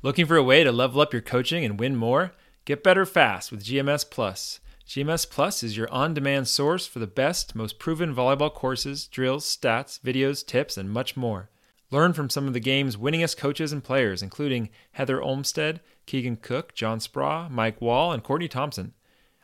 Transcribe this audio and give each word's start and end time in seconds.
Looking 0.00 0.26
for 0.26 0.36
a 0.36 0.44
way 0.44 0.62
to 0.62 0.70
level 0.70 1.00
up 1.00 1.12
your 1.12 1.22
coaching 1.22 1.64
and 1.64 1.80
win 1.80 1.96
more? 1.96 2.30
Get 2.64 2.84
better 2.84 3.04
fast 3.04 3.50
with 3.50 3.64
GMS 3.64 4.08
Plus. 4.08 4.60
GMS 4.86 5.28
Plus 5.28 5.64
is 5.64 5.76
your 5.76 5.90
on 5.92 6.14
demand 6.14 6.46
source 6.46 6.86
for 6.86 7.00
the 7.00 7.08
best, 7.08 7.56
most 7.56 7.80
proven 7.80 8.14
volleyball 8.14 8.54
courses, 8.54 9.08
drills, 9.08 9.44
stats, 9.44 9.98
videos, 9.98 10.46
tips, 10.46 10.76
and 10.76 10.88
much 10.88 11.16
more. 11.16 11.50
Learn 11.90 12.12
from 12.12 12.30
some 12.30 12.46
of 12.46 12.52
the 12.52 12.60
game's 12.60 12.96
winningest 12.96 13.38
coaches 13.38 13.72
and 13.72 13.82
players, 13.82 14.22
including 14.22 14.68
Heather 14.92 15.20
Olmstead, 15.20 15.80
Keegan 16.06 16.36
Cook, 16.36 16.76
John 16.76 17.00
Speraw, 17.00 17.50
Mike 17.50 17.80
Wall, 17.80 18.12
and 18.12 18.22
Courtney 18.22 18.46
Thompson. 18.46 18.94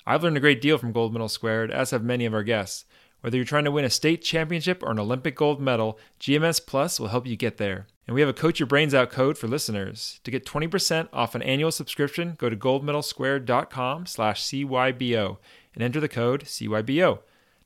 I've 0.07 0.23
learned 0.23 0.37
a 0.37 0.41
great 0.41 0.61
deal 0.61 0.79
from 0.79 0.93
Gold 0.93 1.13
Medal 1.13 1.29
Squared, 1.29 1.73
as 1.73 1.91
have 1.91 2.05
many 2.05 2.27
of 2.27 2.35
our 2.35 2.45
guests. 2.45 2.85
Whether 3.25 3.39
you're 3.39 3.47
trying 3.47 3.65
to 3.65 3.71
win 3.71 3.87
a 3.87 3.91
state 3.91 4.21
championship 4.21 4.83
or 4.83 4.91
an 4.91 4.99
Olympic 4.99 5.35
gold 5.35 5.59
medal, 5.59 5.99
GMS 6.21 6.61
Plus 6.67 7.01
will 7.01 7.09
help 7.09 7.27
you 7.27 7.37
get 7.37 7.57
there. 7.57 7.87
And 8.07 8.15
we 8.15 8.21
have 8.21 8.29
a 8.29 8.35
Coach 8.35 8.61
Your 8.61 8.67
Brains 8.67 8.93
Out 8.93 9.09
code 9.09 9.39
for 9.39 9.49
listeners. 9.49 10.21
To 10.25 10.31
get 10.31 10.45
20% 10.45 11.09
off 11.11 11.35
an 11.35 11.41
annual 11.41 11.73
subscription, 11.73 12.35
go 12.37 12.51
to 12.51 12.57
goldmedalsquared.com 12.57 14.05
slash 14.05 14.43
CYBO 14.43 15.39
and 15.73 15.83
enter 15.83 16.01
the 16.01 16.09
code 16.09 16.45
CYBO. 16.45 17.21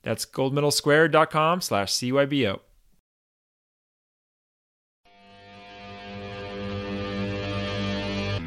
That's 0.04 0.24
goldmedalsquared.com 0.24 1.60
slash 1.60 1.92
CYBO. 1.92 2.60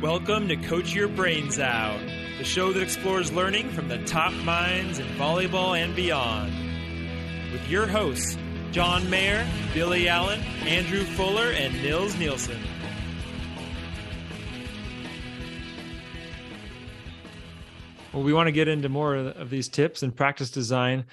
Welcome 0.02 0.48
to 0.48 0.56
Coach 0.56 0.94
Your 0.94 1.10
Brains 1.10 1.60
Out, 1.60 2.00
the 2.38 2.46
show 2.46 2.72
that 2.72 2.82
explores 2.82 3.34
learning 3.34 3.70
from 3.72 3.90
the 3.90 4.02
top 4.06 4.32
minds 4.46 5.00
in 5.00 5.08
volleyball 5.18 5.78
and 5.78 5.94
beyond. 5.94 6.71
With 7.52 7.68
your 7.68 7.86
hosts, 7.86 8.38
John 8.72 9.10
Mayer, 9.10 9.46
Billy 9.74 10.08
Allen, 10.08 10.40
Andrew 10.66 11.04
Fuller, 11.04 11.52
and 11.52 11.74
Nils 11.82 12.18
Nielsen. 12.18 12.58
Well, 18.14 18.24
we 18.24 18.32
want 18.34 18.48
to 18.48 18.52
get 18.52 18.68
into 18.70 18.88
more 18.88 19.16
of 19.16 19.50
these 19.50 19.68
tips 19.68 20.04
and 20.04 20.16
practice 20.16 20.50
design. 20.50 21.06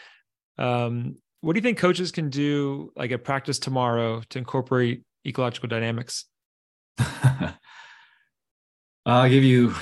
Um, 0.59 1.17
what 1.41 1.55
do 1.55 1.59
you 1.59 1.62
think 1.62 1.79
coaches 1.79 2.12
can 2.12 2.31
do, 2.31 2.93
like 2.97 3.11
at 3.11 3.25
practice 3.25 3.59
tomorrow, 3.59 4.23
to 4.31 4.39
incorporate 4.39 5.03
ecological 5.27 5.69
dynamics? 5.69 6.25
I'll 9.07 9.29
give 9.29 9.43
you 9.43 9.75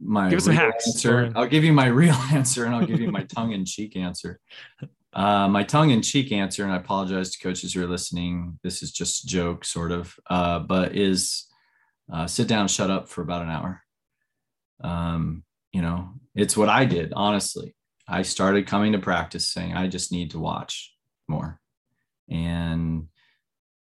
my 0.00 0.28
give 0.30 0.38
us 0.38 0.44
some 0.44 0.54
hacks. 0.54 0.86
answer. 0.86 1.32
I'll 1.34 1.46
give 1.46 1.64
you 1.64 1.72
my 1.72 1.86
real 2.02 2.14
answer, 2.32 2.64
and 2.64 2.74
I'll 2.74 2.86
give 2.86 3.00
you 3.00 3.10
my 3.10 3.22
tongue-in-cheek 3.24 3.96
answer. 3.96 4.40
Uh, 5.18 5.48
my 5.48 5.64
tongue-in-cheek 5.64 6.30
answer, 6.30 6.62
and 6.62 6.72
I 6.72 6.76
apologize 6.76 7.30
to 7.32 7.42
coaches 7.42 7.74
who 7.74 7.82
are 7.82 7.88
listening. 7.88 8.56
This 8.62 8.84
is 8.84 8.92
just 8.92 9.24
a 9.24 9.26
joke, 9.26 9.64
sort 9.64 9.90
of, 9.90 10.14
uh, 10.30 10.60
but 10.60 10.94
is 10.94 11.48
uh, 12.12 12.28
sit 12.28 12.46
down, 12.46 12.68
shut 12.68 12.88
up 12.88 13.08
for 13.08 13.22
about 13.22 13.42
an 13.42 13.50
hour. 13.50 13.82
Um, 14.80 15.42
you 15.72 15.82
know, 15.82 16.10
it's 16.36 16.56
what 16.56 16.68
I 16.68 16.84
did. 16.84 17.12
Honestly, 17.16 17.74
I 18.06 18.22
started 18.22 18.68
coming 18.68 18.92
to 18.92 19.00
practice 19.00 19.48
saying 19.48 19.74
I 19.74 19.88
just 19.88 20.12
need 20.12 20.30
to 20.30 20.38
watch 20.38 20.94
more, 21.26 21.60
and 22.28 23.08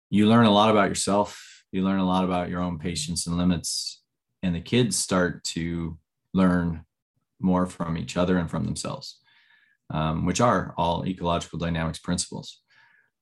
you 0.10 0.28
learn 0.28 0.46
a 0.46 0.52
lot 0.52 0.72
about 0.72 0.90
yourself. 0.90 1.64
You 1.72 1.84
learn 1.84 2.02
a 2.02 2.06
lot 2.06 2.26
about 2.26 2.50
your 2.50 2.60
own 2.60 2.80
patience 2.80 3.28
and 3.28 3.38
limits, 3.38 4.02
and 4.42 4.54
the 4.54 4.60
kids 4.60 4.98
start 4.98 5.46
to 5.56 5.98
learn 6.34 6.84
more 7.40 7.66
from 7.66 7.98
each 7.98 8.18
other 8.18 8.38
and 8.38 8.52
from 8.52 8.66
themselves 8.66 9.20
um, 9.94 10.26
which 10.26 10.42
are 10.42 10.74
all 10.78 11.06
ecological 11.06 11.60
dynamics 11.60 12.00
principles. 12.00 12.60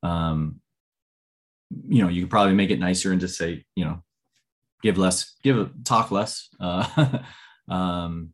Um, 0.02 0.61
you 1.88 2.02
know, 2.02 2.09
you 2.09 2.22
could 2.22 2.31
probably 2.31 2.53
make 2.53 2.72
it 2.72 2.80
nicer 2.80 3.11
and 3.11 3.22
just 3.22 3.38
say, 3.38 3.66
you 3.75 3.86
know, 3.86 4.02
give 4.81 4.97
less, 4.97 5.36
give 5.44 5.69
talk 5.83 6.11
less. 6.11 6.49
Uh, 6.59 7.19
um, 7.69 8.33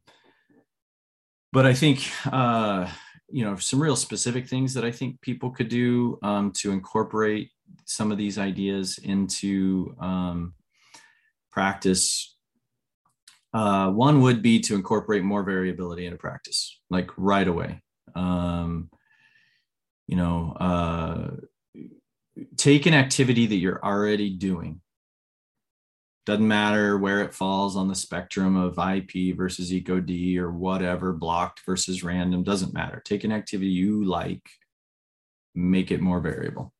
but 1.51 1.65
I 1.65 1.73
think, 1.73 2.09
uh, 2.31 2.87
you 3.29 3.43
know, 3.43 3.57
some 3.57 3.81
real 3.81 3.95
specific 3.95 4.47
things 4.47 4.73
that 4.75 4.85
I 4.85 4.91
think 4.91 5.19
people 5.21 5.49
could 5.49 5.67
do 5.67 6.19
um, 6.21 6.51
to 6.57 6.71
incorporate 6.71 7.49
some 7.85 8.11
of 8.11 8.17
these 8.17 8.37
ideas 8.37 8.99
into 8.99 9.95
um, 9.99 10.53
practice 11.51 12.35
uh, 13.53 13.89
one 13.89 14.21
would 14.21 14.41
be 14.41 14.59
to 14.59 14.75
incorporate 14.75 15.23
more 15.23 15.41
variability 15.41 16.05
into 16.05 16.17
practice, 16.17 16.79
like 16.91 17.09
right 17.17 17.47
away 17.47 17.81
um, 18.15 18.89
you 20.07 20.15
know 20.15 20.53
uh, 20.59 21.31
take 22.55 22.85
an 22.85 22.93
activity 22.93 23.45
that 23.45 23.55
you're 23.55 23.83
already 23.83 24.29
doing. 24.29 24.81
Doesn't 26.25 26.47
matter 26.47 26.97
where 26.97 27.21
it 27.21 27.33
falls 27.33 27.77
on 27.77 27.87
the 27.87 27.95
spectrum 27.95 28.57
of 28.57 28.77
ip 28.77 29.37
versus 29.37 29.71
ecod 29.71 30.37
or 30.37 30.51
whatever 30.51 31.13
blocked 31.13 31.61
versus 31.65 32.03
random 32.03 32.43
doesn't 32.43 32.73
matter. 32.73 33.01
Take 33.05 33.23
an 33.23 33.31
activity 33.31 33.71
you 33.71 34.03
like 34.03 34.43
make 35.55 35.89
it 35.89 36.01
more 36.01 36.19
variable. 36.19 36.73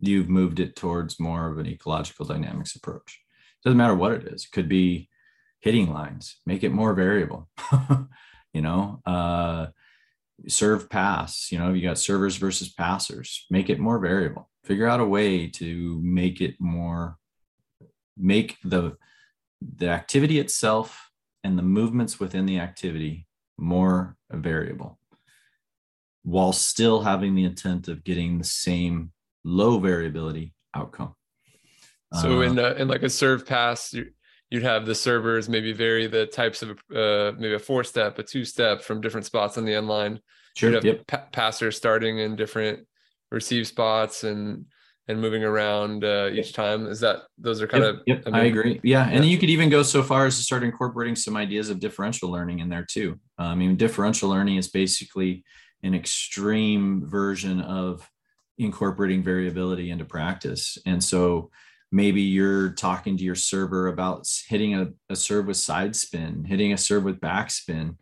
You've 0.00 0.28
moved 0.28 0.60
it 0.60 0.76
towards 0.76 1.18
more 1.18 1.50
of 1.50 1.58
an 1.58 1.66
ecological 1.66 2.26
dynamics 2.26 2.74
approach. 2.74 3.20
Doesn't 3.64 3.78
matter 3.78 3.94
what 3.94 4.12
it 4.12 4.24
is. 4.24 4.44
It 4.44 4.52
could 4.52 4.68
be 4.68 5.08
hitting 5.60 5.92
lines. 5.92 6.40
Make 6.44 6.62
it 6.62 6.72
more 6.72 6.94
variable. 6.94 7.48
You 8.54 8.62
know 8.62 9.02
uh, 9.04 9.66
serve 10.48 10.90
pass 10.90 11.52
you 11.52 11.58
know 11.58 11.72
you 11.72 11.82
got 11.82 11.98
servers 11.98 12.36
versus 12.36 12.68
passers 12.68 13.46
make 13.50 13.70
it 13.70 13.78
more 13.78 13.98
variable. 13.98 14.50
Figure 14.64 14.88
out 14.88 15.00
a 15.00 15.04
way 15.04 15.46
to 15.48 16.00
make 16.02 16.40
it 16.40 16.56
more 16.58 17.16
make 18.16 18.56
the 18.64 18.96
the 19.76 19.88
activity 19.88 20.38
itself 20.38 21.10
and 21.42 21.58
the 21.58 21.62
movements 21.62 22.18
within 22.18 22.46
the 22.46 22.58
activity 22.58 23.26
more 23.58 24.16
variable 24.30 24.98
while 26.22 26.52
still 26.52 27.02
having 27.02 27.34
the 27.34 27.44
intent 27.44 27.86
of 27.88 28.02
getting 28.02 28.38
the 28.38 28.44
same 28.44 29.12
low 29.44 29.78
variability 29.78 30.54
outcome. 30.74 31.14
So 32.20 32.38
uh, 32.38 32.40
in 32.40 32.58
a, 32.58 32.72
in 32.74 32.88
like 32.88 33.02
a 33.02 33.10
serve 33.10 33.46
pass 33.46 33.94
you'd 34.54 34.62
have 34.62 34.86
the 34.86 34.94
servers 34.94 35.48
maybe 35.48 35.72
vary 35.72 36.06
the 36.06 36.26
types 36.26 36.62
of 36.62 36.70
uh, 36.94 37.32
maybe 37.36 37.54
a 37.54 37.58
four 37.58 37.82
step, 37.82 38.20
a 38.20 38.22
two 38.22 38.44
step 38.44 38.82
from 38.82 39.00
different 39.00 39.26
spots 39.26 39.58
on 39.58 39.64
the 39.64 39.74
end 39.74 39.88
line. 39.88 40.20
Sure. 40.56 40.70
You'd 40.70 40.76
have 40.76 40.84
yep. 40.84 41.06
pa- 41.08 41.26
passers 41.32 41.76
starting 41.76 42.20
in 42.20 42.36
different 42.36 42.86
receive 43.32 43.66
spots 43.66 44.22
and 44.22 44.66
and 45.08 45.20
moving 45.20 45.42
around 45.42 46.04
uh, 46.04 46.30
each 46.32 46.52
time. 46.52 46.86
Is 46.86 47.00
that 47.00 47.22
those 47.36 47.60
are 47.60 47.66
kind 47.66 47.82
yep, 47.82 47.94
of? 47.94 48.00
Yep, 48.06 48.22
I, 48.26 48.30
mean, 48.30 48.40
I 48.40 48.44
agree. 48.44 48.80
Yeah, 48.84 49.08
and 49.10 49.24
you 49.24 49.38
could 49.38 49.50
even 49.50 49.70
go 49.70 49.82
so 49.82 50.04
far 50.04 50.24
as 50.26 50.36
to 50.36 50.44
start 50.44 50.62
incorporating 50.62 51.16
some 51.16 51.36
ideas 51.36 51.68
of 51.68 51.80
differential 51.80 52.30
learning 52.30 52.60
in 52.60 52.68
there 52.68 52.86
too. 52.88 53.18
Uh, 53.36 53.46
I 53.46 53.54
mean, 53.56 53.74
differential 53.74 54.30
learning 54.30 54.56
is 54.56 54.68
basically 54.68 55.42
an 55.82 55.96
extreme 55.96 57.04
version 57.04 57.60
of 57.60 58.08
incorporating 58.56 59.24
variability 59.24 59.90
into 59.90 60.04
practice, 60.04 60.78
and 60.86 61.02
so 61.02 61.50
maybe 61.94 62.22
you're 62.22 62.70
talking 62.70 63.16
to 63.16 63.22
your 63.22 63.36
server 63.36 63.86
about 63.86 64.28
hitting 64.48 64.74
a, 64.74 64.88
a 65.08 65.14
serve 65.14 65.46
with 65.46 65.56
side 65.56 65.94
spin, 65.94 66.42
hitting 66.42 66.72
a 66.72 66.76
serve 66.76 67.04
with 67.04 67.20
backspin, 67.20 67.94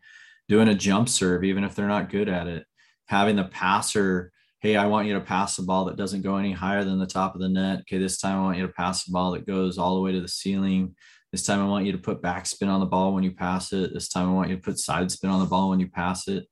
doing 0.49 0.69
a 0.69 0.75
jump 0.75 1.11
serve, 1.11 1.45
even 1.45 1.63
if 1.63 1.75
they're 1.75 1.87
not 1.87 2.09
good 2.09 2.27
at 2.27 2.47
it, 2.47 2.65
having 3.05 3.37
the 3.37 3.45
passer, 3.45 4.33
hey, 4.61 4.77
I 4.77 4.87
want 4.87 5.09
you 5.09 5.13
to 5.13 5.21
pass 5.21 5.57
the 5.57 5.65
ball 5.65 5.85
that 5.85 5.97
doesn't 5.97 6.23
go 6.23 6.37
any 6.39 6.53
higher 6.53 6.85
than 6.85 6.99
the 6.99 7.07
top 7.07 7.35
of 7.35 7.43
the 7.43 7.51
net. 7.51 7.81
Okay, 7.81 7.99
this 7.99 8.19
time 8.19 8.39
I 8.39 8.43
want 8.43 8.57
you 8.57 8.67
to 8.67 8.73
pass 8.73 9.05
the 9.05 9.13
ball 9.13 9.33
that 9.33 9.47
goes 9.47 9.77
all 9.77 9.97
the 9.97 10.01
way 10.01 10.13
to 10.13 10.23
the 10.23 10.29
ceiling. 10.29 10.97
This 11.31 11.45
time 11.45 11.61
I 11.61 11.69
want 11.69 11.85
you 11.85 11.93
to 11.93 11.99
put 11.99 12.23
backspin 12.23 12.69
on 12.69 12.81
the 12.81 12.87
ball 12.87 13.13
when 13.13 13.25
you 13.25 13.33
pass 13.33 13.75
it. 13.75 13.93
This 13.93 14.09
time 14.09 14.31
I 14.31 14.33
want 14.33 14.49
you 14.49 14.57
to 14.57 14.63
put 14.63 14.79
side 14.79 15.11
spin 15.11 15.29
on 15.29 15.41
the 15.41 15.47
ball 15.47 15.69
when 15.69 15.81
you 15.81 15.89
pass 15.89 16.29
it. 16.29 16.47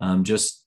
Um, 0.00 0.24
just 0.24 0.64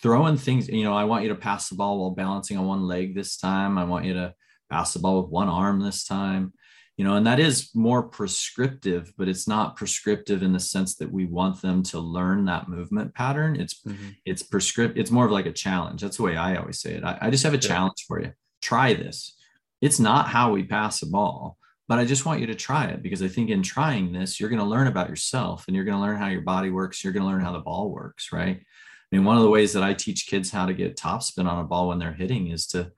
throwing 0.00 0.36
things, 0.36 0.68
you 0.68 0.84
know, 0.84 0.94
I 0.94 1.02
want 1.02 1.24
you 1.24 1.30
to 1.30 1.34
pass 1.34 1.68
the 1.68 1.74
ball 1.74 1.98
while 1.98 2.10
balancing 2.12 2.58
on 2.58 2.66
one 2.66 2.86
leg 2.86 3.16
this 3.16 3.36
time. 3.36 3.76
I 3.76 3.82
want 3.82 4.04
you 4.04 4.14
to 4.14 4.34
pass 4.74 4.92
the 4.92 4.98
ball 4.98 5.22
with 5.22 5.30
one 5.30 5.48
arm 5.48 5.80
this 5.80 6.04
time 6.04 6.52
you 6.96 7.04
know 7.04 7.14
and 7.14 7.26
that 7.26 7.40
is 7.40 7.70
more 7.74 8.02
prescriptive 8.02 9.12
but 9.16 9.28
it's 9.28 9.48
not 9.48 9.76
prescriptive 9.76 10.42
in 10.42 10.52
the 10.52 10.60
sense 10.60 10.96
that 10.96 11.10
we 11.10 11.26
want 11.26 11.60
them 11.60 11.82
to 11.82 11.98
learn 11.98 12.44
that 12.44 12.68
movement 12.68 13.14
pattern. 13.14 13.56
It's 13.56 13.82
mm-hmm. 13.82 14.10
it's 14.24 14.42
prescript 14.42 14.98
it's 14.98 15.10
more 15.10 15.26
of 15.26 15.32
like 15.32 15.46
a 15.46 15.52
challenge. 15.52 16.02
That's 16.02 16.16
the 16.18 16.22
way 16.22 16.36
i 16.36 16.56
always 16.56 16.80
say 16.80 16.92
it. 16.94 17.04
I, 17.04 17.18
I 17.20 17.30
just 17.30 17.44
have 17.44 17.54
a 17.54 17.56
yeah. 17.56 17.68
challenge 17.68 18.04
for 18.06 18.20
you. 18.20 18.32
Try 18.62 18.94
this. 18.94 19.36
It's 19.80 20.00
not 20.00 20.28
how 20.28 20.52
we 20.52 20.62
pass 20.64 21.02
a 21.02 21.06
ball 21.06 21.58
but 21.86 21.98
i 21.98 22.04
just 22.04 22.24
want 22.24 22.40
you 22.40 22.46
to 22.46 22.54
try 22.54 22.86
it 22.86 23.02
because 23.02 23.22
i 23.22 23.28
think 23.28 23.50
in 23.50 23.62
trying 23.62 24.10
this 24.10 24.40
you're 24.40 24.48
going 24.48 24.66
to 24.66 24.74
learn 24.74 24.86
about 24.86 25.10
yourself 25.10 25.64
and 25.66 25.76
you're 25.76 25.84
going 25.84 25.98
to 25.98 26.00
learn 26.00 26.16
how 26.16 26.28
your 26.28 26.40
body 26.40 26.70
works. 26.70 27.04
You're 27.04 27.12
going 27.12 27.26
to 27.26 27.30
learn 27.30 27.42
how 27.42 27.52
the 27.52 27.58
ball 27.70 27.90
works 27.90 28.32
right? 28.32 28.56
I 28.56 29.16
mean 29.16 29.24
one 29.24 29.36
of 29.36 29.42
the 29.42 29.50
ways 29.56 29.72
that 29.72 29.82
i 29.82 29.92
teach 29.94 30.26
kids 30.26 30.50
how 30.50 30.66
to 30.66 30.74
get 30.74 30.96
topspin 30.96 31.46
on 31.46 31.60
a 31.60 31.64
ball 31.64 31.88
when 31.88 31.98
they're 31.98 32.20
hitting 32.22 32.48
is 32.48 32.66
to 32.68 32.92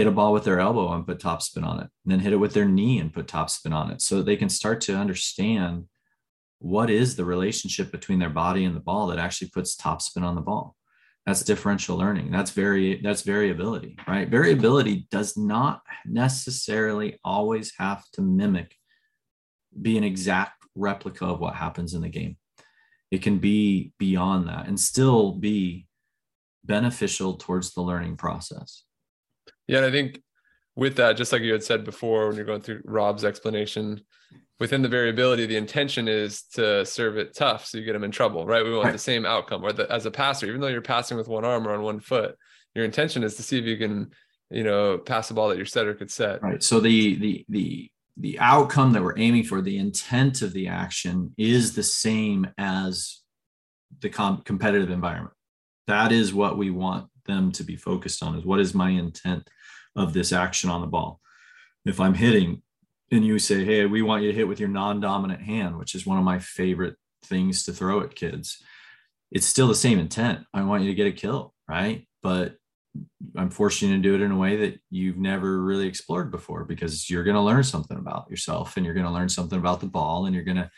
hit 0.00 0.06
a 0.06 0.10
ball 0.10 0.32
with 0.32 0.44
their 0.44 0.58
elbow 0.58 0.94
and 0.94 1.06
put 1.06 1.18
topspin 1.18 1.62
on 1.62 1.78
it, 1.78 1.88
and 2.04 2.10
then 2.10 2.20
hit 2.20 2.32
it 2.32 2.38
with 2.38 2.54
their 2.54 2.64
knee 2.64 2.98
and 2.98 3.12
put 3.12 3.26
topspin 3.26 3.74
on 3.74 3.90
it, 3.90 4.00
so 4.00 4.22
they 4.22 4.34
can 4.34 4.48
start 4.48 4.80
to 4.80 4.96
understand 4.96 5.84
what 6.58 6.88
is 6.88 7.16
the 7.16 7.24
relationship 7.24 7.92
between 7.92 8.18
their 8.18 8.30
body 8.30 8.64
and 8.64 8.74
the 8.74 8.80
ball 8.80 9.08
that 9.08 9.18
actually 9.18 9.50
puts 9.50 9.76
topspin 9.76 10.22
on 10.22 10.36
the 10.36 10.40
ball. 10.40 10.74
That's 11.26 11.42
differential 11.42 11.98
learning. 11.98 12.30
That's 12.30 12.50
very 12.50 13.02
that's 13.02 13.20
variability, 13.20 13.98
right? 14.08 14.26
Variability 14.26 15.06
does 15.10 15.36
not 15.36 15.82
necessarily 16.06 17.20
always 17.22 17.74
have 17.76 18.02
to 18.14 18.22
mimic 18.22 18.74
be 19.82 19.98
an 19.98 20.04
exact 20.04 20.64
replica 20.74 21.26
of 21.26 21.40
what 21.40 21.56
happens 21.56 21.92
in 21.92 22.00
the 22.00 22.08
game. 22.08 22.38
It 23.10 23.20
can 23.20 23.36
be 23.36 23.92
beyond 23.98 24.48
that 24.48 24.66
and 24.66 24.80
still 24.80 25.32
be 25.32 25.86
beneficial 26.64 27.34
towards 27.34 27.74
the 27.74 27.82
learning 27.82 28.16
process. 28.16 28.84
Yeah, 29.70 29.78
and 29.78 29.86
I 29.86 29.90
think 29.90 30.20
with 30.76 30.96
that, 30.96 31.16
just 31.16 31.32
like 31.32 31.42
you 31.42 31.52
had 31.52 31.62
said 31.62 31.84
before, 31.84 32.26
when 32.26 32.36
you're 32.36 32.44
going 32.44 32.62
through 32.62 32.82
Rob's 32.84 33.24
explanation, 33.24 34.00
within 34.58 34.82
the 34.82 34.88
variability, 34.88 35.46
the 35.46 35.56
intention 35.56 36.08
is 36.08 36.42
to 36.54 36.84
serve 36.84 37.16
it 37.16 37.34
tough 37.34 37.66
so 37.66 37.78
you 37.78 37.84
get 37.84 37.94
them 37.94 38.04
in 38.04 38.10
trouble, 38.10 38.46
right? 38.46 38.64
We 38.64 38.72
want 38.72 38.86
right. 38.86 38.92
the 38.92 38.98
same 38.98 39.24
outcome. 39.24 39.64
Or 39.64 39.72
the, 39.72 39.90
as 39.90 40.06
a 40.06 40.10
passer, 40.10 40.46
even 40.46 40.60
though 40.60 40.68
you're 40.68 40.82
passing 40.82 41.16
with 41.16 41.28
one 41.28 41.44
arm 41.44 41.66
or 41.66 41.72
on 41.72 41.82
one 41.82 42.00
foot, 42.00 42.36
your 42.74 42.84
intention 42.84 43.22
is 43.22 43.36
to 43.36 43.42
see 43.42 43.58
if 43.58 43.64
you 43.64 43.76
can, 43.76 44.10
you 44.50 44.64
know, 44.64 44.98
pass 44.98 45.30
a 45.30 45.34
ball 45.34 45.48
that 45.48 45.56
your 45.56 45.66
setter 45.66 45.94
could 45.94 46.10
set. 46.10 46.42
Right. 46.42 46.62
So 46.62 46.80
the 46.80 47.16
the 47.16 47.44
the 47.48 47.90
the 48.16 48.38
outcome 48.38 48.92
that 48.92 49.02
we're 49.02 49.18
aiming 49.18 49.44
for, 49.44 49.62
the 49.62 49.78
intent 49.78 50.42
of 50.42 50.52
the 50.52 50.68
action 50.68 51.32
is 51.38 51.74
the 51.74 51.82
same 51.82 52.46
as 52.58 53.20
the 54.00 54.10
com- 54.10 54.42
competitive 54.42 54.90
environment. 54.90 55.34
That 55.86 56.12
is 56.12 56.34
what 56.34 56.58
we 56.58 56.70
want 56.70 57.08
them 57.26 57.52
to 57.52 57.64
be 57.64 57.76
focused 57.76 58.22
on 58.22 58.36
is 58.36 58.44
what 58.44 58.60
is 58.60 58.74
my 58.74 58.90
intent 58.90 59.48
of 59.96 60.12
this 60.12 60.32
action 60.32 60.70
on 60.70 60.80
the 60.80 60.86
ball. 60.86 61.20
If 61.84 62.00
I'm 62.00 62.14
hitting, 62.14 62.62
and 63.12 63.24
you 63.24 63.38
say, 63.38 63.64
Hey, 63.64 63.86
we 63.86 64.02
want 64.02 64.22
you 64.22 64.30
to 64.30 64.36
hit 64.36 64.48
with 64.48 64.60
your 64.60 64.68
non 64.68 65.00
dominant 65.00 65.42
hand, 65.42 65.76
which 65.78 65.94
is 65.94 66.06
one 66.06 66.18
of 66.18 66.24
my 66.24 66.38
favorite 66.38 66.96
things 67.24 67.64
to 67.64 67.72
throw 67.72 68.00
at 68.00 68.14
kids. 68.14 68.62
It's 69.30 69.46
still 69.46 69.68
the 69.68 69.74
same 69.74 69.98
intent. 69.98 70.40
I 70.54 70.62
want 70.62 70.82
you 70.82 70.90
to 70.90 70.94
get 70.94 71.06
a 71.06 71.12
kill, 71.12 71.54
right? 71.68 72.06
But 72.22 72.56
I'm 73.36 73.50
forcing 73.50 73.90
you 73.90 73.96
to 73.96 74.02
do 74.02 74.14
it 74.14 74.20
in 74.20 74.32
a 74.32 74.36
way 74.36 74.56
that 74.56 74.80
you've 74.90 75.16
never 75.16 75.62
really 75.62 75.86
explored 75.86 76.30
before 76.30 76.64
because 76.64 77.08
you're 77.08 77.22
going 77.22 77.36
to 77.36 77.42
learn 77.42 77.62
something 77.62 77.96
about 77.96 78.28
yourself 78.28 78.76
and 78.76 78.84
you're 78.84 78.94
going 78.94 79.06
to 79.06 79.12
learn 79.12 79.28
something 79.28 79.58
about 79.58 79.80
the 79.80 79.86
ball 79.86 80.26
and 80.26 80.34
you're 80.34 80.44
going 80.44 80.56
to 80.56 80.70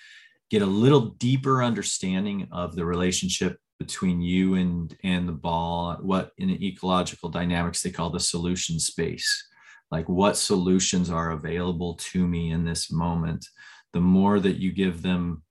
get 0.51 0.61
a 0.61 0.67
little 0.67 1.01
deeper 1.01 1.63
understanding 1.63 2.49
of 2.53 2.77
the 2.77 2.85
relationship 2.85 3.59
between 3.85 4.21
you 4.21 4.55
and 4.55 4.97
and 5.03 5.29
the 5.29 5.33
ball 5.33 5.97
what 6.01 6.33
in 6.39 6.51
ecological 6.51 7.29
dynamics 7.29 7.83
they 7.83 7.91
call 7.91 8.11
the 8.11 8.21
solution 8.21 8.79
space. 8.79 9.49
Like 9.91 10.09
what 10.09 10.37
solutions 10.37 11.11
are 11.11 11.33
available 11.33 11.95
to 12.13 12.27
me 12.27 12.51
in 12.51 12.65
this 12.65 12.91
moment? 12.91 13.47
The 13.93 14.01
more 14.01 14.41
that 14.41 14.57
you 14.57 14.73
give 14.73 15.03
them 15.03 15.43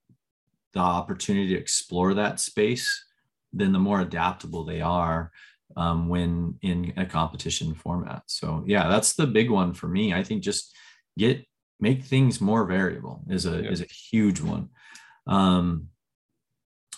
the 0.74 0.80
opportunity 0.80 1.50
to 1.50 1.60
explore 1.60 2.14
that 2.14 2.40
space 2.40 2.88
then 3.54 3.74
the 3.74 3.80
more 3.80 4.00
adaptable 4.00 4.64
they 4.64 4.80
are 4.80 5.30
um, 5.76 6.08
when 6.08 6.58
in 6.62 6.94
a 6.96 7.06
competition 7.06 7.76
format. 7.76 8.24
So 8.28 8.64
yeah 8.66 8.88
that's 8.88 9.14
the 9.14 9.28
big 9.28 9.50
one 9.50 9.74
for 9.74 9.88
me. 9.88 10.14
I 10.14 10.24
think 10.24 10.42
just 10.42 10.74
get 11.18 11.46
make 11.80 12.06
things 12.06 12.40
more 12.40 12.66
variable 12.66 13.24
is 13.30 13.46
a 13.46 13.62
yeah. 13.62 13.72
is 13.72 13.82
a 13.82 13.86
huge 14.12 14.40
one. 14.40 14.70
Um, 15.28 15.91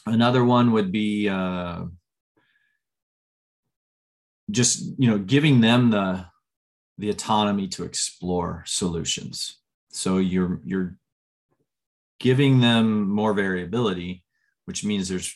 another 0.06 0.44
one 0.44 0.72
would 0.72 0.92
be 0.92 1.30
uh, 1.30 1.84
just 4.52 4.84
you 4.98 5.10
know 5.10 5.18
giving 5.18 5.62
them 5.62 5.90
the 5.92 6.26
the 6.98 7.10
autonomy 7.10 7.68
to 7.68 7.84
explore 7.84 8.64
solutions. 8.66 9.60
So 9.90 10.18
you're 10.18 10.62
you're 10.64 10.98
giving 12.20 12.62
them 12.62 13.10
more 13.10 13.34
variability, 13.34 14.24
which 14.66 14.84
means 14.84 15.10
there's 15.10 15.36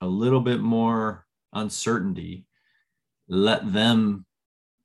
a 0.00 0.06
little 0.06 0.40
bit 0.40 0.60
more 0.60 1.26
uncertainty. 1.52 2.46
Let 3.28 3.72
them 3.72 4.24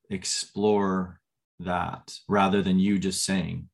explore 0.09 1.19
that 1.59 2.17
rather 2.27 2.61
than 2.61 2.79
you 2.79 2.97
just 2.97 3.23
saying, 3.23 3.69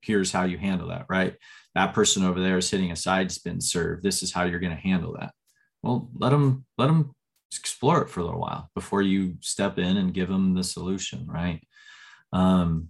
here's 0.00 0.32
how 0.32 0.44
you 0.44 0.58
handle 0.58 0.88
that, 0.88 1.06
right? 1.08 1.34
That 1.74 1.94
person 1.94 2.24
over 2.24 2.40
there 2.40 2.58
is 2.58 2.70
hitting 2.70 2.92
a 2.92 2.96
side 2.96 3.30
spin 3.30 3.60
serve. 3.60 4.02
This 4.02 4.22
is 4.22 4.32
how 4.32 4.44
you're 4.44 4.60
going 4.60 4.74
to 4.74 4.82
handle 4.82 5.16
that. 5.18 5.32
Well, 5.82 6.10
let 6.14 6.30
them 6.30 6.64
let 6.76 6.86
them 6.88 7.14
explore 7.56 8.02
it 8.02 8.10
for 8.10 8.20
a 8.20 8.24
little 8.24 8.40
while 8.40 8.70
before 8.74 9.02
you 9.02 9.36
step 9.40 9.78
in 9.78 9.96
and 9.96 10.14
give 10.14 10.28
them 10.28 10.54
the 10.54 10.64
solution 10.64 11.26
right 11.26 11.60
um, 12.32 12.88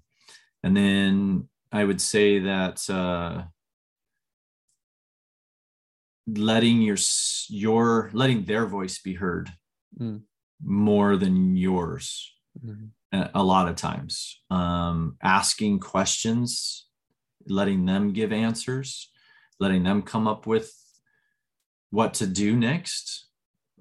and 0.62 0.76
then 0.76 1.48
i 1.72 1.84
would 1.84 2.00
say 2.00 2.40
that 2.40 2.78
uh, 2.90 3.42
letting 6.26 6.82
your 6.82 6.96
your 7.48 8.10
letting 8.12 8.44
their 8.44 8.66
voice 8.66 9.00
be 9.00 9.14
heard 9.14 9.50
mm. 9.98 10.20
more 10.62 11.16
than 11.16 11.56
yours 11.56 12.34
mm-hmm. 12.64 12.86
a, 13.16 13.30
a, 13.34 13.42
lot 13.42 13.68
of 13.68 13.76
times 13.76 14.40
um, 14.50 15.16
asking 15.22 15.78
questions 15.78 16.87
letting 17.48 17.86
them 17.86 18.12
give 18.12 18.32
answers 18.32 19.10
letting 19.60 19.82
them 19.82 20.02
come 20.02 20.28
up 20.28 20.46
with 20.46 20.72
what 21.90 22.14
to 22.14 22.26
do 22.26 22.54
next. 22.56 23.26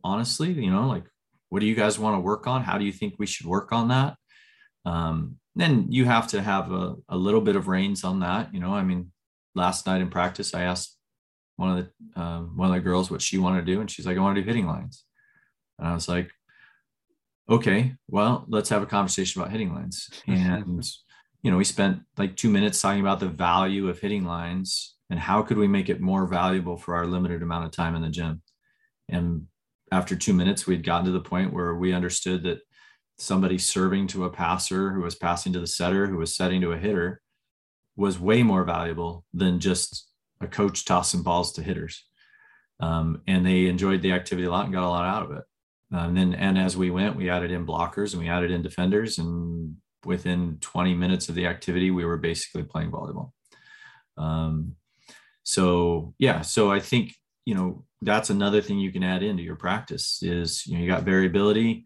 Honestly 0.03 0.51
you 0.51 0.71
know 0.71 0.87
like 0.87 1.03
what 1.49 1.59
do 1.59 1.65
you 1.65 1.75
guys 1.75 1.97
want 1.97 2.15
to 2.15 2.19
work 2.19 2.47
on? 2.47 2.63
How 2.63 2.77
do 2.77 2.85
you 2.85 2.91
think 2.91 3.15
we 3.17 3.25
should 3.25 3.45
work 3.45 3.71
on 3.71 3.87
that? 3.87 4.15
Um, 4.85 5.37
then 5.57 5.87
you 5.89 6.05
have 6.05 6.27
to 6.27 6.41
have 6.41 6.71
a, 6.71 6.95
a 7.09 7.17
little 7.17 7.41
bit 7.41 7.55
of 7.55 7.67
reins 7.67 8.03
on 8.03 8.19
that 8.19 8.53
you 8.53 8.59
know 8.59 8.73
i 8.73 8.83
mean 8.83 9.11
last 9.55 9.87
night 9.87 10.01
in 10.01 10.09
practice 10.09 10.53
i 10.53 10.61
asked 10.61 10.95
one 11.55 11.77
of 11.77 11.85
the 11.85 12.21
um, 12.21 12.55
one 12.55 12.69
of 12.69 12.75
the 12.75 12.79
girls 12.79 13.09
what 13.09 13.21
she 13.21 13.39
wanted 13.39 13.65
to 13.65 13.73
do 13.73 13.81
and 13.81 13.89
she's 13.89 14.05
like 14.05 14.17
i 14.17 14.21
want 14.21 14.35
to 14.35 14.41
do 14.41 14.47
hitting 14.47 14.67
lines. 14.67 15.03
And 15.79 15.87
i 15.87 15.93
was 15.93 16.07
like 16.07 16.31
okay 17.49 17.95
well 18.07 18.45
let's 18.47 18.69
have 18.69 18.83
a 18.83 18.87
conversation 18.87 19.41
about 19.41 19.51
hitting 19.51 19.73
lines. 19.73 20.09
And 20.27 20.87
you 21.47 21.51
know 21.51 21.57
we 21.57 21.63
spent 21.63 22.01
like 22.17 22.35
two 22.35 22.49
minutes 22.49 22.81
talking 22.81 23.01
about 23.01 23.21
the 23.21 23.29
value 23.29 23.87
of 23.87 23.99
hitting 23.99 24.25
lines 24.25 24.95
and 25.09 25.19
how 25.19 25.41
could 25.41 25.57
we 25.57 25.67
make 25.67 25.87
it 25.87 26.01
more 26.01 26.27
valuable 26.27 26.75
for 26.75 26.95
our 26.95 27.07
limited 27.07 27.41
amount 27.41 27.65
of 27.65 27.71
time 27.71 27.95
in 27.95 28.01
the 28.01 28.09
gym 28.09 28.41
and 29.09 29.47
after 29.91 30.15
two 30.15 30.33
minutes, 30.33 30.67
we'd 30.67 30.85
gotten 30.85 31.05
to 31.05 31.11
the 31.11 31.19
point 31.19 31.53
where 31.53 31.75
we 31.75 31.93
understood 31.93 32.43
that 32.43 32.59
somebody 33.17 33.57
serving 33.57 34.07
to 34.07 34.25
a 34.25 34.29
passer 34.29 34.91
who 34.91 35.01
was 35.01 35.15
passing 35.15 35.53
to 35.53 35.59
the 35.59 35.67
setter 35.67 36.07
who 36.07 36.17
was 36.17 36.35
setting 36.35 36.61
to 36.61 36.73
a 36.73 36.77
hitter 36.77 37.21
was 37.95 38.19
way 38.19 38.43
more 38.43 38.63
valuable 38.63 39.25
than 39.33 39.59
just 39.59 40.07
a 40.39 40.47
coach 40.47 40.85
tossing 40.85 41.23
balls 41.23 41.51
to 41.53 41.63
hitters. 41.63 42.05
Um, 42.79 43.21
and 43.27 43.43
they 43.45 43.65
enjoyed 43.65 44.03
the 44.03 44.11
activity 44.11 44.47
a 44.47 44.51
lot 44.51 44.65
and 44.65 44.73
got 44.73 44.87
a 44.87 44.89
lot 44.89 45.05
out 45.05 45.23
of 45.23 45.37
it. 45.37 45.43
and 45.91 46.15
then, 46.15 46.35
and 46.35 46.59
as 46.59 46.77
we 46.77 46.91
went, 46.91 47.15
we 47.15 47.29
added 47.29 47.49
in 47.49 47.65
blockers 47.65 48.13
and 48.13 48.21
we 48.21 48.29
added 48.29 48.51
in 48.51 48.61
defenders. 48.61 49.17
And 49.17 49.77
within 50.07 50.57
20 50.61 50.95
minutes 50.95 51.29
of 51.29 51.35
the 51.35 51.45
activity, 51.45 51.91
we 51.91 52.05
were 52.05 52.17
basically 52.17 52.63
playing 52.63 52.91
volleyball. 52.91 53.31
Um, 54.17 54.75
so 55.43 56.15
yeah, 56.17 56.41
so 56.41 56.71
I 56.71 56.79
think 56.79 57.13
you 57.45 57.55
know 57.55 57.85
that's 58.01 58.29
another 58.29 58.61
thing 58.61 58.77
you 58.77 58.91
can 58.91 59.03
add 59.03 59.23
into 59.23 59.43
your 59.43 59.55
practice 59.55 60.21
is 60.21 60.67
you 60.67 60.75
know 60.75 60.83
you 60.83 60.89
got 60.89 61.03
variability 61.03 61.85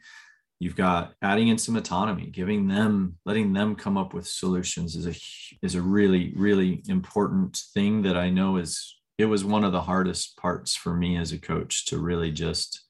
you've 0.60 0.76
got 0.76 1.14
adding 1.22 1.48
in 1.48 1.58
some 1.58 1.76
autonomy 1.76 2.26
giving 2.26 2.68
them 2.68 3.16
letting 3.26 3.54
them 3.54 3.76
come 3.76 3.98
up 3.98 4.14
with 4.14 4.28
solutions 4.28 4.96
is 4.96 5.08
a 5.08 5.16
is 5.64 5.76
a 5.76 5.82
really 5.82 6.34
really 6.36 6.82
important 6.88 7.56
thing 7.74 8.02
that 8.02 8.18
i 8.18 8.30
know 8.30 8.58
is 8.58 8.98
it 9.18 9.26
was 9.26 9.46
one 9.46 9.64
of 9.64 9.72
the 9.72 9.82
hardest 9.82 10.36
parts 10.38 10.76
for 10.76 10.96
me 10.96 11.16
as 11.16 11.32
a 11.32 11.38
coach 11.38 11.86
to 11.86 12.00
really 12.00 12.32
just 12.32 12.82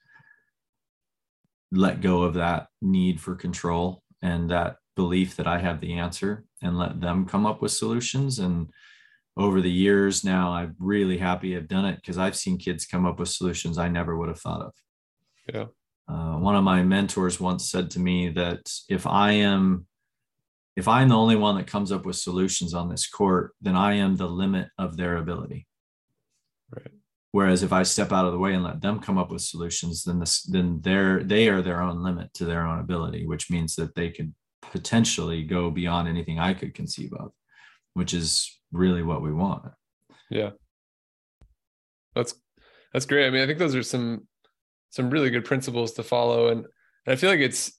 let 1.74 2.02
go 2.02 2.24
of 2.24 2.36
that 2.36 2.68
need 2.82 3.20
for 3.20 3.36
control 3.36 4.02
and 4.22 4.50
that 4.50 4.78
belief 5.04 5.36
that 5.36 5.48
i 5.48 5.58
have 5.60 5.80
the 5.82 5.94
answer 5.94 6.32
and 6.62 6.78
let 6.78 7.02
them 7.02 7.26
come 7.26 7.46
up 7.46 7.62
with 7.62 7.72
solutions 7.72 8.40
and 8.40 8.70
over 9.38 9.62
the 9.62 9.72
years 9.72 10.24
now, 10.24 10.52
I'm 10.52 10.76
really 10.78 11.18
happy 11.18 11.56
I've 11.56 11.68
done 11.68 11.86
it 11.86 11.96
because 11.96 12.18
I've 12.18 12.36
seen 12.36 12.58
kids 12.58 12.86
come 12.86 13.06
up 13.06 13.20
with 13.20 13.30
solutions 13.30 13.78
I 13.78 13.88
never 13.88 14.18
would 14.18 14.28
have 14.28 14.40
thought 14.40 14.62
of. 14.62 14.74
Yeah. 15.54 15.66
Uh, 16.08 16.38
one 16.38 16.56
of 16.56 16.64
my 16.64 16.84
mentors 16.84 17.40
once 17.40 17.70
said 17.70 17.90
to 17.92 18.00
me 18.00 18.30
that 18.30 18.70
if 18.90 19.08
I 19.08 19.32
am 19.32 19.86
if 20.76 20.88
I'm 20.88 21.10
the 21.10 21.18
only 21.18 21.36
one 21.36 21.58
that 21.58 21.68
comes 21.68 21.92
up 21.92 22.06
with 22.06 22.16
solutions 22.16 22.74
on 22.74 22.90
this 22.90 23.08
court, 23.08 23.52
then 23.62 23.76
I 23.76 23.96
am 23.96 24.16
the 24.16 24.28
limit 24.28 24.70
of 24.78 24.96
their 24.96 25.18
ability. 25.18 25.68
Right. 26.74 26.92
Whereas 27.34 27.62
if 27.62 27.74
I 27.74 27.84
step 27.84 28.12
out 28.12 28.26
of 28.26 28.32
the 28.32 28.40
way 28.40 28.54
and 28.54 28.64
let 28.64 28.82
them 28.82 29.00
come 29.00 29.18
up 29.18 29.32
with 29.32 29.42
solutions, 29.42 30.04
then 30.04 30.20
this 30.20 30.44
then 30.44 30.82
they're 30.82 31.24
they 31.24 31.48
are 31.48 31.62
their 31.62 31.82
own 31.82 32.04
limit 32.04 32.34
to 32.36 32.46
their 32.46 32.66
own 32.68 32.80
ability, 32.80 33.26
which 33.26 33.50
means 33.50 33.76
that 33.76 33.96
they 33.96 34.10
could 34.10 34.34
potentially 34.62 35.44
go 35.44 35.70
beyond 35.70 36.08
anything 36.08 36.40
I 36.40 36.54
could 36.54 36.74
conceive 36.74 37.14
of, 37.14 37.32
which 37.94 38.14
is 38.14 38.60
really 38.72 39.04
what 39.04 39.22
we 39.22 39.34
want. 39.34 39.66
Yeah. 40.30 40.52
That's 42.16 42.34
that's 42.94 43.06
great. 43.06 43.28
I 43.28 43.30
mean, 43.30 43.42
I 43.42 43.48
think 43.48 43.60
those 43.60 43.76
are 43.76 43.84
some 43.84 44.28
some 44.90 45.10
really 45.10 45.30
good 45.30 45.46
principles 45.46 45.94
to 45.94 46.04
follow 46.04 46.50
and, 46.50 46.66
and 47.06 47.14
I 47.14 47.16
feel 47.16 47.30
like 47.30 47.40
it's 47.40 47.72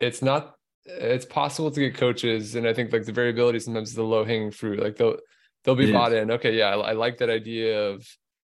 it's 0.00 0.22
not 0.22 0.54
it's 0.84 1.24
possible 1.24 1.70
to 1.70 1.80
get 1.80 1.94
coaches 1.94 2.54
and 2.54 2.66
I 2.66 2.74
think 2.74 2.92
like 2.92 3.04
the 3.04 3.12
variability 3.12 3.60
sometimes 3.60 3.90
is 3.90 3.94
the 3.94 4.02
low 4.02 4.24
hanging 4.24 4.50
fruit. 4.50 4.80
Like 4.82 4.96
they'll 4.96 5.18
they'll 5.64 5.76
be 5.76 5.90
it 5.90 5.92
bought 5.92 6.12
is. 6.12 6.22
in. 6.22 6.30
Okay, 6.32 6.56
yeah, 6.56 6.74
I, 6.74 6.90
I 6.90 6.92
like 6.92 7.18
that 7.18 7.30
idea 7.30 7.90
of 7.90 8.06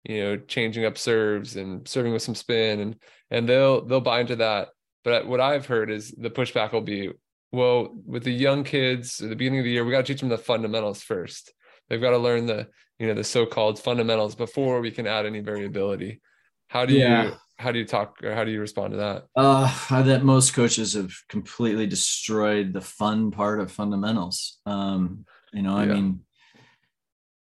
you 0.05 0.23
know 0.23 0.37
changing 0.37 0.85
up 0.85 0.97
serves 0.97 1.57
and 1.57 1.87
serving 1.87 2.13
with 2.13 2.23
some 2.23 2.35
spin 2.35 2.81
and 2.81 2.97
and 3.31 3.49
they'll 3.49 3.85
they'll 3.85 4.01
buy 4.01 4.21
into 4.21 4.37
that. 4.37 4.69
But 5.05 5.27
what 5.27 5.41
I've 5.41 5.67
heard 5.67 5.91
is 5.91 6.11
the 6.11 6.31
pushback 6.31 6.73
will 6.73 6.83
be, 6.83 7.11
well, 7.53 7.95
with 8.07 8.25
the 8.25 8.33
young 8.33 8.65
kids 8.65 9.21
at 9.21 9.31
the 9.31 9.37
beginning 9.37 9.61
of 9.61 9.65
the 9.65 9.71
year, 9.71 9.85
we 9.85 9.93
got 9.93 10.07
to 10.07 10.13
teach 10.13 10.21
them 10.21 10.29
the 10.29 10.39
fundamentals 10.39 11.03
first. 11.03 11.53
They've 11.89 12.01
got 12.01 12.11
to 12.11 12.19
learn 12.19 12.47
the 12.47 12.69
you 12.99 13.07
know 13.07 13.15
the 13.15 13.25
so-called 13.25 13.79
fundamentals 13.79 14.35
before 14.35 14.81
we 14.81 14.91
can 14.91 15.07
add 15.07 15.25
any 15.25 15.41
variability. 15.41 16.21
How 16.69 16.85
do 16.85 16.95
yeah. 16.95 17.25
you 17.25 17.33
how 17.57 17.73
do 17.73 17.79
you 17.79 17.87
talk 17.87 18.23
or 18.23 18.35
how 18.35 18.45
do 18.45 18.51
you 18.51 18.61
respond 18.61 18.93
to 18.93 18.99
that? 18.99 19.25
Uh 19.37 20.03
that 20.03 20.25
most 20.25 20.53
coaches 20.53 20.95
have 20.95 21.13
completely 21.29 21.87
destroyed 21.87 22.73
the 22.73 22.81
fun 22.81 23.31
part 23.31 23.61
of 23.61 23.73
fundamentals. 23.73 24.59
Um 24.67 25.25
you 25.53 25.63
know 25.63 25.77
i 25.77 25.85
yeah. 25.85 25.95
mean 25.95 26.21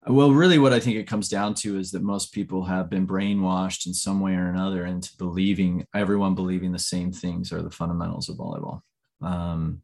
well 0.06 0.32
really 0.32 0.58
what 0.58 0.72
i 0.72 0.80
think 0.80 0.96
it 0.96 1.06
comes 1.06 1.28
down 1.28 1.54
to 1.54 1.78
is 1.78 1.90
that 1.90 2.02
most 2.02 2.32
people 2.32 2.64
have 2.64 2.90
been 2.90 3.06
brainwashed 3.06 3.86
in 3.86 3.94
some 3.94 4.20
way 4.20 4.34
or 4.34 4.48
another 4.48 4.86
into 4.86 5.10
believing 5.18 5.86
everyone 5.94 6.34
believing 6.34 6.72
the 6.72 6.78
same 6.78 7.12
things 7.12 7.52
are 7.52 7.62
the 7.62 7.70
fundamentals 7.70 8.28
of 8.28 8.36
volleyball 8.36 8.80
um 9.22 9.82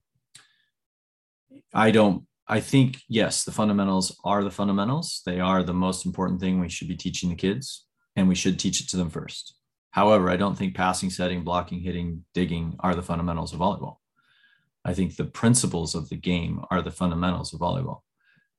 i 1.75 1.91
don't 1.91 2.25
I 2.51 2.61
think, 2.61 3.03
yes, 3.09 3.45
the 3.45 3.53
fundamentals 3.53 4.17
are 4.25 4.43
the 4.43 4.51
fundamentals. 4.51 5.21
They 5.27 5.39
are 5.39 5.63
the 5.63 5.75
most 5.75 6.07
important 6.07 6.41
thing 6.41 6.59
we 6.59 6.71
should 6.71 6.89
be 6.89 6.97
teaching 6.97 7.29
the 7.29 7.35
kids, 7.35 7.85
and 8.17 8.27
we 8.27 8.35
should 8.35 8.59
teach 8.59 8.81
it 8.81 8.89
to 8.89 8.97
them 8.97 9.11
first. 9.11 9.55
However, 9.91 10.31
I 10.31 10.37
don't 10.37 10.57
think 10.57 10.75
passing, 10.75 11.11
setting, 11.11 11.45
blocking, 11.45 11.81
hitting, 11.81 12.25
digging 12.33 12.77
are 12.81 12.95
the 12.95 13.03
fundamentals 13.03 13.53
of 13.53 13.61
volleyball. 13.61 13.97
I 14.83 14.95
think 14.95 15.17
the 15.17 15.27
principles 15.27 15.95
of 15.95 16.09
the 16.09 16.17
game 16.17 16.65
are 16.71 16.81
the 16.81 16.91
fundamentals 16.91 17.53
of 17.53 17.61
volleyball. 17.61 18.01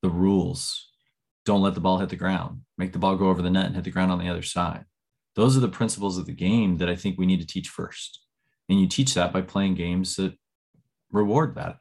The 0.03 0.09
rules 0.09 0.91
don't 1.45 1.61
let 1.61 1.73
the 1.73 1.81
ball 1.81 1.97
hit 1.97 2.09
the 2.09 2.15
ground, 2.15 2.61
make 2.77 2.93
the 2.93 2.99
ball 2.99 3.15
go 3.15 3.29
over 3.29 3.41
the 3.41 3.49
net 3.49 3.65
and 3.65 3.75
hit 3.75 3.85
the 3.85 3.91
ground 3.91 4.11
on 4.11 4.19
the 4.19 4.29
other 4.29 4.43
side. 4.43 4.85
Those 5.35 5.57
are 5.57 5.61
the 5.61 5.67
principles 5.67 6.17
of 6.19 6.27
the 6.27 6.33
game 6.33 6.77
that 6.77 6.89
I 6.89 6.95
think 6.95 7.17
we 7.17 7.25
need 7.25 7.39
to 7.39 7.47
teach 7.47 7.69
first. 7.69 8.23
And 8.67 8.79
you 8.79 8.87
teach 8.87 9.15
that 9.15 9.33
by 9.33 9.41
playing 9.41 9.75
games 9.75 10.15
that 10.17 10.37
reward 11.11 11.55
that 11.55 11.77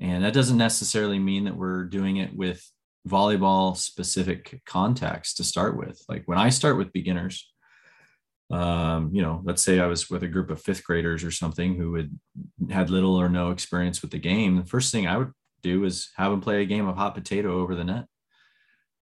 and 0.00 0.24
that 0.24 0.34
doesn't 0.34 0.58
necessarily 0.58 1.18
mean 1.18 1.44
that 1.44 1.56
we're 1.56 1.84
doing 1.84 2.16
it 2.16 2.34
with 2.34 2.68
volleyball 3.08 3.76
specific 3.76 4.60
context 4.66 5.36
to 5.36 5.44
start 5.44 5.76
with. 5.76 6.02
Like 6.08 6.24
when 6.26 6.38
I 6.38 6.48
start 6.48 6.76
with 6.76 6.92
beginners, 6.92 7.50
um, 8.50 9.10
you 9.12 9.22
know, 9.22 9.40
let's 9.44 9.62
say 9.62 9.80
I 9.80 9.86
was 9.86 10.10
with 10.10 10.22
a 10.22 10.28
group 10.28 10.50
of 10.50 10.60
fifth 10.60 10.84
graders 10.84 11.24
or 11.24 11.30
something 11.30 11.76
who 11.76 11.94
had 11.94 12.10
had 12.70 12.90
little 12.90 13.16
or 13.16 13.28
no 13.28 13.50
experience 13.50 14.02
with 14.02 14.10
the 14.10 14.18
game. 14.18 14.56
The 14.56 14.66
first 14.66 14.92
thing 14.92 15.06
I 15.06 15.16
would 15.16 15.32
do 15.62 15.84
is 15.84 16.10
have 16.16 16.30
them 16.30 16.40
play 16.40 16.62
a 16.62 16.66
game 16.66 16.86
of 16.86 16.96
hot 16.96 17.14
potato 17.14 17.60
over 17.60 17.74
the 17.74 17.84
net 17.84 18.06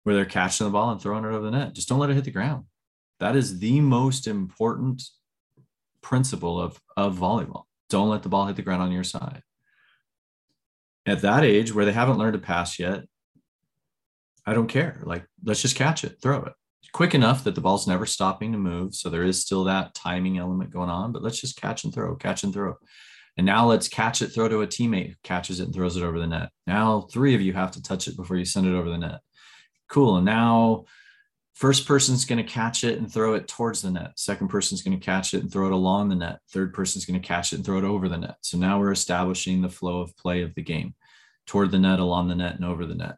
where 0.04 0.16
they're 0.16 0.26
catching 0.26 0.66
the 0.66 0.72
ball 0.72 0.92
and 0.92 1.02
throwing 1.02 1.24
it 1.24 1.30
over 1.30 1.46
the 1.46 1.52
net. 1.52 1.74
Just 1.74 1.88
don't 1.88 2.00
let 2.00 2.10
it 2.10 2.16
hit 2.16 2.26
the 2.26 2.32
ground. 2.32 2.66
That 3.20 3.36
is 3.36 3.60
the 3.60 3.82
most 3.82 4.26
important 4.26 5.04
principle 6.02 6.60
of, 6.60 6.82
of 6.98 7.18
volleyball. 7.18 7.64
Don't 7.92 8.10
let 8.10 8.24
the 8.24 8.30
ball 8.30 8.48
hit 8.48 8.56
the 8.56 8.64
ground 8.64 8.82
on 8.82 8.92
your 8.92 9.04
side 9.04 9.44
at 11.06 11.22
that 11.22 11.44
age 11.44 11.74
where 11.74 11.86
they 11.86 11.92
haven't 11.92 12.18
learned 12.18 12.34
to 12.34 12.40
pass 12.40 12.80
yet, 12.80 13.04
I 14.46 14.54
don't 14.54 14.68
care. 14.68 15.02
Like, 15.04 15.26
let's 15.44 15.62
just 15.62 15.76
catch 15.76 16.04
it, 16.04 16.18
throw 16.22 16.44
it 16.44 16.54
quick 16.92 17.16
enough 17.16 17.44
that 17.44 17.56
the 17.56 17.62
ball's 17.62 17.88
never 17.88 18.06
stopping 18.06 18.52
to 18.52 18.58
move. 18.58 18.96
So 18.96 19.10
there 19.10 19.24
is 19.24 19.42
still 19.42 19.64
that 19.66 19.94
timing 19.94 20.38
element 20.38 20.72
going 20.72 20.90
on, 20.90 21.12
but 21.12 21.22
let's 21.22 21.40
just 21.40 21.60
catch 21.60 21.84
and 21.84 21.94
throw, 21.94 22.16
catch 22.16 22.44
and 22.44 22.54
throw. 22.54 22.76
And 23.38 23.46
now 23.46 23.66
let's 23.66 23.88
catch 23.88 24.22
it, 24.22 24.28
throw 24.28 24.50
to 24.50 24.62
a 24.62 24.68
teammate 24.68 25.10
who 25.10 25.16
catches 25.24 25.60
it 25.60 25.66
and 25.66 25.74
throws 25.74 25.96
it 25.96 26.04
over 26.04 26.20
the 26.20 26.28
net. 26.28 26.50
Now 26.68 27.02
three 27.02 27.34
of 27.34 27.42
you 27.42 27.54
have 27.54 27.72
to 27.72 27.82
touch 27.82 28.08
it 28.08 28.18
before 28.18 28.36
you 28.36 28.46
send 28.46 28.68
it 28.68 28.76
over 28.76 28.90
the 28.90 28.98
net. 28.98 29.20
Cool. 29.88 30.18
And 30.18 30.26
now 30.26 30.86
first 31.62 31.88
person's 31.88 32.26
going 32.26 32.44
to 32.44 32.52
catch 32.52 32.84
it 32.84 32.98
and 32.98 33.14
throw 33.14 33.36
it 33.36 33.48
towards 33.48 33.84
the 33.84 33.92
net. 33.92 34.14
Second 34.16 34.48
person's 34.48 34.82
going 34.82 35.00
to 35.00 35.06
catch 35.06 35.36
it 35.36 35.44
and 35.44 35.54
throw 35.54 35.68
it 35.68 35.72
along 35.72 36.10
the 36.10 36.16
net. 36.16 36.40
Third 36.50 36.74
person's 36.74 37.06
going 37.06 37.22
to 37.22 37.28
catch 37.28 37.54
it 37.54 37.58
and 37.58 37.64
throw 37.66 37.78
it 37.78 37.84
over 37.84 38.10
the 38.10 38.18
net. 38.18 38.38
So 38.42 38.58
now 38.58 38.80
we're 38.80 38.92
establishing 38.92 39.62
the 39.62 39.70
flow 39.70 40.02
of 40.02 40.18
play 40.18 40.42
of 40.42 40.56
the 40.56 40.64
game 40.64 40.96
toward 41.46 41.70
the 41.70 41.78
net, 41.78 42.00
along 42.00 42.30
the 42.30 42.36
net, 42.36 42.56
and 42.56 42.66
over 42.66 42.88
the 42.88 42.96
net. 42.96 43.18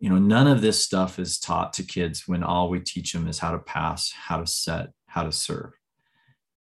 You 0.00 0.10
know, 0.10 0.18
none 0.18 0.48
of 0.48 0.62
this 0.62 0.82
stuff 0.82 1.20
is 1.20 1.38
taught 1.38 1.74
to 1.74 1.84
kids 1.84 2.26
when 2.26 2.42
all 2.42 2.68
we 2.68 2.80
teach 2.80 3.12
them 3.12 3.28
is 3.28 3.38
how 3.38 3.52
to 3.52 3.58
pass, 3.58 4.10
how 4.10 4.38
to 4.38 4.48
set, 4.48 4.88
how 5.06 5.22
to 5.22 5.30
serve. 5.30 5.74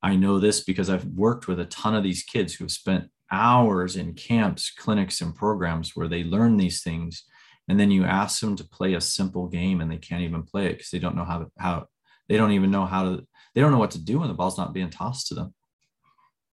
I 0.00 0.14
know 0.14 0.38
this 0.38 0.62
because 0.62 0.88
I've 0.88 1.06
worked 1.06 1.48
with 1.48 1.58
a 1.58 1.66
ton 1.66 1.96
of 1.96 2.04
these 2.04 2.22
kids 2.22 2.54
who 2.54 2.62
have 2.62 2.70
spent 2.70 3.10
hours 3.32 3.96
in 3.96 4.14
camps, 4.14 4.70
clinics, 4.70 5.20
and 5.22 5.34
programs 5.34 5.96
where 5.96 6.06
they 6.06 6.22
learn 6.22 6.56
these 6.56 6.84
things. 6.84 7.24
And 7.68 7.78
then 7.78 7.90
you 7.90 8.04
ask 8.04 8.40
them 8.40 8.56
to 8.56 8.64
play 8.64 8.94
a 8.94 9.00
simple 9.00 9.46
game 9.46 9.80
and 9.80 9.90
they 9.90 9.98
can't 9.98 10.22
even 10.22 10.42
play 10.42 10.66
it 10.66 10.72
because 10.72 10.90
they 10.90 10.98
don't 10.98 11.16
know 11.16 11.24
how 11.24 11.38
to, 11.40 11.46
how 11.58 11.86
they 12.28 12.36
don't 12.36 12.52
even 12.52 12.70
know 12.70 12.86
how 12.86 13.04
to, 13.04 13.26
they 13.54 13.60
don't 13.60 13.72
know 13.72 13.78
what 13.78 13.92
to 13.92 14.02
do 14.02 14.20
when 14.20 14.28
the 14.28 14.34
ball's 14.34 14.58
not 14.58 14.72
being 14.72 14.90
tossed 14.90 15.28
to 15.28 15.34
them. 15.34 15.54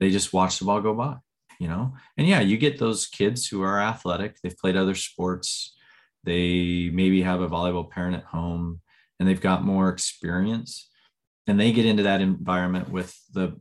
They 0.00 0.10
just 0.10 0.32
watch 0.32 0.58
the 0.58 0.64
ball 0.64 0.80
go 0.80 0.94
by 0.94 1.16
you 1.60 1.68
know? 1.68 1.94
And 2.16 2.26
yeah 2.26 2.40
you 2.40 2.56
get 2.56 2.78
those 2.78 3.06
kids 3.06 3.46
who 3.46 3.62
are 3.62 3.80
athletic 3.80 4.40
they've 4.42 4.58
played 4.58 4.76
other 4.76 4.96
sports 4.96 5.74
they 6.24 6.90
maybe 6.92 7.22
have 7.22 7.40
a 7.40 7.48
volleyball 7.48 7.88
parent 7.88 8.16
at 8.16 8.24
home 8.24 8.80
and 9.18 9.28
they've 9.28 9.40
got 9.40 9.64
more 9.64 9.88
experience. 9.90 10.90
And 11.46 11.60
they 11.60 11.72
get 11.72 11.86
into 11.86 12.04
that 12.04 12.20
environment 12.20 12.88
with 12.88 13.16
the 13.32 13.60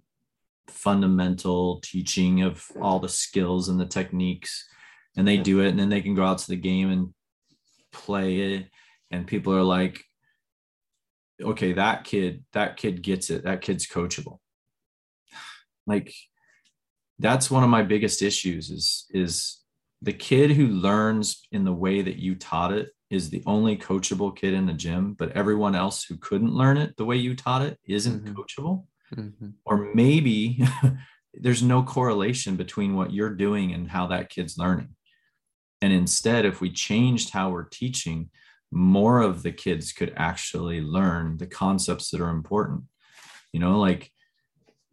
fundamental 0.68 1.82
teaching 1.82 2.42
of 2.42 2.66
all 2.82 3.00
the 3.00 3.10
skills 3.10 3.68
and 3.68 3.80
the 3.80 3.86
techniques 3.86 4.68
and 5.18 5.28
they 5.28 5.38
do 5.38 5.60
it 5.60 5.70
and 5.70 5.80
then 5.80 5.90
they 5.90 6.02
can 6.02 6.16
go 6.16 6.24
out 6.26 6.38
to 6.40 6.48
the 6.48 6.56
game 6.56 6.90
and 6.90 7.14
play 7.94 8.40
it 8.40 8.70
and 9.12 9.28
people 9.28 9.54
are 9.54 9.64
like 9.64 10.04
okay 11.42 11.74
that 11.74 12.04
kid 12.04 12.44
that 12.54 12.78
kid 12.78 13.02
gets 13.02 13.30
it 13.30 13.44
that 13.44 13.62
kid's 13.62 13.88
coachable 13.88 14.40
like 15.88 16.14
that's 17.20 17.50
one 17.50 17.64
of 17.64 17.70
my 17.70 17.84
biggest 17.84 18.22
issues 18.22 18.70
is 18.70 19.06
is 19.12 19.60
the 20.02 20.14
kid 20.14 20.52
who 20.52 20.68
learns 20.68 21.48
in 21.52 21.64
the 21.64 21.74
way 21.74 22.02
that 22.02 22.18
you 22.18 22.36
taught 22.36 22.74
it 22.74 22.90
is 23.10 23.30
the 23.30 23.44
only 23.46 23.78
coachable 23.78 24.36
kid 24.36 24.54
in 24.54 24.66
the 24.66 24.74
gym 24.74 25.14
but 25.14 25.32
everyone 25.32 25.76
else 25.76 26.04
who 26.04 26.18
couldn't 26.18 26.54
learn 26.54 26.78
it 26.78 26.96
the 26.98 27.06
way 27.06 27.16
you 27.16 27.36
taught 27.36 27.62
it 27.62 27.80
isn't 27.86 28.26
mm-hmm. 28.26 28.34
coachable 28.34 28.86
mm-hmm. 29.16 29.50
or 29.66 29.94
maybe 29.94 30.66
there's 31.34 31.64
no 31.64 31.84
correlation 31.84 32.56
between 32.56 32.96
what 32.96 33.14
you're 33.14 33.34
doing 33.34 33.74
and 33.74 33.90
how 33.90 34.08
that 34.08 34.30
kid's 34.30 34.58
learning 34.58 34.90
and 35.84 35.92
instead 35.92 36.46
if 36.46 36.62
we 36.62 36.72
changed 36.72 37.32
how 37.32 37.50
we're 37.50 37.64
teaching 37.64 38.30
more 38.72 39.22
of 39.22 39.44
the 39.44 39.52
kids 39.52 39.92
could 39.92 40.14
actually 40.16 40.80
learn 40.82 41.38
the 41.38 41.46
concepts 41.46 42.10
that 42.10 42.22
are 42.22 42.30
important 42.30 42.84
you 43.52 43.60
know 43.60 43.80
like 43.80 44.10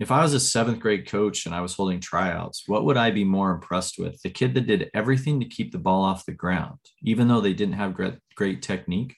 if 0.00 0.10
I 0.10 0.22
was 0.22 0.32
a 0.32 0.40
seventh 0.40 0.80
grade 0.80 1.06
coach 1.06 1.44
and 1.44 1.54
I 1.54 1.60
was 1.60 1.74
holding 1.74 2.00
tryouts, 2.00 2.64
what 2.66 2.86
would 2.86 2.96
I 2.96 3.10
be 3.10 3.22
more 3.22 3.50
impressed 3.50 3.98
with? 3.98 4.20
The 4.22 4.30
kid 4.30 4.54
that 4.54 4.66
did 4.66 4.90
everything 4.94 5.40
to 5.40 5.46
keep 5.46 5.72
the 5.72 5.78
ball 5.78 6.02
off 6.02 6.24
the 6.24 6.32
ground, 6.32 6.78
even 7.02 7.28
though 7.28 7.42
they 7.42 7.52
didn't 7.52 7.74
have 7.74 7.92
great, 7.92 8.14
great 8.34 8.62
technique, 8.62 9.14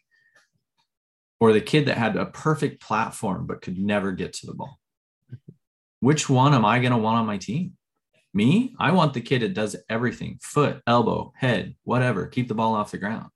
or 1.38 1.52
the 1.52 1.60
kid 1.60 1.86
that 1.86 1.98
had 1.98 2.16
a 2.16 2.26
perfect 2.26 2.82
platform 2.82 3.46
but 3.46 3.62
could 3.62 3.78
never 3.78 4.10
get 4.10 4.32
to 4.34 4.46
the 4.46 4.54
ball? 4.54 4.80
Which 6.00 6.28
one 6.28 6.52
am 6.52 6.64
I 6.64 6.80
going 6.80 6.90
to 6.90 6.98
want 6.98 7.18
on 7.18 7.26
my 7.26 7.38
team? 7.38 7.76
Me? 8.34 8.74
I 8.78 8.92
want 8.92 9.14
the 9.14 9.20
kid 9.20 9.42
that 9.42 9.54
does 9.54 9.76
everything 9.90 10.38
foot, 10.40 10.80
elbow, 10.86 11.32
head, 11.36 11.74
whatever, 11.84 12.26
keep 12.26 12.48
the 12.48 12.54
ball 12.54 12.74
off 12.74 12.90
the 12.90 12.98
ground. 12.98 13.28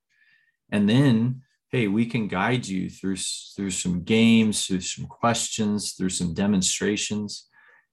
And 0.71 0.89
then 0.89 1.43
hey 1.71 1.89
we 1.89 2.07
can 2.07 2.29
guide 2.29 2.67
you 2.67 2.89
through 2.89 3.17
through 3.17 3.71
some 3.71 4.03
games 4.03 4.67
through 4.67 4.81
some 4.81 5.07
questions 5.07 5.93
through 5.93 6.09
some 6.09 6.33
demonstrations 6.33 7.49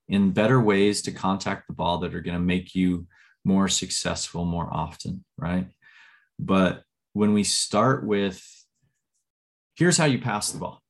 in 0.07 0.31
better 0.31 0.61
ways 0.61 1.01
to 1.01 1.11
contact 1.11 1.67
the 1.67 1.73
ball 1.73 1.97
that 1.97 2.13
are 2.13 2.21
going 2.21 2.37
to 2.37 2.43
make 2.43 2.75
you 2.75 3.07
more 3.43 3.67
successful 3.67 4.45
more 4.45 4.69
often 4.71 5.23
right 5.37 5.67
but 6.39 6.83
when 7.13 7.33
we 7.33 7.43
start 7.43 8.05
with 8.05 8.41
here's 9.75 9.97
how 9.97 10.05
you 10.05 10.19
pass 10.19 10.51
the 10.51 10.59
ball 10.59 10.81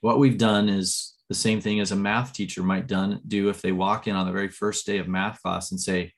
what 0.00 0.18
we've 0.18 0.38
done 0.38 0.68
is 0.68 1.14
the 1.32 1.38
same 1.38 1.62
thing 1.62 1.80
as 1.80 1.92
a 1.92 1.96
math 1.96 2.34
teacher 2.34 2.62
might 2.62 2.86
done 2.86 3.18
do 3.26 3.48
if 3.48 3.62
they 3.62 3.72
walk 3.72 4.06
in 4.06 4.14
on 4.14 4.26
the 4.26 4.32
very 4.32 4.50
first 4.50 4.84
day 4.84 4.98
of 4.98 5.08
math 5.08 5.40
class 5.40 5.70
and 5.70 5.80
say 5.80 6.12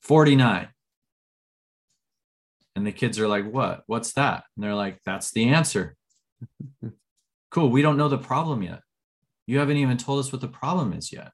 49 0.00 0.68
and 2.76 2.86
the 2.86 2.92
kids 2.92 3.18
are 3.18 3.26
like, 3.26 3.50
what? 3.50 3.82
What's 3.86 4.12
that? 4.12 4.44
And 4.54 4.62
they're 4.62 4.74
like, 4.74 5.00
that's 5.04 5.32
the 5.32 5.48
answer. 5.48 5.96
cool. 7.50 7.70
We 7.70 7.80
don't 7.80 7.96
know 7.96 8.08
the 8.08 8.18
problem 8.18 8.62
yet. 8.62 8.80
You 9.46 9.58
haven't 9.58 9.78
even 9.78 9.96
told 9.96 10.20
us 10.20 10.30
what 10.30 10.42
the 10.42 10.48
problem 10.48 10.92
is 10.92 11.10
yet. 11.10 11.32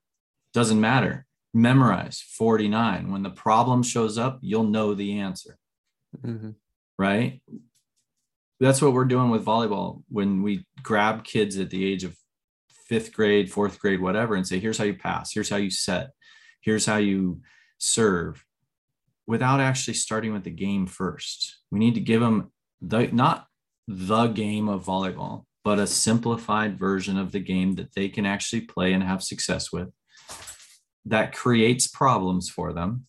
Doesn't 0.54 0.80
matter. 0.80 1.26
Memorize 1.52 2.24
49. 2.36 3.10
When 3.10 3.24
the 3.24 3.30
problem 3.30 3.82
shows 3.82 4.18
up, 4.18 4.38
you'll 4.40 4.64
know 4.64 4.94
the 4.94 5.18
answer. 5.18 5.58
Mm-hmm. 6.24 6.50
Right? 6.96 7.42
That's 8.60 8.80
what 8.80 8.92
we're 8.92 9.04
doing 9.04 9.30
with 9.30 9.44
volleyball 9.44 10.04
when 10.08 10.42
we 10.42 10.64
grab 10.82 11.24
kids 11.24 11.58
at 11.58 11.70
the 11.70 11.84
age 11.84 12.04
of 12.04 12.16
fifth 12.92 13.10
grade, 13.18 13.50
fourth 13.50 13.76
grade, 13.78 14.00
whatever, 14.00 14.34
and 14.36 14.46
say, 14.46 14.58
here's 14.58 14.78
how 14.78 14.84
you 14.84 14.96
pass, 15.08 15.32
here's 15.34 15.48
how 15.48 15.60
you 15.66 15.70
set, 15.70 16.10
here's 16.60 16.86
how 16.86 16.98
you 16.98 17.40
serve, 17.78 18.44
without 19.26 19.60
actually 19.60 19.94
starting 19.94 20.32
with 20.34 20.44
the 20.44 20.50
game 20.66 20.86
first. 20.86 21.38
We 21.70 21.78
need 21.78 21.94
to 21.94 22.00
give 22.00 22.20
them 22.20 22.52
the 22.80 23.08
not 23.12 23.46
the 23.88 24.26
game 24.26 24.68
of 24.68 24.84
volleyball, 24.84 25.44
but 25.64 25.78
a 25.78 25.86
simplified 25.86 26.78
version 26.78 27.16
of 27.16 27.32
the 27.32 27.40
game 27.40 27.76
that 27.76 27.94
they 27.94 28.08
can 28.08 28.26
actually 28.26 28.62
play 28.74 28.92
and 28.92 29.02
have 29.02 29.22
success 29.22 29.72
with 29.72 29.88
that 31.04 31.34
creates 31.34 31.86
problems 31.88 32.50
for 32.50 32.72
them 32.72 33.06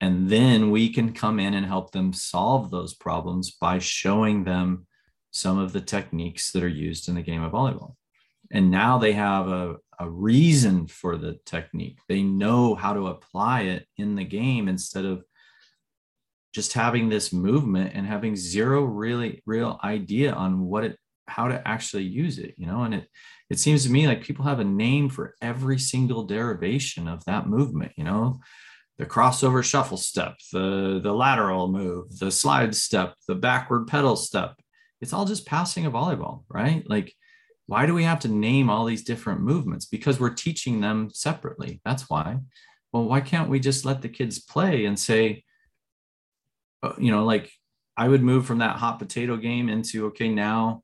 And 0.00 0.28
then 0.28 0.70
we 0.70 0.92
can 0.92 1.12
come 1.12 1.40
in 1.40 1.54
and 1.54 1.66
help 1.66 1.92
them 1.92 2.12
solve 2.12 2.70
those 2.70 2.94
problems 2.94 3.50
by 3.50 3.78
showing 3.78 4.44
them 4.44 4.86
some 5.30 5.58
of 5.58 5.72
the 5.72 5.80
techniques 5.80 6.52
that 6.52 6.62
are 6.62 6.68
used 6.68 7.08
in 7.08 7.14
the 7.14 7.22
game 7.22 7.42
of 7.42 7.52
volleyball. 7.52 7.94
And 8.52 8.70
now 8.70 8.98
they 8.98 9.12
have 9.12 9.48
a, 9.48 9.76
a 9.98 10.08
reason 10.08 10.86
for 10.86 11.16
the 11.16 11.38
technique. 11.46 11.98
They 12.08 12.22
know 12.22 12.74
how 12.74 12.92
to 12.92 13.08
apply 13.08 13.62
it 13.62 13.86
in 13.96 14.14
the 14.14 14.24
game 14.24 14.68
instead 14.68 15.04
of 15.04 15.24
just 16.56 16.72
having 16.72 17.10
this 17.10 17.34
movement 17.34 17.92
and 17.94 18.06
having 18.06 18.34
zero 18.34 18.82
really 18.82 19.42
real 19.44 19.78
idea 19.84 20.32
on 20.32 20.62
what 20.62 20.84
it 20.84 20.98
how 21.28 21.48
to 21.48 21.68
actually 21.68 22.04
use 22.04 22.38
it 22.38 22.54
you 22.56 22.66
know? 22.66 22.84
And 22.84 22.94
it 22.94 23.10
it 23.50 23.58
seems 23.58 23.84
to 23.84 23.92
me 23.92 24.06
like 24.06 24.22
people 24.22 24.46
have 24.46 24.58
a 24.58 24.64
name 24.64 25.10
for 25.10 25.34
every 25.42 25.78
single 25.78 26.24
derivation 26.24 27.08
of 27.08 27.22
that 27.26 27.46
movement 27.46 27.92
you 27.96 28.04
know? 28.04 28.40
The 28.96 29.04
crossover 29.04 29.62
shuffle 29.62 29.98
step 29.98 30.36
the 30.50 30.98
the 31.02 31.12
lateral 31.12 31.68
move 31.68 32.18
the 32.18 32.30
slide 32.30 32.74
step 32.74 33.16
the 33.28 33.34
backward 33.34 33.86
pedal 33.86 34.16
step. 34.16 34.54
It's 35.02 35.12
all 35.12 35.26
just 35.26 35.44
passing 35.44 35.84
a 35.84 35.90
volleyball 35.90 36.44
right? 36.48 36.88
Like 36.88 37.12
why 37.66 37.86
do 37.86 37.94
we 37.94 38.04
have 38.04 38.20
to 38.20 38.28
name 38.28 38.70
all 38.70 38.84
these 38.84 39.02
different 39.02 39.40
movements? 39.40 39.86
Because 39.86 40.20
we're 40.20 40.30
teaching 40.34 40.80
them 40.80 41.10
separately. 41.12 41.80
That's 41.84 42.08
why. 42.08 42.38
Well 42.92 43.04
why 43.04 43.20
can't 43.20 43.50
we 43.50 43.60
just 43.60 43.84
let 43.84 44.02
the 44.02 44.08
kids 44.08 44.38
play 44.38 44.84
and 44.86 44.98
say 44.98 45.44
uh, 46.82 46.92
you 46.98 47.10
know 47.10 47.24
like 47.24 47.50
i 47.96 48.06
would 48.06 48.22
move 48.22 48.46
from 48.46 48.58
that 48.58 48.76
hot 48.76 48.98
potato 48.98 49.36
game 49.36 49.68
into 49.68 50.06
okay 50.06 50.28
now 50.28 50.82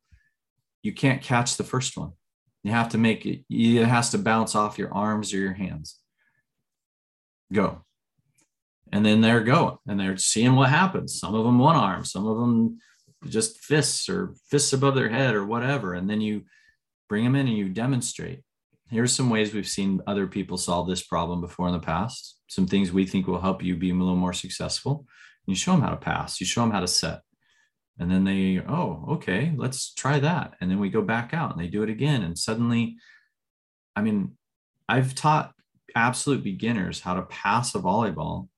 you 0.83 0.93
can't 0.93 1.23
catch 1.23 1.57
the 1.57 1.65
first 1.65 1.97
one. 1.97 2.13
You 2.65 2.73
have 2.73 2.91
to 2.91 2.99
make 2.99 3.25
it 3.25 3.45
it 3.49 3.87
has 3.87 4.11
to 4.11 4.19
bounce 4.19 4.55
off 4.55 4.79
your 4.79 4.93
arms 4.93 5.33
or 5.33 5.39
your 5.39 5.55
hands. 5.55 5.99
Go. 7.53 7.85
And 8.93 9.07
then 9.07 9.21
they're 9.21 9.43
going 9.43 9.79
and 9.87 9.99
they're 9.99 10.17
seeing 10.17 10.55
what 10.55 10.69
happens. 10.69 11.19
Some 11.19 11.35
of 11.35 11.45
them 11.45 11.59
one 11.59 11.77
arm 11.77 12.05
some 12.05 12.27
of 12.27 12.39
them 12.39 12.79
just 13.29 13.59
fists 13.61 14.09
or 14.09 14.35
fists 14.51 14.73
above 14.73 14.95
their 14.95 15.09
head 15.09 15.35
or 15.35 15.47
whatever. 15.47 15.95
And 15.95 16.11
then 16.11 16.21
you 16.21 16.43
bring 17.13 17.25
them 17.25 17.37
in 17.37 17.47
and 17.47 17.59
you 17.59 17.69
demonstrate. 17.69 18.41
Here's 18.89 19.15
some 19.15 19.29
ways 19.29 19.53
we've 19.53 19.69
seen 19.69 20.01
other 20.07 20.27
people 20.27 20.57
solve 20.57 20.89
this 20.89 21.03
problem 21.03 21.43
before 21.43 21.67
in 21.67 21.75
the 21.75 21.79
past. 21.79 22.39
Some 22.49 22.67
things 22.67 22.91
we 22.91 23.05
think 23.05 23.27
will 23.27 23.39
help 23.39 23.63
you 23.63 23.77
be 23.77 23.91
a 23.91 23.95
little 23.95 24.17
more 24.17 24.33
successful. 24.33 25.05
You 25.45 25.55
show 25.55 25.73
them 25.73 25.83
how 25.83 25.91
to 25.91 25.99
pass, 25.99 26.41
you 26.41 26.47
show 26.47 26.63
them 26.63 26.71
how 26.71 26.81
to 26.81 26.89
set. 26.89 27.21
And 27.99 28.11
then 28.11 28.25
they, 28.25 28.63
oh, 28.67 29.05
okay, 29.11 29.53
let's 29.59 29.93
try 29.93 30.21
that. 30.21 30.55
And 30.59 30.71
then 30.71 30.81
we 30.81 30.89
go 30.89 31.03
back 31.03 31.35
out 31.35 31.53
and 31.53 31.63
they 31.63 31.67
do 31.67 31.83
it 31.83 31.91
again. 31.91 32.23
And 32.23 32.39
suddenly, 32.39 32.97
I 33.95 34.01
mean, 34.01 34.39
I've 34.89 35.15
taught 35.15 35.53
absolute 35.95 36.43
beginners 36.43 37.01
how 37.01 37.13
to 37.13 37.23
pass 37.25 37.75
a 37.75 37.79
volleyball, 37.79 38.49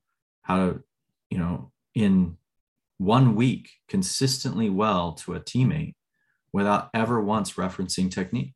how 0.42 0.56
to, 0.58 0.80
you 1.28 1.38
know, 1.38 1.73
in 1.92 2.37
one 2.99 3.34
week 3.34 3.70
consistently 3.88 4.70
well 4.70 5.14
to 5.14 5.34
a 5.34 5.40
teammate 5.40 5.94
without 6.54 6.88
ever 6.94 7.20
once 7.20 7.54
referencing 7.54 8.11
technique. 8.11 8.54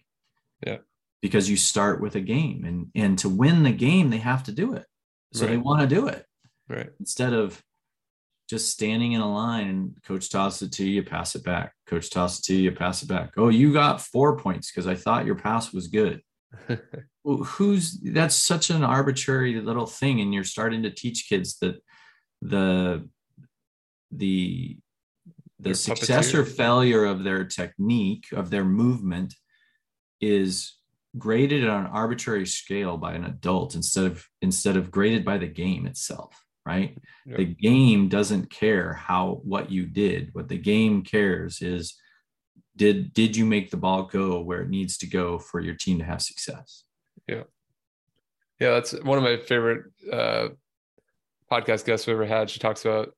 Yeah. 0.64 0.78
Because 1.20 1.50
you 1.50 1.56
start 1.56 2.00
with 2.00 2.14
a 2.14 2.20
game 2.20 2.64
and 2.64 2.86
and 2.94 3.18
to 3.18 3.28
win 3.28 3.64
the 3.64 3.72
game 3.72 4.08
they 4.08 4.18
have 4.18 4.44
to 4.44 4.52
do 4.52 4.74
it. 4.74 4.86
So 5.34 5.44
right. 5.44 5.50
they 5.50 5.56
want 5.58 5.80
to 5.80 5.94
do 5.94 6.06
it. 6.06 6.24
Right. 6.68 6.90
Instead 7.00 7.32
of 7.32 7.60
just 8.48 8.70
standing 8.70 9.12
in 9.12 9.20
a 9.20 9.30
line 9.30 9.68
and 9.68 9.96
coach 10.04 10.30
tosses 10.30 10.68
it 10.68 10.72
to 10.74 10.88
you, 10.88 11.02
pass 11.02 11.34
it 11.34 11.44
back. 11.44 11.72
Coach 11.86 12.08
tosses 12.08 12.38
it 12.38 12.44
to 12.44 12.54
you, 12.54 12.70
pass 12.72 13.02
it 13.02 13.08
back. 13.08 13.32
Oh, 13.36 13.48
you 13.48 13.72
got 13.72 14.00
four 14.00 14.38
points 14.38 14.70
because 14.70 14.86
I 14.86 14.94
thought 14.94 15.26
your 15.26 15.34
pass 15.34 15.72
was 15.72 15.88
good. 15.88 16.22
well, 17.24 17.38
who's 17.38 17.98
that's 18.00 18.36
such 18.36 18.70
an 18.70 18.84
arbitrary 18.84 19.60
little 19.60 19.86
thing, 19.86 20.20
and 20.20 20.32
you're 20.32 20.44
starting 20.44 20.84
to 20.84 20.90
teach 20.90 21.26
kids 21.28 21.58
that 21.58 21.82
the 22.40 23.06
the 24.12 24.78
the 25.60 25.74
success 25.74 26.34
or 26.34 26.44
failure 26.44 27.04
of 27.04 27.24
their 27.24 27.44
technique 27.44 28.26
of 28.32 28.50
their 28.50 28.64
movement 28.64 29.34
is 30.20 30.74
graded 31.16 31.68
on 31.68 31.86
an 31.86 31.90
arbitrary 31.90 32.46
scale 32.46 32.96
by 32.96 33.14
an 33.14 33.24
adult 33.24 33.74
instead 33.74 34.04
of 34.04 34.26
instead 34.40 34.76
of 34.76 34.90
graded 34.90 35.24
by 35.24 35.38
the 35.38 35.46
game 35.46 35.86
itself 35.86 36.44
right? 36.68 36.98
Yep. 37.24 37.36
the 37.38 37.44
game 37.46 38.08
doesn't 38.08 38.50
care 38.50 38.92
how 38.92 39.40
what 39.42 39.70
you 39.70 39.86
did. 39.86 40.30
What 40.34 40.48
the 40.48 40.58
game 40.58 41.02
cares 41.02 41.62
is 41.62 41.96
did 42.76 43.12
did 43.14 43.36
you 43.36 43.46
make 43.46 43.70
the 43.70 43.78
ball 43.78 44.04
go 44.04 44.40
where 44.40 44.60
it 44.60 44.68
needs 44.68 44.98
to 44.98 45.06
go 45.06 45.38
for 45.38 45.60
your 45.60 45.74
team 45.74 45.98
to 45.98 46.04
have 46.04 46.20
success? 46.20 46.84
Yeah. 47.26 47.44
Yeah 48.60 48.70
that's 48.74 48.92
one 48.92 49.16
of 49.18 49.24
my 49.24 49.38
favorite 49.38 49.84
uh 50.12 50.48
podcast 51.50 51.86
guests 51.86 52.06
we 52.06 52.12
ever 52.12 52.26
had. 52.26 52.50
She 52.50 52.60
talks 52.60 52.84
about 52.84 53.14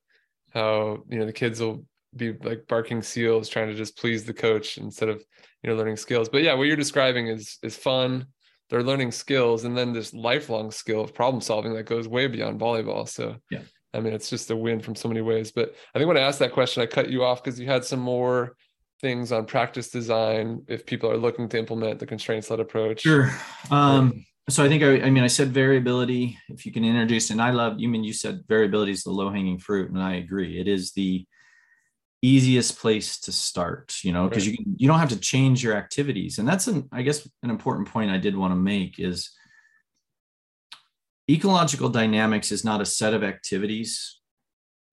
how 0.54 1.02
you 1.08 1.18
know 1.18 1.26
the 1.26 1.32
kids 1.32 1.60
will 1.60 1.84
be 2.16 2.32
like 2.32 2.66
barking 2.66 3.02
seals 3.02 3.48
trying 3.48 3.68
to 3.68 3.74
just 3.74 3.96
please 3.96 4.24
the 4.24 4.32
coach 4.32 4.78
instead 4.78 5.08
of 5.08 5.22
you 5.62 5.70
know 5.70 5.76
learning 5.76 5.96
skills. 5.96 6.28
But 6.28 6.42
yeah 6.42 6.54
what 6.54 6.64
you're 6.64 6.76
describing 6.76 7.28
is 7.28 7.58
is 7.62 7.76
fun. 7.76 8.26
They're 8.68 8.82
learning 8.82 9.12
skills 9.12 9.64
and 9.64 9.76
then 9.76 9.92
this 9.92 10.14
lifelong 10.14 10.70
skill 10.70 11.02
of 11.02 11.14
problem 11.14 11.40
solving 11.40 11.74
that 11.74 11.84
goes 11.84 12.06
way 12.08 12.26
beyond 12.26 12.60
volleyball. 12.60 13.08
So 13.08 13.36
yeah. 13.50 13.62
I 13.94 14.00
mean 14.00 14.12
it's 14.12 14.30
just 14.30 14.50
a 14.50 14.56
win 14.56 14.80
from 14.80 14.94
so 14.94 15.08
many 15.08 15.20
ways. 15.20 15.52
But 15.52 15.74
i 15.94 15.98
think 15.98 16.08
when 16.08 16.16
i 16.16 16.20
asked 16.20 16.38
that 16.40 16.52
question 16.52 16.82
i 16.82 16.86
cut 16.86 17.10
you 17.10 17.24
off 17.24 17.42
because 17.42 17.58
you 17.58 17.66
had 17.66 17.84
some 17.84 18.00
more 18.00 18.56
things 19.00 19.32
on 19.32 19.46
practice 19.46 19.88
design 19.88 20.62
if 20.68 20.84
people 20.84 21.10
are 21.10 21.16
looking 21.16 21.48
to 21.48 21.58
implement 21.58 21.98
the 21.98 22.06
constraints 22.06 22.50
led 22.50 22.60
approach. 22.60 23.02
Sure. 23.02 23.30
Um 23.70 24.24
so 24.50 24.64
I 24.64 24.68
think 24.68 24.82
I, 24.82 25.02
I, 25.02 25.10
mean 25.10 25.22
I 25.22 25.28
said 25.28 25.52
variability. 25.52 26.36
If 26.48 26.66
you 26.66 26.72
can 26.72 26.84
introduce, 26.84 27.30
and 27.30 27.40
I 27.40 27.50
love 27.50 27.78
you 27.78 27.88
mean 27.88 28.02
you 28.02 28.12
said 28.12 28.42
variability 28.48 28.92
is 28.92 29.04
the 29.04 29.10
low 29.10 29.30
hanging 29.30 29.58
fruit, 29.58 29.90
and 29.90 30.02
I 30.02 30.14
agree. 30.14 30.58
It 30.58 30.66
is 30.66 30.92
the 30.92 31.24
easiest 32.22 32.78
place 32.78 33.18
to 33.18 33.32
start 33.32 33.96
you 34.02 34.12
know 34.12 34.28
because 34.28 34.46
right. 34.46 34.58
you 34.58 34.74
you 34.76 34.88
don't 34.88 34.98
have 34.98 35.08
to 35.08 35.18
change 35.18 35.62
your 35.62 35.74
activities. 35.74 36.38
And 36.38 36.46
that's 36.46 36.66
an 36.66 36.88
i 36.92 37.02
guess 37.02 37.26
an 37.42 37.50
important 37.50 37.88
point 37.88 38.10
i 38.10 38.18
did 38.18 38.36
want 38.36 38.52
to 38.52 38.56
make 38.56 38.98
is 38.98 39.30
ecological 41.30 41.88
dynamics 41.88 42.52
is 42.52 42.64
not 42.64 42.80
a 42.80 42.86
set 42.86 43.14
of 43.14 43.22
activities 43.22 44.20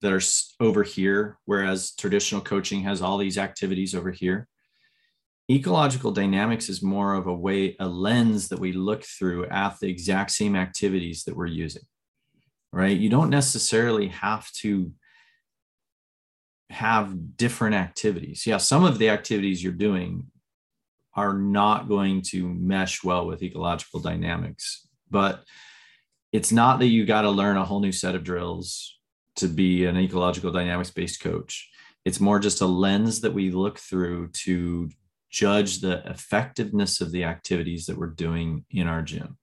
that 0.02 0.14
are 0.14 0.22
over 0.64 0.84
here 0.84 1.38
whereas 1.46 1.94
traditional 1.96 2.42
coaching 2.42 2.82
has 2.84 3.02
all 3.02 3.18
these 3.18 3.38
activities 3.38 3.96
over 3.96 4.12
here. 4.12 4.48
Ecological 5.50 6.12
dynamics 6.12 6.68
is 6.68 6.84
more 6.84 7.14
of 7.14 7.28
a 7.28 7.34
way 7.34 7.76
a 7.80 7.88
lens 7.88 8.50
that 8.50 8.60
we 8.60 8.74
look 8.74 9.04
through 9.04 9.46
at 9.48 9.80
the 9.80 9.90
exact 9.90 10.32
same 10.32 10.56
activities 10.58 11.24
that 11.24 11.36
we're 11.36 11.46
using 11.46 11.84
right? 12.72 12.98
You 12.98 13.10
don't 13.10 13.30
necessarily 13.30 14.10
have 14.10 14.52
to 14.54 14.92
have 16.70 17.38
different 17.38 17.76
activities. 17.76 18.46
Yeah, 18.46 18.58
some 18.58 18.84
of 18.84 18.98
the 18.98 19.10
activities 19.10 19.64
you're 19.64 19.74
doing 19.74 20.28
are 21.14 21.34
not 21.34 21.88
going 21.88 22.22
to 22.22 22.48
mesh 22.48 23.04
well 23.04 23.26
with 23.26 23.42
ecological 23.42 24.00
dynamics, 24.00 24.88
but 25.10 25.44
it's 26.32 26.52
not 26.52 26.80
that 26.80 26.88
you 26.88 27.06
got 27.06 27.22
to 27.22 27.30
learn 27.30 27.58
a 27.58 27.66
whole 27.66 27.80
new 27.80 27.92
set 27.92 28.16
of 28.16 28.24
drills 28.24 29.00
to 29.38 29.48
be 29.48 29.86
an 29.86 29.98
ecological 29.98 30.52
dynamics 30.52 30.92
based 30.92 31.22
coach. 31.22 31.70
It's 32.06 32.20
more 32.20 32.40
just 32.40 32.62
a 32.62 32.66
lens 32.66 33.22
that 33.22 33.34
we 33.34 33.52
look 33.52 33.80
through 33.80 34.30
to 34.30 34.90
judge 35.30 35.82
the 35.82 36.04
effectiveness 36.10 37.02
of 37.02 37.12
the 37.12 37.24
activities 37.24 37.86
that 37.86 37.98
we're 37.98 38.08
doing 38.08 38.66
in 38.70 38.88
our 38.88 39.02
gym. 39.02 39.38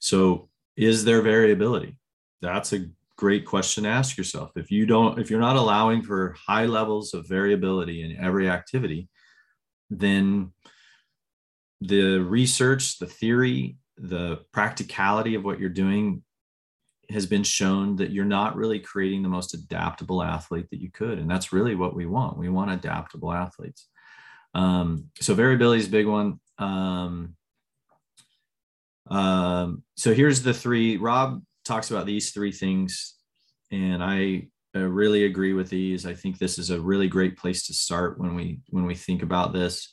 So, 0.00 0.48
is 0.76 1.04
there 1.04 1.22
variability? 1.22 1.96
That's 2.40 2.72
a 2.72 2.86
great 3.20 3.44
question 3.44 3.84
to 3.84 3.90
ask 3.90 4.16
yourself. 4.16 4.50
If 4.56 4.70
you 4.70 4.86
don't, 4.86 5.18
if 5.18 5.28
you're 5.28 5.46
not 5.48 5.56
allowing 5.56 6.00
for 6.00 6.34
high 6.48 6.64
levels 6.64 7.12
of 7.12 7.28
variability 7.28 8.02
in 8.02 8.16
every 8.16 8.48
activity, 8.48 9.10
then 9.90 10.52
the 11.82 12.18
research, 12.20 12.98
the 12.98 13.06
theory, 13.06 13.76
the 13.98 14.40
practicality 14.54 15.34
of 15.34 15.44
what 15.44 15.60
you're 15.60 15.68
doing 15.68 16.22
has 17.10 17.26
been 17.26 17.42
shown 17.42 17.96
that 17.96 18.10
you're 18.10 18.24
not 18.24 18.56
really 18.56 18.78
creating 18.78 19.22
the 19.22 19.28
most 19.28 19.52
adaptable 19.52 20.22
athlete 20.22 20.70
that 20.70 20.80
you 20.80 20.90
could. 20.90 21.18
And 21.18 21.30
that's 21.30 21.52
really 21.52 21.74
what 21.74 21.94
we 21.94 22.06
want. 22.06 22.38
We 22.38 22.48
want 22.48 22.70
adaptable 22.70 23.32
athletes. 23.34 23.86
Um, 24.54 25.10
so 25.20 25.34
variability 25.34 25.80
is 25.80 25.88
a 25.88 25.90
big 25.90 26.06
one. 26.06 26.40
Um, 26.56 27.36
um, 29.10 29.82
so 29.98 30.14
here's 30.14 30.42
the 30.42 30.54
three. 30.54 30.96
Rob 30.96 31.42
talks 31.70 31.90
about 31.90 32.06
these 32.06 32.32
three 32.32 32.50
things, 32.52 33.14
and 33.70 34.02
I 34.02 34.48
really 34.74 35.24
agree 35.24 35.52
with 35.52 35.70
these. 35.70 36.04
I 36.04 36.14
think 36.14 36.38
this 36.38 36.58
is 36.58 36.70
a 36.70 36.80
really 36.80 37.08
great 37.08 37.36
place 37.36 37.66
to 37.66 37.74
start 37.74 38.18
when 38.18 38.34
we 38.34 38.60
when 38.68 38.86
we 38.86 38.94
think 38.94 39.22
about 39.22 39.52
this. 39.52 39.92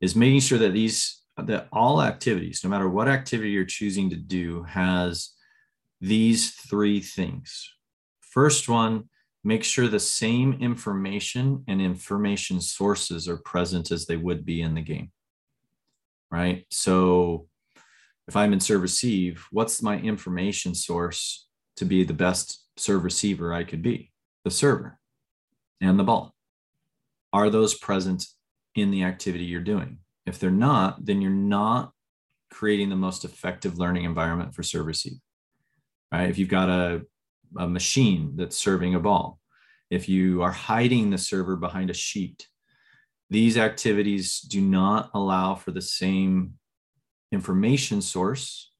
Is 0.00 0.16
making 0.16 0.40
sure 0.40 0.58
that 0.58 0.72
these 0.72 1.22
that 1.36 1.68
all 1.70 2.02
activities, 2.02 2.60
no 2.64 2.70
matter 2.70 2.88
what 2.88 3.08
activity 3.08 3.50
you're 3.50 3.64
choosing 3.64 4.10
to 4.10 4.16
do, 4.16 4.62
has 4.64 5.30
these 6.00 6.50
three 6.50 7.00
things. 7.00 7.70
First 8.20 8.68
one, 8.68 9.08
make 9.44 9.64
sure 9.64 9.88
the 9.88 10.00
same 10.00 10.54
information 10.60 11.64
and 11.68 11.80
information 11.80 12.60
sources 12.60 13.28
are 13.28 13.36
present 13.36 13.90
as 13.90 14.06
they 14.06 14.16
would 14.16 14.44
be 14.44 14.62
in 14.62 14.74
the 14.74 14.82
game. 14.82 15.12
Right. 16.30 16.64
So 16.70 17.48
if 18.32 18.36
I'm 18.36 18.54
in 18.54 18.60
serve 18.60 18.80
receive, 18.80 19.46
what's 19.50 19.82
my 19.82 19.98
information 19.98 20.74
source 20.74 21.46
to 21.76 21.84
be 21.84 22.02
the 22.02 22.14
best 22.14 22.64
serve 22.78 23.04
receiver 23.04 23.52
I 23.52 23.62
could 23.62 23.82
be 23.82 24.10
the 24.42 24.50
server 24.50 24.98
and 25.82 25.98
the 25.98 26.04
ball. 26.04 26.34
Are 27.34 27.50
those 27.50 27.74
present 27.74 28.24
in 28.74 28.90
the 28.90 29.04
activity 29.04 29.44
you're 29.44 29.60
doing? 29.60 29.98
If 30.24 30.38
they're 30.38 30.50
not, 30.50 31.04
then 31.04 31.20
you're 31.20 31.30
not 31.30 31.92
creating 32.50 32.88
the 32.88 32.96
most 32.96 33.26
effective 33.26 33.76
learning 33.76 34.04
environment 34.04 34.54
for 34.54 34.62
serve 34.62 34.86
receive. 34.86 35.20
Right? 36.10 36.30
If 36.30 36.38
you've 36.38 36.48
got 36.48 36.70
a, 36.70 37.02
a 37.58 37.68
machine 37.68 38.32
that's 38.36 38.56
serving 38.56 38.94
a 38.94 39.00
ball, 39.00 39.40
if 39.90 40.08
you 40.08 40.42
are 40.42 40.52
hiding 40.52 41.10
the 41.10 41.18
server 41.18 41.56
behind 41.56 41.90
a 41.90 41.94
sheet, 41.94 42.48
these 43.28 43.58
activities 43.58 44.40
do 44.40 44.62
not 44.62 45.10
allow 45.12 45.54
for 45.54 45.70
the 45.70 45.82
same 45.82 46.54
information 47.32 48.00
source. 48.00 48.70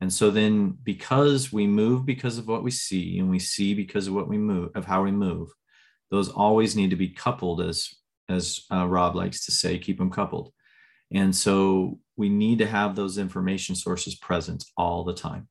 And 0.00 0.12
so 0.12 0.30
then 0.30 0.76
because 0.82 1.52
we 1.52 1.66
move 1.66 2.06
because 2.06 2.38
of 2.38 2.48
what 2.48 2.62
we 2.62 2.70
see 2.70 3.18
and 3.18 3.30
we 3.30 3.38
see 3.38 3.74
because 3.74 4.06
of 4.06 4.14
what 4.14 4.28
we 4.28 4.38
move 4.38 4.70
of 4.74 4.86
how 4.86 5.02
we 5.02 5.10
move, 5.10 5.48
those 6.10 6.28
always 6.28 6.76
need 6.76 6.90
to 6.90 6.96
be 6.96 7.08
coupled 7.08 7.60
as 7.60 7.94
as 8.28 8.62
uh, 8.72 8.86
Rob 8.86 9.14
likes 9.14 9.44
to 9.46 9.52
say, 9.52 9.78
keep 9.78 9.98
them 9.98 10.10
coupled. 10.10 10.52
And 11.12 11.34
so 11.34 12.00
we 12.16 12.28
need 12.28 12.58
to 12.58 12.66
have 12.66 12.96
those 12.96 13.18
information 13.18 13.76
sources 13.76 14.16
present 14.16 14.64
all 14.76 15.04
the 15.04 15.14
time 15.14 15.48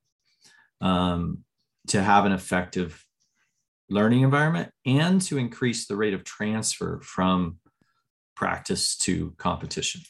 um, 0.81 1.43
to 1.87 2.01
have 2.01 2.25
an 2.25 2.33
effective 2.33 3.05
learning 3.89 4.21
environment 4.21 4.71
and 4.85 5.21
to 5.21 5.37
increase 5.37 5.87
the 5.87 5.95
rate 5.95 6.13
of 6.13 6.23
transfer 6.23 6.99
from 7.01 7.59
practice 8.35 8.97
to 8.97 9.33
competition. 9.37 10.01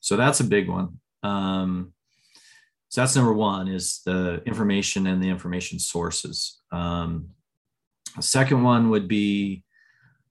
So 0.00 0.16
that's 0.16 0.40
a 0.40 0.44
big 0.44 0.68
one. 0.68 1.00
Um, 1.24 1.92
so 2.90 3.00
that's 3.00 3.16
number 3.16 3.32
one 3.32 3.66
is 3.66 4.02
the 4.06 4.40
information 4.46 5.08
and 5.08 5.20
the 5.20 5.28
information 5.28 5.80
sources. 5.80 6.60
Um, 6.70 7.30
second 8.20 8.62
one 8.62 8.90
would 8.90 9.08
be 9.08 9.64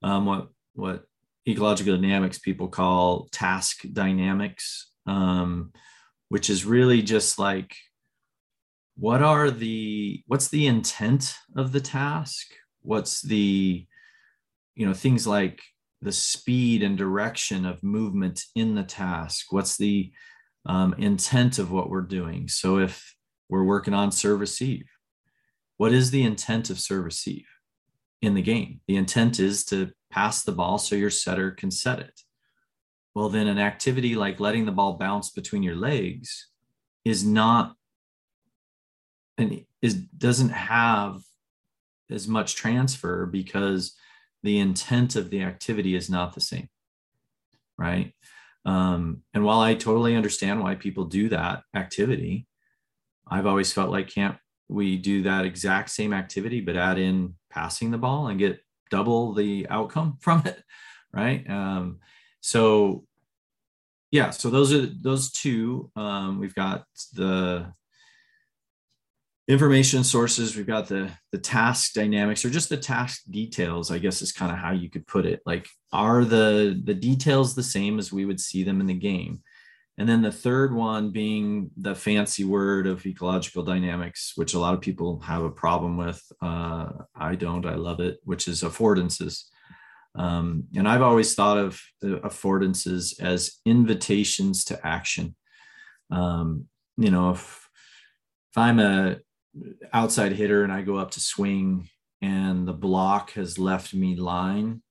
um, 0.02 0.26
what 0.26 0.48
what 0.74 1.04
ecological 1.48 1.96
dynamics 1.96 2.40
people 2.40 2.70
call 2.70 3.28
task 3.32 3.82
dynamics, 3.92 4.92
um, 5.06 5.74
which 6.30 6.50
is 6.50 6.64
really 6.64 7.02
just 7.02 7.38
like 7.38 7.76
what 8.96 9.22
are 9.22 9.50
the 9.52 10.24
what's 10.28 10.48
the 10.48 10.68
intent 10.68 11.36
of 11.58 11.72
the 11.72 11.82
task? 11.82 12.48
What's 12.82 13.22
the 13.22 13.86
you 14.76 14.86
know 14.86 14.94
things 14.94 15.28
like 15.28 15.62
the 16.02 16.12
speed 16.12 16.84
and 16.84 16.98
direction 16.98 17.66
of 17.66 17.84
movement 17.84 18.44
in 18.56 18.76
the 18.76 18.84
task? 18.84 19.48
What's 19.52 19.78
the 19.78 20.12
um, 20.66 20.94
intent 20.98 21.60
of 21.60 21.72
what 21.72 21.90
we're 21.90 22.02
doing? 22.02 22.48
So 22.48 22.80
if 22.80 23.16
we're 23.50 23.64
working 23.64 23.94
on 23.94 24.12
serve 24.12 24.40
receive, 24.40 24.86
what 25.78 25.92
is 25.92 26.12
the 26.12 26.24
intent 26.24 26.70
of 26.70 26.80
serve 26.80 27.06
receive 27.06 27.46
in 28.22 28.34
the 28.34 28.42
game? 28.42 28.82
The 28.88 28.96
intent 28.96 29.40
is 29.40 29.66
to 29.66 29.92
pass 30.10 30.44
the 30.44 30.52
ball 30.52 30.78
so 30.78 30.96
your 30.96 31.10
setter 31.10 31.52
can 31.52 31.72
set 31.72 32.00
it. 32.00 32.22
Well, 33.16 33.30
then 33.30 33.48
an 33.48 33.60
activity 33.60 34.16
like 34.16 34.40
letting 34.40 34.66
the 34.66 34.72
ball 34.72 34.94
bounce 34.94 35.30
between 35.32 35.64
your 35.64 35.76
legs 35.76 36.50
is 37.06 37.26
not 37.26 37.76
and 39.38 39.66
is 39.82 39.96
doesn't 39.96 40.50
have 40.50 41.22
as 42.10 42.28
much 42.28 42.56
transfer 42.56 43.26
because 43.26 43.96
the 44.44 44.60
intent 44.60 45.16
of 45.16 45.30
the 45.30 45.42
activity 45.42 45.96
is 45.96 46.10
not 46.10 46.34
the 46.34 46.42
same 46.42 46.70
right 47.78 48.14
um, 48.66 49.22
and 49.34 49.44
while 49.44 49.60
i 49.60 49.74
totally 49.74 50.16
understand 50.16 50.62
why 50.62 50.76
people 50.76 51.06
do 51.06 51.30
that 51.30 51.64
activity 51.76 52.48
i've 53.28 53.46
always 53.46 53.74
felt 53.74 53.92
like 53.92 54.08
can't 54.08 54.38
we 54.70 54.98
do 54.98 55.24
that 55.24 55.46
exact 55.46 55.90
same 55.90 56.14
activity 56.14 56.62
but 56.62 56.76
add 56.76 56.98
in 56.98 57.36
passing 57.50 57.92
the 57.92 57.98
ball 57.98 58.28
and 58.28 58.40
get 58.40 58.60
double 58.90 59.34
the 59.34 59.68
outcome 59.70 60.18
from 60.22 60.42
it 60.46 60.64
right? 61.14 61.48
Um, 61.50 62.00
so 62.42 63.06
yeah 64.12 64.32
so 64.32 64.50
those 64.50 64.74
are 64.74 64.86
those 64.86 65.32
two 65.32 65.92
um, 65.96 66.40
we've 66.40 66.56
got 66.56 66.86
the 67.14 67.72
information 69.48 70.06
sources 70.06 70.56
we've 70.56 70.68
got 70.68 70.88
the 70.88 71.12
the 71.34 71.38
task 71.38 71.94
dynamics 71.94 72.46
or 72.46 72.50
just 72.50 72.70
the 72.70 72.78
task 72.78 73.24
details 73.30 73.92
i 73.92 73.98
guess 73.98 74.22
is 74.22 74.32
kind 74.32 74.52
of 74.52 74.58
how 74.58 74.72
you 74.72 74.90
could 74.90 75.06
put 75.06 75.26
it. 75.26 75.42
Like 75.46 75.68
are 75.92 76.24
the 76.24 76.80
the 76.84 76.94
details 76.94 77.54
the 77.54 77.64
same 77.64 78.00
as 78.00 78.14
we 78.14 78.26
would 78.26 78.40
see 78.40 78.64
them 78.64 78.80
in 78.80 78.88
the 78.88 78.94
game? 78.94 79.42
And 79.98 80.10
then 80.10 80.24
the 80.24 80.32
third 80.32 80.74
one 80.74 81.12
being 81.12 81.70
the 81.78 81.94
fancy 81.94 82.44
word 82.46 82.88
of 82.88 83.06
ecological 83.06 83.64
dynamics 83.64 84.34
which 84.36 84.54
a 84.54 84.60
lot 84.60 84.74
of 84.74 84.82
people 84.82 85.20
have 85.20 85.44
a 85.44 85.52
problem 85.52 85.98
with. 85.98 86.22
Uh, 86.42 86.90
i 87.16 87.36
don't 87.36 87.66
i 87.66 87.76
love 87.76 88.00
it 88.00 88.20
which 88.24 88.48
is 88.48 88.64
affordances. 88.64 89.44
Um, 90.16 90.66
and 90.76 90.88
i've 90.88 91.02
always 91.02 91.36
thought 91.36 91.58
of 91.58 91.82
affordances 92.02 93.22
as 93.22 93.60
invitations 93.66 94.64
to 94.66 94.88
action. 94.88 95.36
Um, 96.12 96.68
you 96.96 97.12
know 97.12 97.32
if 97.32 97.68
if 98.52 98.58
i'm 98.58 98.80
a 98.80 99.18
outside 99.92 100.34
hitter 100.34 100.64
and 100.64 100.72
I 100.72 100.82
go 100.82 100.98
up 100.98 101.12
to 101.12 101.20
swing 101.20 101.90
and 102.22 102.68
the 102.68 102.74
block 102.74 103.34
has 103.34 103.60
left 103.60 103.94
me 103.94 104.16
line, 104.16 104.82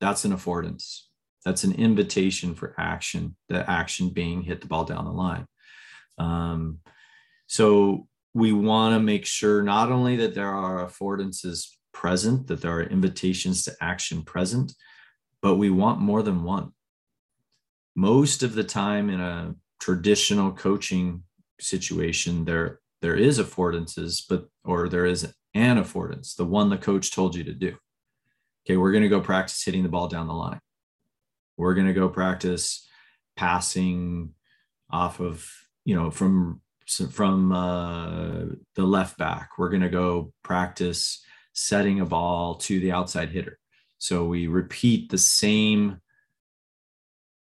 that's 0.00 0.24
an 0.24 0.32
affordance. 0.32 1.02
That's 1.44 1.64
an 1.64 1.74
invitation 1.74 2.54
for 2.54 2.74
action, 2.78 3.36
the 3.48 3.68
action 3.68 4.10
being 4.10 4.42
hit 4.42 4.60
the 4.60 4.66
ball 4.66 4.84
down 4.84 5.04
the 5.04 5.12
line. 5.12 5.46
Um, 6.18 6.78
so 7.46 8.06
we 8.34 8.52
want 8.52 8.94
to 8.94 9.00
make 9.00 9.26
sure 9.26 9.62
not 9.62 9.90
only 9.90 10.16
that 10.16 10.34
there 10.34 10.52
are 10.52 10.86
affordances 10.86 11.68
present, 11.92 12.46
that 12.46 12.60
there 12.60 12.72
are 12.72 12.82
invitations 12.82 13.64
to 13.64 13.76
action 13.80 14.22
present, 14.22 14.72
but 15.40 15.56
we 15.56 15.70
want 15.70 16.00
more 16.00 16.22
than 16.22 16.44
one. 16.44 16.72
Most 17.94 18.42
of 18.42 18.54
the 18.54 18.64
time 18.64 19.10
in 19.10 19.20
a 19.20 19.54
traditional 19.80 20.52
coaching 20.52 21.24
situation, 21.60 22.44
there 22.44 22.80
there 23.02 23.16
is 23.16 23.38
affordances, 23.38 24.22
but 24.26 24.46
or 24.64 24.88
there 24.88 25.04
is 25.04 25.34
an 25.54 25.76
affordance, 25.76 26.36
the 26.36 26.44
one 26.44 26.70
the 26.70 26.78
coach 26.78 27.10
told 27.10 27.34
you 27.34 27.44
to 27.44 27.52
do. 27.52 27.76
Okay, 28.64 28.76
we're 28.76 28.92
going 28.92 29.02
to 29.02 29.08
go 29.08 29.20
practice 29.20 29.62
hitting 29.62 29.82
the 29.82 29.88
ball 29.88 30.06
down 30.08 30.28
the 30.28 30.32
line. 30.32 30.60
We're 31.56 31.74
going 31.74 31.88
to 31.88 31.92
go 31.92 32.08
practice 32.08 32.88
passing 33.36 34.34
off 34.88 35.20
of, 35.20 35.50
you 35.84 35.96
know, 35.96 36.10
from 36.10 36.60
from 37.10 37.52
uh, 37.52 38.44
the 38.76 38.84
left 38.84 39.18
back. 39.18 39.50
We're 39.58 39.70
going 39.70 39.82
to 39.82 39.88
go 39.88 40.32
practice 40.44 41.24
setting 41.54 42.00
a 42.00 42.06
ball 42.06 42.54
to 42.54 42.80
the 42.80 42.92
outside 42.92 43.30
hitter. 43.30 43.58
So 43.98 44.24
we 44.24 44.46
repeat 44.46 45.10
the 45.10 45.18
same 45.18 46.00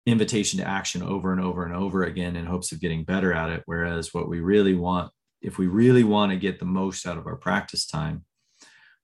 invitation 0.06 0.58
to 0.58 0.68
action 0.68 1.02
over 1.02 1.32
and 1.32 1.40
over 1.40 1.64
and 1.64 1.74
over 1.74 2.04
again 2.04 2.36
in 2.36 2.46
hopes 2.46 2.72
of 2.72 2.80
getting 2.80 3.04
better 3.04 3.32
at 3.32 3.50
it. 3.50 3.62
Whereas 3.66 4.12
what 4.12 4.28
we 4.28 4.40
really 4.40 4.74
want 4.74 5.12
if 5.42 5.59
we 5.59 5.66
really 5.66 6.05
want 6.05 6.31
to 6.31 6.38
get 6.38 6.59
the 6.59 6.64
most 6.64 7.07
out 7.07 7.18
of 7.18 7.26
our 7.26 7.37
practice 7.37 7.87
time, 7.87 8.24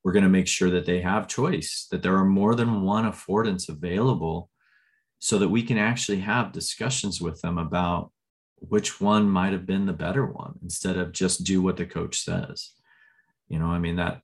we're 0.03 0.12
going 0.12 0.22
to 0.22 0.29
make 0.29 0.46
sure 0.46 0.70
that 0.70 0.87
they 0.87 1.01
have 1.01 1.29
choice, 1.29 1.87
that 1.90 2.03
there 2.03 2.16
are 2.16 2.24
more 2.24 2.55
than 2.55 2.83
one 2.83 3.05
affordance 3.05 3.68
available 3.68 4.48
so 5.18 5.38
that 5.38 5.48
we 5.48 5.62
can 5.62 5.77
actually 5.77 6.20
have 6.20 6.53
discussions 6.53 7.20
with 7.20 7.40
them 7.42 7.59
about 7.59 8.12
which 8.61 9.01
one 9.01 9.29
might 9.29 9.53
have 9.53 9.66
been 9.66 9.87
the 9.87 9.92
better 9.92 10.24
one 10.24 10.59
instead 10.62 10.96
of 10.96 11.12
just 11.12 11.44
do 11.44 11.61
what 11.61 11.77
the 11.77 11.85
coach 11.85 12.20
says. 12.20 12.72
You 13.48 13.59
know, 13.59 13.66
I 13.66 13.79
mean, 13.79 13.96
that 13.96 14.20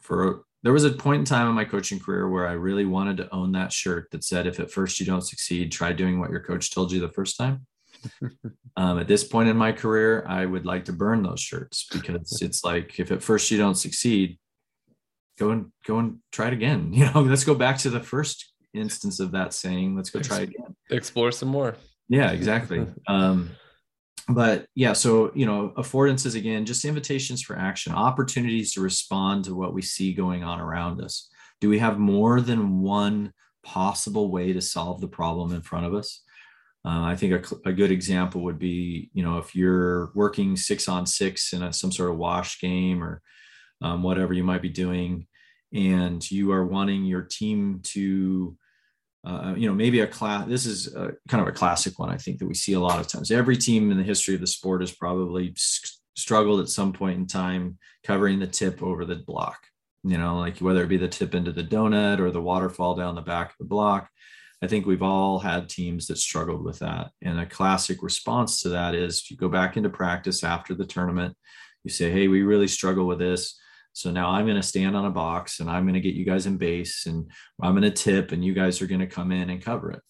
for 0.00 0.44
there 0.62 0.72
was 0.72 0.84
a 0.84 0.90
point 0.90 1.20
in 1.20 1.24
time 1.24 1.48
in 1.48 1.54
my 1.54 1.64
coaching 1.64 2.00
career 2.00 2.28
where 2.28 2.46
I 2.46 2.52
really 2.52 2.86
wanted 2.86 3.18
to 3.18 3.34
own 3.34 3.52
that 3.52 3.72
shirt 3.72 4.10
that 4.10 4.24
said, 4.24 4.46
if 4.46 4.60
at 4.60 4.70
first 4.70 4.98
you 4.98 5.06
don't 5.06 5.22
succeed, 5.22 5.70
try 5.70 5.92
doing 5.92 6.18
what 6.18 6.30
your 6.30 6.40
coach 6.40 6.70
told 6.70 6.92
you 6.92 7.00
the 7.00 7.08
first 7.08 7.36
time. 7.36 7.66
um, 8.76 8.98
at 8.98 9.08
this 9.08 9.24
point 9.24 9.48
in 9.48 9.56
my 9.56 9.72
career, 9.72 10.24
I 10.28 10.46
would 10.46 10.66
like 10.66 10.86
to 10.86 10.92
burn 10.92 11.22
those 11.22 11.40
shirts 11.40 11.86
because 11.92 12.38
it's 12.42 12.64
like 12.64 12.98
if 12.98 13.10
at 13.10 13.22
first 13.22 13.50
you 13.50 13.58
don't 13.58 13.74
succeed, 13.74 14.38
go 15.38 15.50
and 15.50 15.72
go 15.86 15.98
and 15.98 16.18
try 16.32 16.48
it 16.48 16.52
again. 16.52 16.92
You 16.92 17.10
know, 17.10 17.22
let's 17.22 17.44
go 17.44 17.54
back 17.54 17.78
to 17.78 17.90
the 17.90 18.00
first 18.00 18.52
instance 18.72 19.20
of 19.20 19.32
that 19.32 19.52
saying. 19.52 19.96
Let's 19.96 20.10
go 20.10 20.20
try 20.20 20.40
again. 20.40 20.74
Explore 20.90 21.32
some 21.32 21.48
more. 21.48 21.76
Yeah, 22.08 22.32
exactly. 22.32 22.86
um, 23.08 23.50
but 24.28 24.66
yeah, 24.74 24.94
so 24.94 25.32
you 25.34 25.46
know, 25.46 25.72
affordances 25.76 26.34
again, 26.36 26.64
just 26.64 26.84
invitations 26.84 27.42
for 27.42 27.58
action, 27.58 27.92
opportunities 27.92 28.72
to 28.74 28.80
respond 28.80 29.44
to 29.44 29.54
what 29.54 29.74
we 29.74 29.82
see 29.82 30.14
going 30.14 30.44
on 30.44 30.60
around 30.60 31.00
us. 31.02 31.28
Do 31.60 31.68
we 31.68 31.78
have 31.78 31.98
more 31.98 32.40
than 32.40 32.80
one 32.80 33.32
possible 33.62 34.30
way 34.30 34.52
to 34.52 34.60
solve 34.60 35.00
the 35.00 35.08
problem 35.08 35.52
in 35.52 35.62
front 35.62 35.86
of 35.86 35.94
us? 35.94 36.22
Uh, 36.86 37.02
I 37.02 37.16
think 37.16 37.32
a, 37.32 37.68
a, 37.70 37.72
good 37.72 37.90
example 37.90 38.42
would 38.42 38.58
be, 38.58 39.10
you 39.14 39.22
know, 39.22 39.38
if 39.38 39.54
you're 39.54 40.10
working 40.14 40.54
six 40.54 40.86
on 40.86 41.06
six 41.06 41.54
in 41.54 41.62
a, 41.62 41.72
some 41.72 41.90
sort 41.90 42.10
of 42.10 42.18
wash 42.18 42.60
game 42.60 43.02
or 43.02 43.22
um, 43.80 44.02
whatever 44.02 44.34
you 44.34 44.44
might 44.44 44.60
be 44.60 44.68
doing, 44.68 45.26
and 45.72 46.30
you 46.30 46.52
are 46.52 46.66
wanting 46.66 47.04
your 47.04 47.22
team 47.22 47.80
to, 47.82 48.56
uh, 49.24 49.54
you 49.56 49.66
know, 49.66 49.74
maybe 49.74 50.00
a 50.00 50.06
class. 50.06 50.46
This 50.46 50.66
is 50.66 50.94
a, 50.94 51.12
kind 51.28 51.40
of 51.40 51.48
a 51.48 51.52
classic 51.52 51.98
one. 51.98 52.10
I 52.10 52.18
think 52.18 52.38
that 52.38 52.46
we 52.46 52.54
see 52.54 52.74
a 52.74 52.80
lot 52.80 53.00
of 53.00 53.08
times. 53.08 53.30
Every 53.30 53.56
team 53.56 53.90
in 53.90 53.96
the 53.96 54.04
history 54.04 54.34
of 54.34 54.40
the 54.42 54.46
sport 54.46 54.82
has 54.82 54.92
probably 54.92 55.54
struggled 56.16 56.60
at 56.60 56.68
some 56.68 56.92
point 56.92 57.18
in 57.18 57.26
time 57.26 57.78
covering 58.04 58.38
the 58.38 58.46
tip 58.46 58.82
over 58.82 59.04
the 59.04 59.16
block, 59.16 59.66
you 60.04 60.18
know, 60.18 60.38
like 60.38 60.58
whether 60.58 60.84
it 60.84 60.88
be 60.88 60.96
the 60.96 61.08
tip 61.08 61.34
into 61.34 61.50
the 61.50 61.64
donut 61.64 62.20
or 62.20 62.30
the 62.30 62.42
waterfall 62.42 62.94
down 62.94 63.14
the 63.14 63.22
back 63.22 63.50
of 63.50 63.56
the 63.58 63.64
block. 63.64 64.08
I 64.64 64.66
think 64.66 64.86
we've 64.86 65.02
all 65.02 65.38
had 65.38 65.68
teams 65.68 66.06
that 66.06 66.16
struggled 66.16 66.64
with 66.64 66.78
that. 66.78 67.10
And 67.20 67.38
a 67.38 67.44
classic 67.44 68.02
response 68.02 68.62
to 68.62 68.70
that 68.70 68.94
is 68.94 69.30
you 69.30 69.36
go 69.36 69.50
back 69.50 69.76
into 69.76 69.90
practice 69.90 70.42
after 70.42 70.72
the 70.74 70.86
tournament, 70.86 71.36
you 71.84 71.90
say, 71.90 72.10
Hey, 72.10 72.28
we 72.28 72.40
really 72.40 72.66
struggle 72.66 73.06
with 73.06 73.18
this. 73.18 73.60
So 73.92 74.10
now 74.10 74.30
I'm 74.30 74.46
going 74.46 74.56
to 74.56 74.62
stand 74.62 74.96
on 74.96 75.04
a 75.04 75.10
box 75.10 75.60
and 75.60 75.68
I'm 75.68 75.84
going 75.84 75.94
to 75.94 76.00
get 76.00 76.14
you 76.14 76.24
guys 76.24 76.46
in 76.46 76.56
base 76.56 77.04
and 77.04 77.30
I'm 77.60 77.74
going 77.74 77.82
to 77.82 77.90
tip 77.90 78.32
and 78.32 78.42
you 78.42 78.54
guys 78.54 78.80
are 78.80 78.86
going 78.86 79.02
to 79.02 79.06
come 79.06 79.32
in 79.32 79.50
and 79.50 79.62
cover 79.62 79.90
it. 79.90 80.00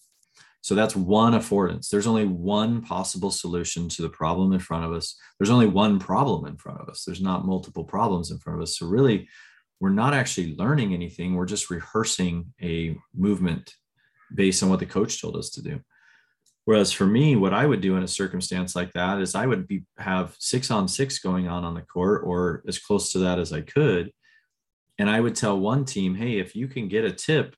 So 0.61 0.73
that's 0.73 0.95
one 0.95 1.33
affordance. 1.33 1.89
There's 1.89 2.07
only 2.07 2.25
one 2.25 2.81
possible 2.81 3.31
solution 3.31 3.89
to 3.89 4.03
the 4.03 4.09
problem 4.09 4.53
in 4.53 4.59
front 4.59 4.85
of 4.85 4.93
us. 4.93 5.17
There's 5.37 5.51
only 5.51 5.67
one 5.67 5.99
problem 5.99 6.45
in 6.45 6.55
front 6.55 6.79
of 6.79 6.87
us. 6.87 7.03
There's 7.03 7.21
not 7.21 7.45
multiple 7.45 7.83
problems 7.83 8.31
in 8.31 8.39
front 8.39 8.59
of 8.59 8.63
us. 8.63 8.77
So 8.77 8.87
really, 8.87 9.27
we're 9.81 9.89
not 9.89 10.13
actually 10.13 10.55
learning 10.55 10.93
anything. 10.93 11.35
We're 11.35 11.45
just 11.45 11.69
rehearsing 11.69 12.53
a 12.63 12.95
movement 13.13 13.75
based 14.35 14.61
on 14.61 14.69
what 14.69 14.79
the 14.79 14.85
coach 14.85 15.21
told 15.21 15.35
us 15.35 15.49
to 15.51 15.63
do. 15.63 15.79
Whereas 16.65 16.91
for 16.91 17.05
me, 17.05 17.35
what 17.35 17.53
I 17.53 17.65
would 17.65 17.81
do 17.81 17.95
in 17.95 18.03
a 18.03 18.07
circumstance 18.07 18.75
like 18.75 18.91
that 18.93 19.21
is 19.21 19.35
I 19.35 19.45
would 19.45 19.67
be 19.67 19.85
have 19.97 20.35
six 20.39 20.71
on 20.71 20.87
six 20.87 21.19
going 21.19 21.47
on 21.47 21.63
on 21.63 21.75
the 21.75 21.81
court 21.81 22.23
or 22.25 22.63
as 22.67 22.79
close 22.79 23.11
to 23.11 23.19
that 23.19 23.39
as 23.39 23.53
I 23.53 23.61
could. 23.61 24.11
And 24.97 25.09
I 25.09 25.19
would 25.19 25.35
tell 25.35 25.59
one 25.59 25.85
team, 25.85 26.15
hey, 26.15 26.39
if 26.39 26.55
you 26.55 26.67
can 26.67 26.87
get 26.87 27.05
a 27.05 27.11
tip 27.11 27.55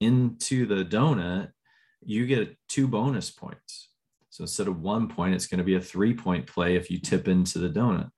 into 0.00 0.66
the 0.66 0.84
donut, 0.84 1.50
you 2.02 2.26
get 2.26 2.56
two 2.68 2.86
bonus 2.86 3.30
points. 3.30 3.88
So 4.28 4.44
instead 4.44 4.68
of 4.68 4.80
one 4.80 5.08
point, 5.08 5.34
it's 5.34 5.46
going 5.46 5.58
to 5.58 5.64
be 5.64 5.76
a 5.76 5.80
three 5.80 6.14
point 6.14 6.46
play 6.46 6.76
if 6.76 6.90
you 6.90 6.98
tip 6.98 7.28
into 7.28 7.58
the 7.58 7.68
donut. 7.68 8.10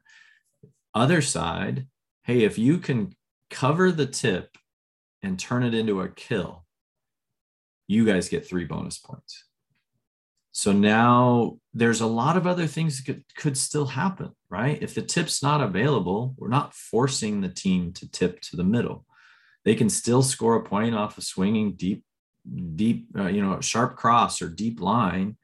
Other 0.94 1.22
side, 1.22 1.87
hey, 2.25 2.42
if 2.42 2.59
you 2.59 2.79
can 2.79 3.14
cover 3.51 3.92
the 3.92 4.07
tip 4.07 4.57
and 5.22 5.38
turn 5.38 5.62
it 5.62 5.75
into 5.75 6.01
a 6.01 6.09
kill, 6.09 6.62
you 7.92 8.07
guys 8.07 8.28
get 8.28 8.46
three 8.46 8.64
bonus 8.64 8.98
points. 8.98 9.44
So 10.52 10.72
now 10.72 11.59
there's 11.72 12.02
a 12.02 12.07
lot 12.07 12.37
of 12.37 12.46
other 12.46 12.66
things 12.66 12.98
that 12.98 13.07
could, 13.07 13.24
could 13.37 13.57
still 13.57 13.87
happen, 13.87 14.33
right? 14.50 14.83
If 14.83 14.94
the 14.94 15.02
tip's 15.02 15.42
not 15.42 15.62
available, 15.62 16.35
we're 16.37 16.48
not 16.48 16.74
forcing 16.74 17.40
the 17.40 17.48
team 17.48 17.92
to 17.94 18.11
tip 18.11 18.40
to 18.42 18.57
the 18.57 18.64
middle. 18.64 19.07
They 19.64 19.74
can 19.74 19.88
still 19.88 20.22
score 20.22 20.57
a 20.57 20.62
point 20.62 20.94
off 20.94 21.16
of 21.16 21.24
swinging 21.24 21.72
deep, 21.72 22.05
deep, 22.74 23.07
uh, 23.16 23.28
you 23.28 23.42
know, 23.42 23.61
sharp 23.61 23.96
cross 23.96 24.42
or 24.42 24.48
deep 24.48 24.81
line. 24.81 25.37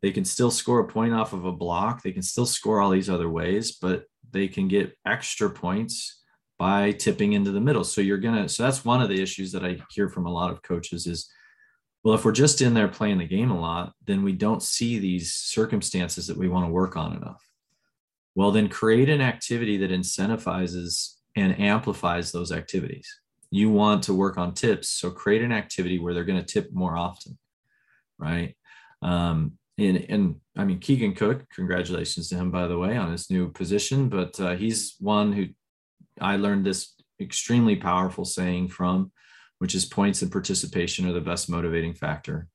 They 0.00 0.10
can 0.10 0.24
still 0.24 0.50
score 0.50 0.80
a 0.80 0.88
point 0.88 1.14
off 1.14 1.32
of 1.32 1.44
a 1.44 1.52
block. 1.52 2.02
They 2.02 2.12
can 2.12 2.22
still 2.22 2.46
score 2.46 2.80
all 2.80 2.90
these 2.90 3.10
other 3.10 3.28
ways, 3.28 3.72
but 3.72 4.06
they 4.32 4.48
can 4.48 4.66
get 4.66 4.96
extra 5.06 5.50
points 5.50 6.20
by 6.58 6.92
tipping 6.92 7.34
into 7.34 7.52
the 7.52 7.60
middle. 7.60 7.84
So 7.84 8.00
you're 8.00 8.18
going 8.18 8.42
to, 8.42 8.48
so 8.48 8.64
that's 8.64 8.84
one 8.84 9.02
of 9.02 9.08
the 9.08 9.22
issues 9.22 9.52
that 9.52 9.64
I 9.64 9.78
hear 9.90 10.08
from 10.08 10.26
a 10.26 10.32
lot 10.32 10.50
of 10.50 10.62
coaches 10.62 11.06
is 11.06 11.30
well, 12.04 12.14
if 12.14 12.24
we're 12.24 12.32
just 12.32 12.60
in 12.60 12.74
there 12.74 12.88
playing 12.88 13.18
the 13.18 13.26
game 13.26 13.50
a 13.50 13.60
lot, 13.60 13.92
then 14.06 14.22
we 14.22 14.32
don't 14.32 14.62
see 14.62 14.98
these 14.98 15.34
circumstances 15.34 16.26
that 16.26 16.36
we 16.36 16.48
want 16.48 16.66
to 16.66 16.72
work 16.72 16.96
on 16.96 17.16
enough. 17.16 17.42
Well, 18.34 18.50
then 18.50 18.68
create 18.68 19.08
an 19.08 19.20
activity 19.20 19.76
that 19.78 19.90
incentivizes 19.90 21.14
and 21.36 21.58
amplifies 21.60 22.32
those 22.32 22.50
activities. 22.50 23.06
You 23.50 23.70
want 23.70 24.02
to 24.04 24.14
work 24.14 24.38
on 24.38 24.54
tips, 24.54 24.88
so 24.88 25.10
create 25.10 25.42
an 25.42 25.52
activity 25.52 25.98
where 25.98 26.14
they're 26.14 26.24
going 26.24 26.42
to 26.42 26.44
tip 26.44 26.72
more 26.72 26.96
often, 26.96 27.38
right? 28.18 28.56
Um, 29.02 29.58
and, 29.78 30.04
and 30.08 30.36
I 30.56 30.64
mean, 30.64 30.80
Keegan 30.80 31.14
Cook, 31.14 31.44
congratulations 31.50 32.28
to 32.28 32.36
him, 32.36 32.50
by 32.50 32.66
the 32.66 32.78
way, 32.78 32.96
on 32.96 33.12
his 33.12 33.30
new 33.30 33.50
position. 33.50 34.08
But 34.08 34.38
uh, 34.40 34.56
he's 34.56 34.96
one 34.98 35.32
who 35.32 35.46
I 36.20 36.36
learned 36.36 36.64
this 36.64 36.94
extremely 37.20 37.76
powerful 37.76 38.24
saying 38.24 38.68
from 38.68 39.12
which 39.62 39.76
is 39.76 39.84
points 39.84 40.22
and 40.22 40.32
participation 40.32 41.08
are 41.08 41.12
the 41.12 41.20
best 41.20 41.48
motivating 41.48 41.94
factor. 41.94 42.48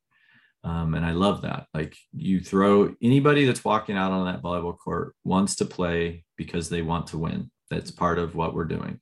Um, 0.65 0.93
and 0.93 1.06
I 1.06 1.12
love 1.12 1.43
that. 1.43 1.67
Like 1.74 1.96
you 2.12 2.41
throw 2.41 2.93
anybody 3.02 3.46
that's 3.46 3.63
walking 3.63 3.96
out 3.96 4.12
on 4.12 4.26
that 4.26 4.41
volleyball 4.41 4.78
court 4.78 5.15
wants 5.24 5.56
to 5.56 5.65
play 5.65 6.26
because 6.36 6.67
they 6.67 6.82
want 6.82 7.08
to 7.08 7.17
win. 7.17 7.50
That's 7.70 7.91
part 7.91 8.20
of 8.20 8.36
what 8.36 8.54
we're 8.54 8.65
doing. 8.65 9.00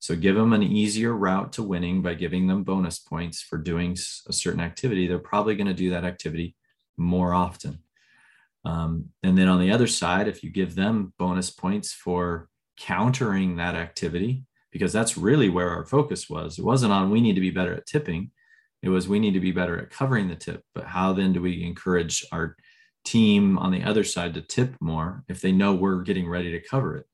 So 0.00 0.14
give 0.14 0.36
them 0.36 0.52
an 0.52 0.62
easier 0.62 1.14
route 1.14 1.54
to 1.54 1.62
winning 1.62 2.02
by 2.02 2.12
giving 2.12 2.46
them 2.46 2.62
bonus 2.62 2.98
points 2.98 3.40
for 3.40 3.56
doing 3.56 3.96
a 4.28 4.34
certain 4.34 4.60
activity. 4.60 5.06
They're 5.06 5.18
probably 5.18 5.56
going 5.56 5.68
to 5.68 5.72
do 5.72 5.88
that 5.92 6.04
activity 6.04 6.54
more 6.98 7.32
often. 7.32 7.78
Um, 8.66 9.06
and 9.22 9.38
then 9.38 9.48
on 9.48 9.60
the 9.60 9.72
other 9.72 9.86
side, 9.86 10.28
if 10.28 10.44
you 10.44 10.50
give 10.50 10.74
them 10.74 11.14
bonus 11.18 11.48
points 11.48 11.90
for 11.90 12.50
countering 12.78 13.56
that 13.56 13.76
activity, 13.76 14.44
because 14.72 14.92
that's 14.92 15.16
really 15.16 15.48
where 15.48 15.70
our 15.70 15.84
focus 15.84 16.28
was. 16.28 16.58
It 16.58 16.64
wasn't 16.64 16.92
on 16.92 17.10
we 17.10 17.20
need 17.20 17.34
to 17.34 17.40
be 17.40 17.50
better 17.50 17.74
at 17.74 17.86
tipping. 17.86 18.30
It 18.82 18.88
was 18.88 19.08
we 19.08 19.18
need 19.18 19.34
to 19.34 19.40
be 19.40 19.52
better 19.52 19.78
at 19.78 19.90
covering 19.90 20.28
the 20.28 20.36
tip. 20.36 20.62
But 20.74 20.84
how 20.84 21.12
then 21.12 21.32
do 21.32 21.40
we 21.40 21.64
encourage 21.64 22.24
our 22.32 22.56
team 23.04 23.58
on 23.58 23.72
the 23.72 23.82
other 23.82 24.04
side 24.04 24.34
to 24.34 24.42
tip 24.42 24.74
more 24.80 25.24
if 25.28 25.40
they 25.40 25.52
know 25.52 25.74
we're 25.74 26.02
getting 26.02 26.28
ready 26.28 26.52
to 26.52 26.60
cover 26.60 26.96
it? 26.96 27.06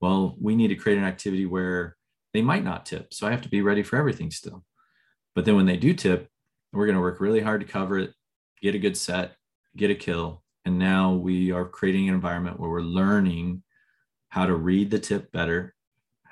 Well, 0.00 0.36
we 0.40 0.54
need 0.54 0.68
to 0.68 0.76
create 0.76 0.98
an 0.98 1.04
activity 1.04 1.46
where 1.46 1.96
they 2.34 2.42
might 2.42 2.64
not 2.64 2.86
tip. 2.86 3.12
So 3.14 3.26
I 3.26 3.30
have 3.30 3.42
to 3.42 3.48
be 3.48 3.62
ready 3.62 3.82
for 3.82 3.96
everything 3.96 4.30
still. 4.30 4.64
But 5.34 5.44
then 5.44 5.56
when 5.56 5.66
they 5.66 5.76
do 5.76 5.94
tip, 5.94 6.28
we're 6.72 6.86
going 6.86 6.96
to 6.96 7.00
work 7.00 7.20
really 7.20 7.40
hard 7.40 7.60
to 7.60 7.66
cover 7.66 7.98
it, 7.98 8.12
get 8.60 8.74
a 8.74 8.78
good 8.78 8.96
set, 8.96 9.36
get 9.76 9.90
a 9.90 9.94
kill. 9.94 10.42
And 10.64 10.78
now 10.78 11.14
we 11.14 11.52
are 11.52 11.64
creating 11.64 12.08
an 12.08 12.14
environment 12.14 12.60
where 12.60 12.70
we're 12.70 12.80
learning 12.80 13.62
how 14.28 14.46
to 14.46 14.54
read 14.54 14.90
the 14.90 14.98
tip 14.98 15.32
better 15.32 15.74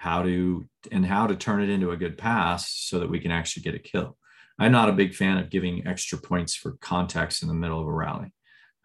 how 0.07 0.23
to 0.23 0.65
and 0.93 1.05
how 1.05 1.27
to 1.27 1.35
turn 1.35 1.61
it 1.61 1.69
into 1.69 1.91
a 1.91 1.97
good 1.97 2.17
pass 2.17 2.73
so 2.73 3.01
that 3.01 3.11
we 3.11 3.19
can 3.19 3.33
actually 3.33 3.65
get 3.65 3.75
a 3.75 3.79
kill. 3.81 4.17
I'm 4.57 4.71
not 4.71 4.89
a 4.89 4.93
big 4.93 5.17
fan 5.17 5.37
of 5.37 5.51
giving 5.51 5.85
extra 5.85 6.17
points 6.17 6.55
for 6.55 6.77
contacts 6.81 7.43
in 7.43 7.49
the 7.49 7.55
middle 7.55 7.81
of 7.81 7.89
a 7.89 7.93
rally. 7.93 8.33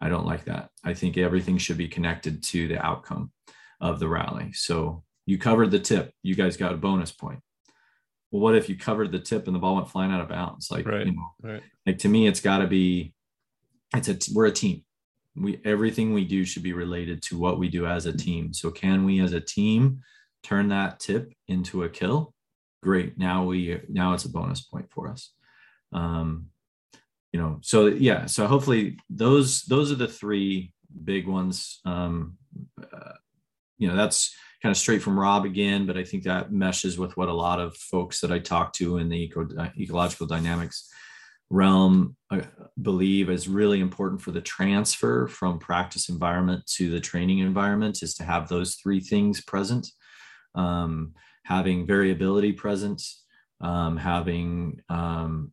I 0.02 0.10
don't 0.10 0.26
like 0.26 0.46
that. 0.46 0.70
I 0.84 0.96
think 0.96 1.20
everything 1.20 1.60
should 1.60 1.78
be 1.78 1.88
connected 1.88 2.42
to 2.46 2.68
the 2.68 2.84
outcome 2.84 3.32
of 3.80 4.00
the 4.00 4.08
rally. 4.08 4.52
So 4.54 5.04
you 5.28 5.38
covered 5.38 5.70
the 5.70 5.80
tip, 5.80 6.12
you 6.24 6.34
guys 6.34 6.58
got 6.58 6.74
a 6.74 6.78
bonus 6.78 7.12
point. 7.12 7.42
Well, 8.32 8.42
what 8.42 8.56
if 8.56 8.68
you 8.68 8.76
covered 8.76 9.12
the 9.12 9.20
tip 9.20 9.46
and 9.46 9.56
the 9.56 9.60
ball 9.60 9.76
went 9.76 9.92
flying 9.92 10.12
out 10.12 10.22
of 10.22 10.30
bounds? 10.30 10.72
Like, 10.72 10.88
right, 10.88 11.06
you 11.06 11.14
know, 11.14 11.28
right. 11.44 11.62
like 11.86 12.00
to 12.00 12.10
me, 12.10 12.26
it's 12.26 12.42
got 12.42 12.60
to 12.60 12.68
be. 12.68 13.14
It's 13.94 14.10
a 14.10 14.18
we're 14.34 14.48
a 14.48 14.52
team. 14.52 14.84
We 15.36 15.62
everything 15.66 16.14
we 16.14 16.26
do 16.26 16.46
should 16.46 16.64
be 16.64 16.74
related 16.74 17.22
to 17.24 17.38
what 17.38 17.60
we 17.60 17.70
do 17.70 17.86
as 17.86 18.08
a 18.08 18.18
team. 18.18 18.54
So 18.54 18.72
can 18.72 19.06
we, 19.06 19.22
as 19.22 19.34
a 19.34 19.42
team, 19.42 20.02
turn 20.43 20.69
that 20.69 20.99
tip 20.99 21.34
into 21.47 21.84
a 21.84 21.89
kill, 21.89 22.34
great. 22.82 23.17
Now 23.17 23.45
we 23.45 23.82
now 23.89 24.13
it's 24.13 24.25
a 24.25 24.30
bonus 24.30 24.62
point 24.62 24.88
for 24.91 25.10
us. 25.10 25.32
Um, 25.93 26.47
you 27.32 27.39
know, 27.39 27.60
so 27.62 27.88
yeah, 27.88 28.25
so 28.25 28.47
hopefully 28.47 28.97
those 29.10 29.63
those 29.63 29.91
are 29.91 29.95
the 29.95 30.08
three 30.08 30.73
big 31.04 31.27
ones. 31.27 31.80
Um, 31.86 32.38
uh, 32.82 33.13
you 33.77 33.88
know, 33.88 33.95
that's 33.95 34.36
kind 34.62 34.71
of 34.71 34.77
straight 34.77 35.01
from 35.01 35.19
Rob 35.19 35.45
again, 35.45 35.88
but 35.88 35.97
I 35.97 36.04
think 36.04 36.23
that 36.23 36.51
meshes 36.51 36.97
with 36.97 37.17
what 37.17 37.30
a 37.30 37.34
lot 37.34 37.60
of 37.60 37.75
folks 37.75 38.21
that 38.21 38.32
I 38.32 38.39
talk 38.39 38.73
to 38.73 38.97
in 38.97 39.10
the 39.10 39.23
eco, 39.23 39.47
ecological 39.80 40.27
dynamics 40.27 40.91
realm 41.49 42.15
uh, 42.30 42.41
believe 42.82 43.30
is 43.30 43.47
really 43.47 43.82
important 43.82 44.21
for 44.21 44.32
the 44.32 44.41
transfer 44.41 45.27
from 45.27 45.60
practice 45.60 46.10
environment 46.10 46.65
to 46.65 46.89
the 46.89 46.99
training 46.99 47.39
environment 47.39 48.01
is 48.01 48.13
to 48.15 48.23
have 48.23 48.47
those 48.47 48.75
three 48.75 49.01
things 49.01 49.41
present 49.41 49.88
um, 50.56 51.14
having 51.44 51.86
variability 51.86 52.52
present, 52.52 53.02
um, 53.62 53.98
having 53.98 54.82
um, 54.90 55.52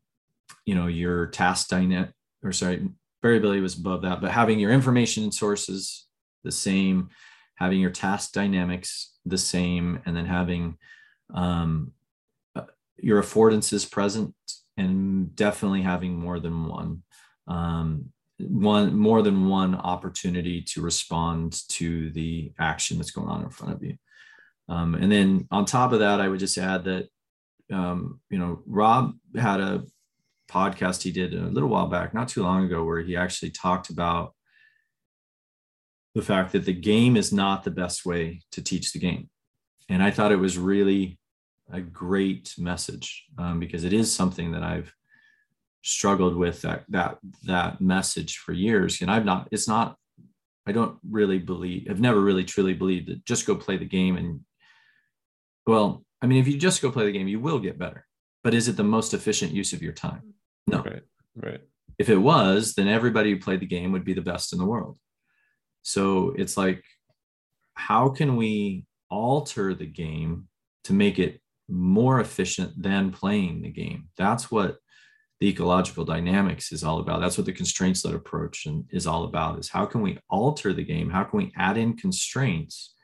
you 0.65 0.75
know 0.75 0.87
your 0.87 1.27
task 1.27 1.69
dynamic 1.69 2.11
or 2.43 2.53
sorry 2.53 2.89
variability 3.23 3.61
was 3.61 3.77
above 3.77 4.03
that, 4.03 4.21
but 4.21 4.31
having 4.31 4.59
your 4.59 4.71
information 4.71 5.33
sources 5.33 6.07
the 6.45 6.53
same, 6.53 7.09
having 7.57 7.81
your 7.81 7.91
task 7.91 8.33
dynamics 8.33 9.15
the 9.27 9.39
same, 9.39 10.01
and 10.07 10.17
then 10.17 10.27
having 10.27 10.77
um, 11.35 11.93
uh, 12.55 12.63
your 12.97 13.23
affordances 13.23 13.91
present, 13.91 14.35
and 14.77 15.35
definitely 15.35 15.83
having 15.83 16.15
more 16.15 16.39
than 16.39 16.67
one. 16.67 17.03
Um, 17.47 18.13
one 18.39 18.97
more 18.97 19.23
than 19.23 19.49
one 19.49 19.75
opportunity 19.75 20.63
to 20.63 20.81
respond 20.81 21.61
to 21.69 22.11
the 22.11 22.53
action 22.61 22.97
that's 22.97 23.11
going 23.11 23.29
on 23.29 23.43
in 23.43 23.51
front 23.51 23.75
of 23.75 23.83
you 23.83 23.99
um, 24.69 24.95
and 24.95 25.11
then 25.11 25.47
on 25.51 25.65
top 25.65 25.93
of 25.93 26.01
that, 26.01 26.21
I 26.21 26.29
would 26.29 26.41
just 26.41 26.59
add 26.59 26.85
that, 26.85 27.09
um, 27.73 28.21
you 28.31 28.39
know, 28.39 28.63
Rob 28.67 29.15
had 29.37 29.61
a 29.61 29.85
podcast 30.51 31.03
he 31.03 31.11
did 31.11 31.35
a 31.35 31.47
little 31.47 31.69
while 31.69 31.87
back, 31.87 32.15
not 32.15 32.29
too 32.29 32.43
long 32.43 32.65
ago, 32.65 32.85
where 32.85 33.01
he 33.01 33.17
actually 33.17 33.51
talked 33.51 33.91
about 33.91 34.35
the 36.15 36.23
fact 36.23 36.53
that 36.53 36.65
the 36.65 36.73
game 36.73 37.17
is 37.17 37.33
not 37.33 37.65
the 37.65 37.71
best 37.71 38.05
way 38.05 38.41
to 38.53 38.63
teach 38.63 38.93
the 38.93 38.99
game. 38.99 39.29
And 39.89 40.03
I 40.03 40.11
thought 40.11 40.33
it 40.33 40.37
was 40.37 40.59
really 40.59 41.19
a 41.71 41.81
great 41.81 42.55
message 42.59 43.27
um, 43.39 43.61
because 43.61 43.85
it 43.85 43.93
is 43.93 44.13
something 44.13 44.53
that 44.53 44.63
I've 44.63 44.93
struggled 45.83 46.37
with 46.37 46.63
that 46.63 46.85
that 46.89 47.19
that 47.45 47.81
message 47.81 48.39
for 48.39 48.53
years. 48.53 49.01
And 49.01 49.11
I've 49.11 49.25
not, 49.25 49.49
it's 49.53 49.69
not, 49.69 49.97
I 50.67 50.73
don't 50.73 50.99
really 51.09 51.39
believe, 51.39 51.87
I've 51.89 52.01
never 52.01 52.21
really 52.21 52.45
truly 52.45 52.75
believed 52.75 53.09
that 53.09 53.25
just 53.25 53.47
go 53.47 53.55
play 53.55 53.77
the 53.77 53.85
game 53.85 54.17
and 54.17 54.41
well, 55.69 56.03
I 56.23 56.27
mean, 56.27 56.41
if 56.41 56.49
you 56.49 56.57
just 56.57 56.81
go 56.81 56.91
play 56.91 57.05
the 57.05 57.13
game, 57.13 57.29
you 57.29 57.39
will 57.39 57.59
get 57.59 57.79
better. 57.79 58.07
But 58.43 58.55
is 58.55 58.69
it 58.69 58.77
the 58.79 58.85
most 58.85 59.13
efficient 59.13 59.53
use 59.53 59.75
of 59.75 59.83
your 59.83 59.93
time? 59.93 60.35
No. 60.67 60.83
Right. 60.83 61.03
Right. 61.37 61.61
If 61.99 62.09
it 62.09 62.17
was, 62.17 62.75
then 62.75 62.89
everybody 62.89 63.31
who 63.31 63.39
played 63.39 63.61
the 63.61 63.67
game 63.67 63.93
would 63.93 64.05
be 64.05 64.15
the 64.15 64.23
best 64.23 64.55
in 64.55 64.59
the 64.59 64.65
world. 64.65 64.97
So 65.83 66.33
it's 66.39 66.57
like, 66.57 66.83
how 67.75 68.09
can 68.09 68.37
we 68.37 68.87
alter 69.11 69.75
the 69.75 69.87
game 69.87 70.49
to 70.85 70.95
make 70.95 71.19
it 71.19 71.41
more 71.69 72.19
efficient 72.19 72.81
than 72.83 73.13
playing 73.13 73.61
the 73.61 73.71
game? 73.71 74.09
That's 74.17 74.51
what 74.51 74.79
the 75.39 75.49
ecological 75.49 76.07
dynamics 76.07 76.73
is 76.73 76.83
all 76.83 76.99
about. 76.99 77.21
That's 77.21 77.37
what 77.37 77.45
the 77.45 77.53
constraints 77.53 78.07
led 78.07 78.15
approach 78.15 78.65
and 78.65 78.87
is 78.91 79.07
all 79.07 79.25
about 79.25 79.59
is 79.59 79.69
how 79.69 79.85
can 79.85 80.01
we 80.01 80.19
alter 80.31 80.73
the 80.73 80.85
game? 80.85 81.11
How 81.11 81.25
can 81.25 81.37
we 81.37 81.53
add 81.57 81.77
in 81.77 81.95
constraints 81.95 82.95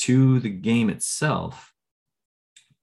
to 0.00 0.40
the 0.40 0.50
game 0.50 0.90
itself 0.90 1.69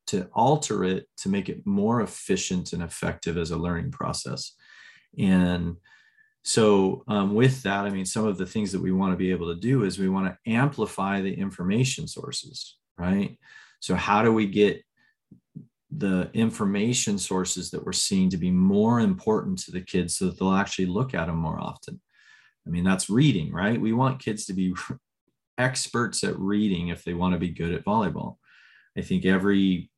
to 0.07 0.29
alter 0.33 0.83
it 0.83 1.07
to 1.17 1.29
make 1.29 1.49
it 1.49 1.65
more 1.65 2.01
efficient 2.01 2.73
and 2.73 2.81
effective 2.81 3.37
as 3.37 3.51
a 3.51 3.57
learning 3.57 3.91
process? 3.91 4.53
And 5.17 5.77
so 6.43 7.03
um, 7.07 7.35
with 7.35 7.63
that, 7.63 7.85
I 7.85 7.89
mean, 7.89 8.05
some 8.05 8.25
of 8.25 8.37
the 8.37 8.45
things 8.45 8.71
that 8.71 8.81
we 8.81 8.91
want 8.91 9.13
to 9.13 9.17
be 9.17 9.31
able 9.31 9.53
to 9.53 9.59
do 9.59 9.83
is 9.83 9.99
we 9.99 10.09
want 10.09 10.27
to 10.27 10.51
amplify 10.51 11.21
the 11.21 11.33
information 11.33 12.07
sources, 12.07 12.77
right? 12.97 13.37
So 13.79 13.95
how 13.95 14.23
do 14.23 14.31
we 14.33 14.47
get 14.47 14.81
the 15.91 16.29
information 16.33 17.17
sources 17.17 17.71
that 17.71 17.85
we're 17.85 17.93
seeing 17.93 18.29
to 18.29 18.37
be 18.37 18.51
more 18.51 18.99
important 18.99 19.59
to 19.59 19.71
the 19.71 19.81
kids 19.81 20.17
so 20.17 20.25
that 20.25 20.37
they'll 20.37 20.53
actually 20.53 20.85
look 20.85 21.13
at 21.13 21.27
them 21.27 21.37
more 21.37 21.59
often. 21.59 22.01
I 22.65 22.69
mean, 22.69 22.83
that's 22.83 23.09
reading, 23.09 23.53
right? 23.53 23.79
We 23.79 23.93
want 23.93 24.19
kids 24.19 24.45
to 24.45 24.53
be 24.53 24.73
experts 25.57 26.23
at 26.23 26.37
reading 26.37 26.89
if 26.89 27.03
they 27.03 27.13
want 27.13 27.33
to 27.33 27.39
be 27.39 27.49
good 27.49 27.73
at 27.73 27.85
volleyball. 27.85 28.37
I 28.97 29.01
think 29.01 29.25
every 29.25 29.89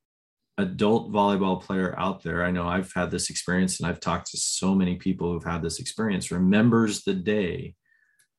adult 0.60 1.12
volleyball 1.12 1.62
player 1.62 1.98
out 1.98 2.22
there, 2.22 2.44
I 2.44 2.52
know 2.52 2.68
I've 2.68 2.92
had 2.94 3.12
this 3.12 3.30
experience 3.30 3.80
and 3.80 3.90
I've 3.90 4.00
talked 4.00 4.32
to 4.32 4.38
so 4.38 4.76
many 4.76 4.96
people 4.96 5.32
who've 5.32 5.44
had 5.44 5.62
this 5.62 5.80
experience, 5.80 6.32
remembers 6.32 7.04
the 7.04 7.14
day 7.14 7.76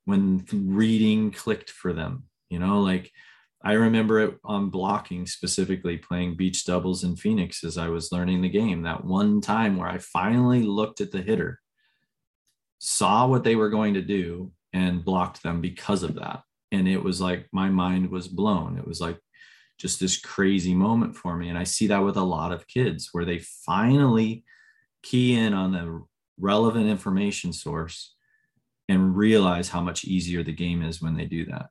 when 0.05 0.45
reading 0.53 1.31
clicked 1.31 1.71
for 1.71 1.93
them. 1.93 2.25
You 2.51 2.59
know, 2.59 2.81
like 2.81 3.11
I 3.63 3.73
remember 3.73 4.21
it 4.21 4.39
on 4.45 4.71
blocking 4.71 5.27
specifically 5.27 5.97
playing 5.97 6.37
beach 6.37 6.65
doubles 6.65 7.05
in 7.05 7.17
Phoenix 7.17 7.65
as 7.65 7.79
I 7.79 7.89
was 7.89 8.13
learning 8.13 8.43
the 8.43 8.49
game. 8.49 8.83
That 8.83 9.05
one 9.05 9.41
time 9.41 9.77
where 9.77 9.89
I 9.89 9.99
finally 9.99 10.63
looked 10.63 11.01
at 11.01 11.13
the 11.13 11.23
hitter, 11.23 11.61
saw 12.79 13.27
what 13.27 13.45
they 13.45 13.57
were 13.57 13.71
going 13.71 13.95
to 13.95 14.03
do, 14.03 14.53
and 14.73 15.05
blocked 15.05 15.43
them 15.43 15.61
because 15.61 16.03
of 16.03 16.15
that. 16.15 16.43
And 16.73 16.87
it 16.89 17.03
was 17.03 17.21
like 17.21 17.49
my 17.53 17.69
mind 17.69 18.11
was 18.11 18.29
blown. 18.29 18.79
It 18.79 18.87
was 18.87 19.01
like 19.01 19.19
just 19.81 19.99
this 19.99 20.19
crazy 20.19 20.75
moment 20.75 21.17
for 21.17 21.37
me. 21.37 21.49
And 21.49 21.57
I 21.57 21.65
see 21.65 21.87
that 21.87 22.05
with 22.05 22.17
a 22.17 22.23
lot 22.23 22.53
of 22.53 22.67
kids 22.67 23.09
where 23.13 23.25
they 23.25 23.39
finally 23.39 24.45
key 25.03 25.35
in 25.35 25.55
on 25.55 25.73
the 25.73 26.03
relevant 26.39 26.87
information 26.87 27.53
source 27.53 28.15
and 28.89 29.17
realize 29.17 29.69
how 29.69 29.81
much 29.81 30.05
easier 30.05 30.43
the 30.43 30.53
game 30.53 30.83
is 30.83 31.01
when 31.01 31.17
they 31.17 31.25
do 31.25 31.47
that. 31.47 31.71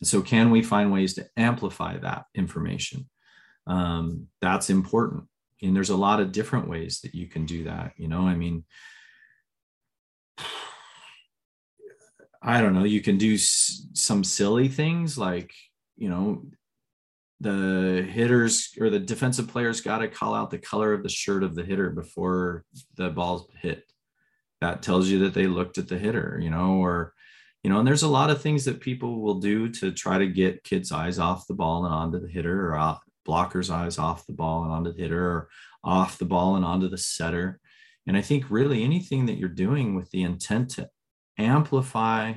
And 0.00 0.06
so, 0.06 0.22
can 0.22 0.50
we 0.50 0.62
find 0.62 0.92
ways 0.92 1.14
to 1.14 1.26
amplify 1.36 1.98
that 1.98 2.26
information? 2.34 3.08
Um, 3.66 4.28
that's 4.40 4.70
important. 4.70 5.24
And 5.60 5.74
there's 5.74 5.90
a 5.90 5.96
lot 5.96 6.20
of 6.20 6.30
different 6.30 6.68
ways 6.68 7.00
that 7.00 7.14
you 7.14 7.26
can 7.26 7.44
do 7.44 7.64
that. 7.64 7.94
You 7.96 8.06
know, 8.06 8.20
I 8.20 8.36
mean, 8.36 8.64
I 12.40 12.60
don't 12.60 12.74
know, 12.74 12.84
you 12.84 13.00
can 13.00 13.18
do 13.18 13.34
s- 13.34 13.88
some 13.94 14.22
silly 14.22 14.68
things 14.68 15.18
like, 15.18 15.52
you 15.96 16.08
know, 16.08 16.44
the 17.40 18.06
hitters 18.10 18.74
or 18.80 18.90
the 18.90 18.98
defensive 18.98 19.48
players 19.48 19.80
got 19.80 19.98
to 19.98 20.08
call 20.08 20.34
out 20.34 20.50
the 20.50 20.58
color 20.58 20.92
of 20.92 21.02
the 21.02 21.08
shirt 21.08 21.42
of 21.42 21.54
the 21.54 21.64
hitter 21.64 21.90
before 21.90 22.64
the 22.96 23.10
ball's 23.10 23.48
hit. 23.60 23.84
That 24.60 24.82
tells 24.82 25.08
you 25.08 25.20
that 25.20 25.34
they 25.34 25.46
looked 25.46 25.78
at 25.78 25.86
the 25.86 25.98
hitter, 25.98 26.38
you 26.42 26.50
know, 26.50 26.78
or 26.82 27.14
you 27.62 27.70
know, 27.70 27.78
and 27.78 27.86
there's 27.86 28.04
a 28.04 28.08
lot 28.08 28.30
of 28.30 28.40
things 28.40 28.64
that 28.64 28.80
people 28.80 29.20
will 29.20 29.40
do 29.40 29.68
to 29.68 29.90
try 29.90 30.18
to 30.18 30.26
get 30.26 30.62
kids' 30.64 30.92
eyes 30.92 31.18
off 31.18 31.46
the 31.46 31.54
ball 31.54 31.84
and 31.84 31.94
onto 31.94 32.20
the 32.20 32.28
hitter, 32.28 32.68
or 32.68 32.76
off, 32.76 33.02
blockers' 33.26 33.70
eyes 33.70 33.98
off 33.98 34.26
the 34.26 34.32
ball 34.32 34.64
and 34.64 34.72
onto 34.72 34.92
the 34.92 35.02
hitter, 35.02 35.24
or 35.24 35.48
off 35.82 36.18
the 36.18 36.24
ball 36.24 36.56
and 36.56 36.64
onto 36.64 36.88
the 36.88 36.98
setter. 36.98 37.60
And 38.06 38.16
I 38.16 38.22
think 38.22 38.44
really 38.48 38.84
anything 38.84 39.26
that 39.26 39.38
you're 39.38 39.48
doing 39.48 39.94
with 39.94 40.10
the 40.10 40.22
intent 40.22 40.70
to 40.70 40.88
amplify 41.36 42.34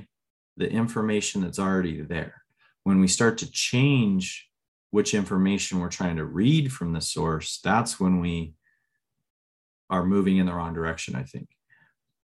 the 0.58 0.70
information 0.70 1.42
that's 1.42 1.60
already 1.60 2.02
there. 2.02 2.44
When 2.84 3.00
we 3.00 3.08
start 3.08 3.38
to 3.40 3.52
change 3.52 4.50
which 4.92 5.14
information 5.14 5.80
we're 5.80 5.90
trying 5.90 6.18
to 6.18 6.26
read 6.26 6.72
from 6.72 6.94
the 6.94 7.02
source, 7.02 7.60
that's 7.64 8.00
when 8.00 8.20
we 8.20 8.54
are 9.90 10.06
moving 10.06 10.38
in 10.38 10.46
the 10.46 10.54
wrong 10.54 10.74
direction, 10.74 11.16
I 11.16 11.24
think 11.24 11.50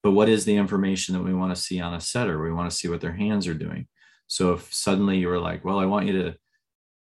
but 0.03 0.13
what 0.13 0.29
is 0.29 0.45
the 0.45 0.57
information 0.57 1.15
that 1.15 1.23
we 1.23 1.35
want 1.35 1.55
to 1.55 1.61
see 1.61 1.81
on 1.81 1.95
a 1.95 2.01
setter? 2.01 2.41
We 2.41 2.53
want 2.53 2.71
to 2.71 2.77
see 2.77 2.89
what 2.89 3.01
their 3.01 3.13
hands 3.13 3.47
are 3.47 3.55
doing. 3.55 3.87
So 4.27 4.53
if 4.53 4.73
suddenly 4.73 5.19
you 5.19 5.29
were 5.29 5.41
like, 5.41 5.65
well, 5.65 5.79
I 5.79 5.87
want 5.87 6.07
you 6.07 6.23
to 6.23 6.35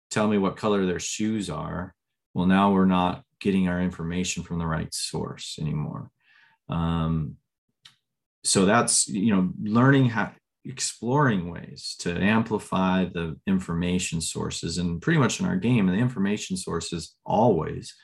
tell 0.10 0.28
me 0.28 0.38
what 0.38 0.58
color 0.58 0.86
their 0.86 1.00
shoes 1.00 1.50
are, 1.50 1.94
well, 2.34 2.46
now 2.46 2.72
we're 2.72 2.86
not 2.86 3.24
getting 3.40 3.68
our 3.68 3.82
information 3.82 4.44
from 4.44 4.60
the 4.60 4.66
right 4.66 4.94
source 4.94 5.58
anymore. 5.60 6.12
Um, 6.70 7.36
so 8.44 8.66
that's 8.66 9.08
you 9.08 9.36
know 9.36 9.52
learning 9.62 10.10
how 10.10 10.32
exploring 10.68 11.50
ways 11.50 11.96
to 12.00 12.12
amplify 12.18 13.06
the 13.06 13.38
information 13.48 14.22
sources 14.22 14.78
and 14.78 15.02
pretty 15.02 15.20
much 15.20 15.40
in 15.40 15.46
our 15.46 15.56
game 15.56 15.88
the 15.88 15.94
information 15.94 16.58
source 16.58 16.92
is 16.92 17.16
always 17.26 17.96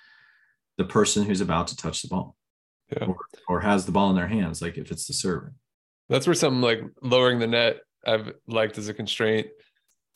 the 0.77 0.85
person 0.85 1.23
who's 1.23 1.41
about 1.41 1.67
to 1.67 1.75
touch 1.75 2.01
the 2.01 2.07
ball 2.07 2.35
yeah. 2.91 3.05
or, 3.05 3.17
or 3.47 3.61
has 3.61 3.85
the 3.85 3.91
ball 3.91 4.09
in 4.09 4.15
their 4.15 4.27
hands, 4.27 4.61
like 4.61 4.77
if 4.77 4.91
it's 4.91 5.07
the 5.07 5.13
server. 5.13 5.53
That's 6.09 6.27
where 6.27 6.33
something 6.33 6.61
like 6.61 6.81
lowering 7.01 7.39
the 7.39 7.47
net 7.47 7.77
I've 8.05 8.33
liked 8.47 8.77
as 8.77 8.89
a 8.89 8.93
constraint 8.93 9.47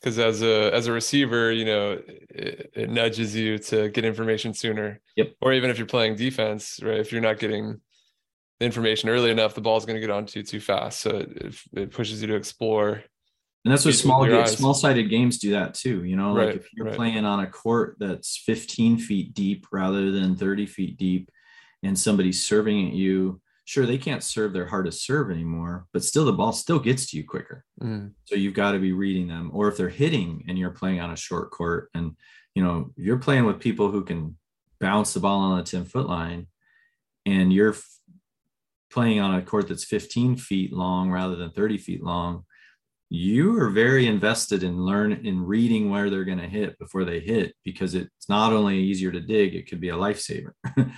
because 0.00 0.18
as 0.18 0.42
a 0.42 0.72
as 0.74 0.86
a 0.86 0.92
receiver, 0.92 1.50
you 1.50 1.64
know, 1.64 1.92
it, 2.30 2.70
it, 2.74 2.90
nudges 2.90 3.34
you 3.34 3.58
to 3.58 3.88
get 3.88 4.04
information 4.04 4.52
sooner. 4.52 5.00
Yep. 5.16 5.34
Or 5.40 5.52
even 5.52 5.70
if 5.70 5.78
you're 5.78 5.86
playing 5.86 6.16
defense, 6.16 6.78
right? 6.82 6.98
If 6.98 7.10
you're 7.10 7.20
not 7.20 7.38
getting 7.38 7.80
information 8.60 9.08
early 9.08 9.30
enough, 9.30 9.54
the 9.54 9.60
ball's 9.60 9.86
going 9.86 9.96
to 9.96 10.00
get 10.00 10.10
onto 10.10 10.40
you 10.40 10.44
too 10.44 10.60
fast. 10.60 11.00
So 11.00 11.10
it, 11.10 11.56
it 11.72 11.90
pushes 11.90 12.20
you 12.20 12.28
to 12.28 12.34
explore. 12.34 13.02
And 13.64 13.72
that's 13.72 13.84
what 13.84 13.94
small 13.94 14.46
small 14.46 14.74
sided 14.74 15.10
games 15.10 15.38
do 15.38 15.50
that 15.50 15.74
too. 15.74 16.04
You 16.04 16.16
know, 16.16 16.32
like 16.32 16.56
if 16.56 16.68
you're 16.72 16.86
right. 16.86 16.94
playing 16.96 17.24
on 17.24 17.40
a 17.40 17.46
court 17.46 17.96
that's 17.98 18.38
15 18.38 18.98
feet 18.98 19.34
deep 19.34 19.66
rather 19.72 20.10
than 20.10 20.36
30 20.36 20.66
feet 20.66 20.96
deep, 20.96 21.30
and 21.82 21.98
somebody's 21.98 22.44
serving 22.44 22.88
at 22.88 22.94
you, 22.94 23.40
sure 23.64 23.84
they 23.84 23.98
can't 23.98 24.22
serve 24.22 24.52
their 24.52 24.66
hardest 24.66 25.04
serve 25.04 25.30
anymore, 25.30 25.86
but 25.92 26.02
still 26.02 26.24
the 26.24 26.32
ball 26.32 26.52
still 26.52 26.78
gets 26.78 27.10
to 27.10 27.16
you 27.18 27.24
quicker. 27.24 27.64
Mm. 27.82 28.12
So 28.24 28.34
you've 28.34 28.54
got 28.54 28.72
to 28.72 28.78
be 28.78 28.92
reading 28.92 29.28
them. 29.28 29.50
Or 29.52 29.68
if 29.68 29.76
they're 29.76 29.90
hitting 29.90 30.44
and 30.48 30.58
you're 30.58 30.70
playing 30.70 31.00
on 31.00 31.10
a 31.10 31.16
short 31.16 31.50
court, 31.50 31.90
and 31.94 32.16
you 32.54 32.62
know 32.62 32.92
you're 32.96 33.18
playing 33.18 33.44
with 33.44 33.60
people 33.60 33.90
who 33.90 34.04
can 34.04 34.36
bounce 34.80 35.12
the 35.12 35.20
ball 35.20 35.40
on 35.40 35.58
the 35.58 35.64
10 35.64 35.84
foot 35.84 36.08
line, 36.08 36.46
and 37.26 37.52
you're 37.52 37.76
playing 38.98 39.20
on 39.20 39.36
a 39.36 39.42
court 39.42 39.68
that's 39.68 39.84
15 39.84 40.36
feet 40.36 40.72
long 40.72 41.10
rather 41.10 41.36
than 41.36 41.50
30 41.50 41.78
feet 41.78 42.02
long. 42.02 42.44
You 43.10 43.58
are 43.60 43.70
very 43.70 44.06
invested 44.06 44.62
in 44.62 44.84
learn 44.84 45.12
in 45.12 45.44
reading 45.44 45.88
where 45.88 46.10
they're 46.10 46.24
going 46.24 46.38
to 46.38 46.48
hit 46.48 46.78
before 46.78 47.04
they 47.04 47.20
hit 47.20 47.54
because 47.64 47.94
it's 47.94 48.28
not 48.28 48.52
only 48.52 48.78
easier 48.78 49.12
to 49.12 49.20
dig, 49.20 49.54
it 49.54 49.68
could 49.68 49.80
be 49.80 49.90
a 49.90 49.94
lifesaver. 49.94 50.52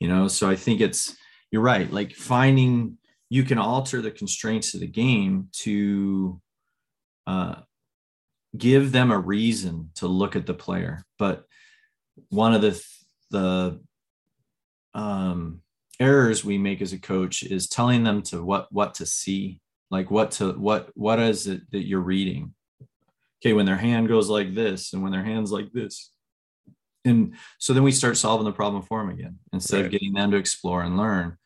you 0.00 0.08
know 0.08 0.28
so 0.28 0.48
i 0.48 0.56
think 0.56 0.80
it's 0.80 1.16
you're 1.50 1.62
right 1.62 1.92
like 1.92 2.12
finding 2.12 2.98
you 3.28 3.42
can 3.42 3.58
alter 3.58 4.00
the 4.00 4.10
constraints 4.10 4.74
of 4.74 4.80
the 4.80 4.86
game 4.86 5.48
to 5.52 6.40
uh, 7.26 7.56
give 8.56 8.92
them 8.92 9.10
a 9.10 9.18
reason 9.18 9.90
to 9.96 10.06
look 10.06 10.36
at 10.36 10.46
the 10.46 10.54
player 10.54 11.02
but 11.18 11.44
one 12.28 12.54
of 12.54 12.62
the 12.62 12.80
the 13.30 13.80
um, 14.94 15.60
errors 16.00 16.44
we 16.44 16.58
make 16.58 16.82
as 16.82 16.92
a 16.92 16.98
coach 16.98 17.42
is 17.42 17.68
telling 17.68 18.04
them 18.04 18.22
to 18.22 18.42
what 18.44 18.72
what 18.72 18.94
to 18.94 19.06
see 19.06 19.60
like 19.90 20.10
what 20.10 20.32
to 20.32 20.52
what 20.52 20.90
what 20.94 21.18
is 21.18 21.46
it 21.46 21.70
that 21.70 21.86
you're 21.86 22.00
reading? 22.00 22.54
Okay 23.40 23.52
when 23.52 23.66
their 23.66 23.76
hand 23.76 24.08
goes 24.08 24.28
like 24.28 24.54
this 24.54 24.92
and 24.92 25.02
when 25.02 25.12
their 25.12 25.24
hands 25.24 25.52
like 25.52 25.72
this. 25.72 26.10
And 27.04 27.34
so 27.58 27.72
then 27.72 27.84
we 27.84 27.92
start 27.92 28.16
solving 28.16 28.44
the 28.44 28.52
problem 28.52 28.82
for 28.82 29.00
them 29.00 29.10
again 29.10 29.38
instead 29.52 29.76
right. 29.76 29.84
of 29.86 29.92
getting 29.92 30.12
them 30.12 30.32
to 30.32 30.36
explore 30.36 30.82
and 30.82 30.96
learn. 30.96 31.36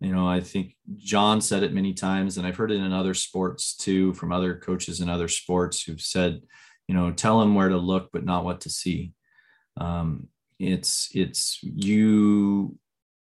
You 0.00 0.12
know 0.12 0.28
i 0.28 0.40
think 0.40 0.76
john 0.96 1.40
said 1.40 1.62
it 1.62 1.72
many 1.72 1.94
times 1.94 2.36
and 2.36 2.46
i've 2.46 2.56
heard 2.56 2.70
it 2.70 2.80
in 2.80 2.92
other 2.92 3.14
sports 3.14 3.74
too 3.74 4.12
from 4.14 4.32
other 4.32 4.54
coaches 4.54 5.00
in 5.00 5.08
other 5.08 5.28
sports 5.28 5.82
who've 5.82 6.00
said 6.00 6.42
you 6.88 6.94
know 6.94 7.10
tell 7.10 7.40
them 7.40 7.54
where 7.54 7.68
to 7.68 7.76
look 7.76 8.10
but 8.12 8.24
not 8.24 8.44
what 8.44 8.62
to 8.62 8.70
see. 8.70 9.12
Um, 9.76 10.28
it's 10.58 11.08
it's 11.14 11.58
you 11.62 12.78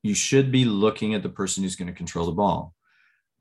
you 0.04 0.14
should 0.14 0.51
be 0.51 0.66
looking 0.66 1.16
at 1.16 1.24
the 1.24 1.30
person 1.30 1.64
who's 1.64 1.78
going 1.78 1.88
to 1.88 1.97
control 1.97 2.26
the 2.26 2.34
ball. 2.34 2.74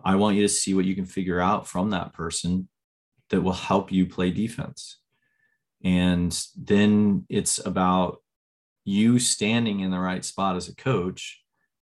I 0.04 0.14
want 0.14 0.36
you 0.36 0.42
to 0.42 0.48
see 0.48 0.74
what 0.74 0.84
you 0.84 0.94
can 0.94 1.06
figure 1.06 1.40
out 1.40 1.66
from 1.66 1.90
that 1.90 2.12
person 2.12 2.68
that 3.30 3.42
will 3.42 3.52
help 3.52 3.92
you 3.92 4.06
play 4.06 4.30
defense. 4.30 4.98
And 5.84 6.36
then 6.56 7.26
it's 7.28 7.64
about 7.64 8.22
you 8.84 9.18
standing 9.18 9.80
in 9.80 9.90
the 9.90 9.98
right 9.98 10.24
spot 10.24 10.56
as 10.56 10.68
a 10.68 10.74
coach 10.74 11.42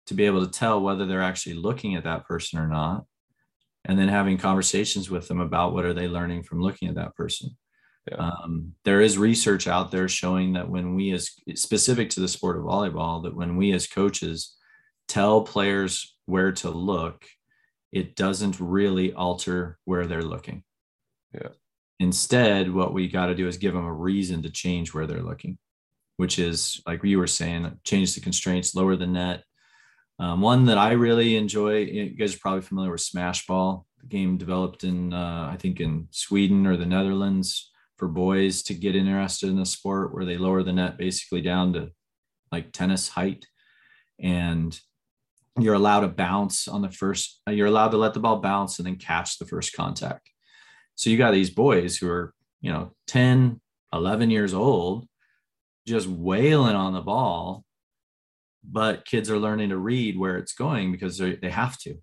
to 0.07 0.15
be 0.15 0.25
able 0.25 0.45
to 0.45 0.51
tell 0.51 0.81
whether 0.81 1.07
they're 1.07 1.23
actually 1.23 1.55
looking 1.55 1.95
at 1.95 2.05
that 2.05 2.27
person 2.27 2.59
or 2.59 2.69
not 2.69 3.05
and 3.85 3.99
then 3.99 4.09
having 4.09 4.37
conversations 4.37 5.11
with 5.11 5.29
them 5.29 5.41
about 5.41 5.73
what 5.73 5.85
are 5.85 5.95
they 5.95 6.09
learning 6.09 6.43
from 6.43 6.61
looking 6.61 6.89
at 6.89 6.95
that 6.95 7.15
person. 7.15 7.57
Yeah. 8.11 8.17
um, 8.17 8.73
there 8.85 9.03
is 9.03 9.19
research 9.19 9.67
out 9.67 9.91
there 9.91 10.09
showing 10.09 10.55
that 10.55 10.69
when 10.69 10.95
we 10.95 11.13
as 11.13 11.31
specific 11.57 12.09
to 12.11 12.21
the 12.21 12.29
sport 12.29 12.57
of 12.57 12.63
volleyball 12.63 13.23
that 13.25 13.37
when 13.37 13.57
we 13.57 13.73
as 13.73 13.87
coaches 13.87 14.57
tell 15.09 15.43
players 15.43 16.17
where 16.27 16.53
to 16.53 16.71
look 16.71 17.25
it 17.91 18.15
doesn't 18.15 18.61
really 18.61 19.15
alter 19.15 19.79
where 19.87 20.07
they're 20.07 20.23
looking. 20.23 20.63
Yeah. 21.33 21.49
Instead 21.99 22.71
what 22.71 22.93
we 22.93 23.09
got 23.09 23.27
to 23.27 23.35
do 23.35 23.49
is 23.49 23.57
give 23.57 23.73
them 23.73 23.87
a 23.87 23.93
reason 23.93 24.43
to 24.43 24.51
change 24.51 24.93
where 24.93 25.07
they're 25.07 25.23
looking 25.23 25.59
which 26.19 26.39
is 26.39 26.83
like 26.85 27.03
you 27.03 27.19
were 27.19 27.29
saying 27.29 27.79
change 27.85 28.15
the 28.15 28.21
constraints 28.21 28.75
lower 28.75 28.97
the 28.97 29.07
net. 29.07 29.45
Um, 30.19 30.41
one 30.41 30.67
that 30.67 30.77
I 30.77 30.93
really 30.93 31.37
enjoy, 31.37 31.79
you 31.79 32.11
guys 32.11 32.35
are 32.35 32.41
probably 32.41 32.61
familiar 32.61 32.91
with 32.91 33.01
Smash 33.01 33.47
Ball, 33.47 33.87
the 34.01 34.09
game 34.09 34.37
developed 34.37 34.83
in, 34.83 35.15
uh, 35.15 35.49
I 35.53 35.57
think, 35.57 35.81
in 35.81 36.09
Sweden 36.11 36.67
or 36.67 36.77
the 36.77 36.87
Netherlands 36.87 37.71
for 37.97 38.09
boys 38.09 38.63
to 38.65 38.75
get 38.75 38.97
interested 38.97 39.49
in 39.49 39.57
the 39.57 39.65
sport, 39.65 40.13
where 40.13 40.25
they 40.25 40.37
lower 40.37 40.65
the 40.65 40.73
net 40.73 40.99
basically 40.99 41.41
down 41.41 41.73
to 41.75 41.93
like 42.51 42.73
tennis 42.73 43.09
height. 43.09 43.47
And 44.19 44.79
you're 45.61 45.75
allowed 45.75 46.01
to 46.01 46.09
bounce 46.09 46.69
on 46.69 46.83
the 46.83 46.91
first, 46.91 47.41
you're 47.49 47.67
allowed 47.67 47.91
to 47.91 47.97
let 47.97 48.15
the 48.15 48.21
ball 48.21 48.41
bounce 48.41 48.79
and 48.79 48.87
then 48.87 48.97
catch 48.97 49.39
the 49.39 49.47
first 49.47 49.73
contact. 49.75 50.31
So 50.95 51.11
you 51.11 51.17
got 51.17 51.33
these 51.33 51.51
boys 51.51 51.97
who 51.97 52.09
are, 52.09 52.35
you 52.61 52.73
know, 52.73 52.93
10, 53.07 53.61
11 53.93 54.31
years 54.31 54.55
old, 54.55 55.07
just 55.87 56.07
wailing 56.07 56.77
on 56.77 56.93
the 56.93 57.01
ball 57.01 57.65
but 58.71 59.05
kids 59.05 59.31
are 59.31 59.39
learning 59.39 59.71
to 59.71 59.77
read 59.77 60.19
where 60.19 60.37
it's 60.37 60.53
going 60.53 60.93
because 60.93 61.19
they 61.19 61.51
have 61.51 61.79
to 61.79 61.97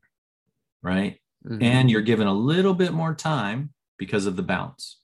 right 0.82 1.20
mm-hmm. 1.46 1.62
and 1.62 1.90
you're 1.90 2.02
given 2.02 2.28
a 2.28 2.34
little 2.34 2.74
bit 2.74 2.94
more 2.94 3.14
time 3.14 3.72
because 3.98 4.26
of 4.26 4.36
the 4.36 4.44
bounce 4.44 5.00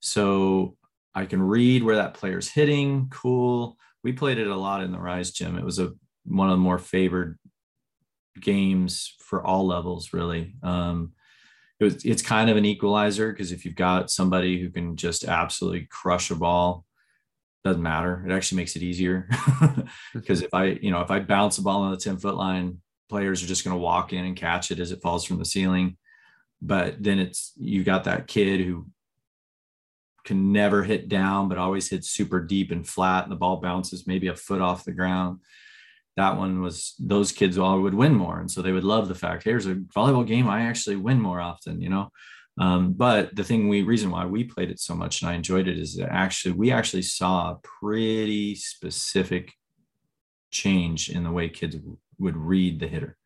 so 0.00 0.76
i 1.14 1.24
can 1.24 1.42
read 1.42 1.82
where 1.82 1.96
that 1.96 2.14
player's 2.14 2.48
hitting 2.48 3.08
cool 3.10 3.76
we 4.02 4.12
played 4.12 4.38
it 4.38 4.46
a 4.46 4.56
lot 4.56 4.82
in 4.82 4.92
the 4.92 4.98
rise 4.98 5.30
gym 5.30 5.58
it 5.58 5.64
was 5.64 5.78
a 5.78 5.92
one 6.24 6.48
of 6.48 6.52
the 6.52 6.62
more 6.62 6.78
favored 6.78 7.38
games 8.40 9.14
for 9.18 9.44
all 9.44 9.66
levels 9.66 10.12
really 10.12 10.54
um, 10.62 11.12
it 11.80 11.84
was, 11.84 12.04
it's 12.04 12.22
kind 12.22 12.50
of 12.50 12.56
an 12.56 12.66
equalizer 12.66 13.32
because 13.32 13.52
if 13.52 13.64
you've 13.64 13.74
got 13.74 14.10
somebody 14.10 14.60
who 14.60 14.68
can 14.68 14.96
just 14.96 15.24
absolutely 15.24 15.88
crush 15.90 16.30
a 16.30 16.34
ball 16.34 16.84
doesn't 17.64 17.82
matter. 17.82 18.24
It 18.26 18.32
actually 18.32 18.56
makes 18.56 18.76
it 18.76 18.82
easier 18.82 19.28
because 20.14 20.42
if 20.42 20.52
I, 20.54 20.78
you 20.80 20.90
know, 20.90 21.00
if 21.00 21.10
I 21.10 21.20
bounce 21.20 21.58
a 21.58 21.62
ball 21.62 21.82
on 21.82 21.90
the 21.90 21.96
10 21.96 22.18
foot 22.18 22.36
line, 22.36 22.78
players 23.08 23.42
are 23.42 23.46
just 23.46 23.64
going 23.64 23.74
to 23.74 23.82
walk 23.82 24.12
in 24.12 24.24
and 24.24 24.36
catch 24.36 24.70
it 24.70 24.78
as 24.78 24.92
it 24.92 25.02
falls 25.02 25.24
from 25.24 25.38
the 25.38 25.44
ceiling. 25.44 25.96
But 26.62 27.02
then 27.02 27.18
it's, 27.18 27.52
you've 27.56 27.86
got 27.86 28.04
that 28.04 28.28
kid 28.28 28.60
who 28.60 28.86
can 30.24 30.52
never 30.52 30.82
hit 30.82 31.08
down, 31.08 31.48
but 31.48 31.58
always 31.58 31.88
hits 31.88 32.10
super 32.10 32.40
deep 32.40 32.70
and 32.70 32.86
flat. 32.86 33.24
And 33.24 33.32
the 33.32 33.36
ball 33.36 33.56
bounces 33.56 34.06
maybe 34.06 34.28
a 34.28 34.36
foot 34.36 34.60
off 34.60 34.84
the 34.84 34.92
ground. 34.92 35.40
That 36.16 36.36
one 36.36 36.60
was, 36.60 36.94
those 36.98 37.32
kids 37.32 37.56
all 37.56 37.80
would 37.80 37.94
win 37.94 38.14
more. 38.14 38.40
And 38.40 38.50
so 38.50 38.62
they 38.62 38.72
would 38.72 38.84
love 38.84 39.08
the 39.08 39.14
fact, 39.14 39.44
here's 39.44 39.66
a 39.66 39.74
volleyball 39.74 40.26
game. 40.26 40.48
I 40.48 40.62
actually 40.62 40.96
win 40.96 41.20
more 41.20 41.40
often, 41.40 41.80
you 41.80 41.88
know? 41.88 42.10
Um, 42.58 42.92
but 42.92 43.34
the 43.34 43.44
thing 43.44 43.68
we 43.68 43.82
reason 43.82 44.10
why 44.10 44.26
we 44.26 44.44
played 44.44 44.70
it 44.70 44.80
so 44.80 44.94
much 44.94 45.22
and 45.22 45.30
I 45.30 45.34
enjoyed 45.34 45.66
it 45.66 45.78
is 45.78 45.96
that 45.96 46.12
actually 46.12 46.52
we 46.52 46.72
actually 46.72 47.02
saw 47.02 47.52
a 47.52 47.58
pretty 47.62 48.54
specific 48.54 49.52
change 50.50 51.08
in 51.08 51.22
the 51.22 51.30
way 51.30 51.48
kids 51.48 51.76
would 52.18 52.36
read 52.36 52.80
the 52.80 52.88
hitter 52.88 53.16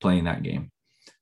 playing 0.00 0.24
that 0.24 0.42
game 0.42 0.72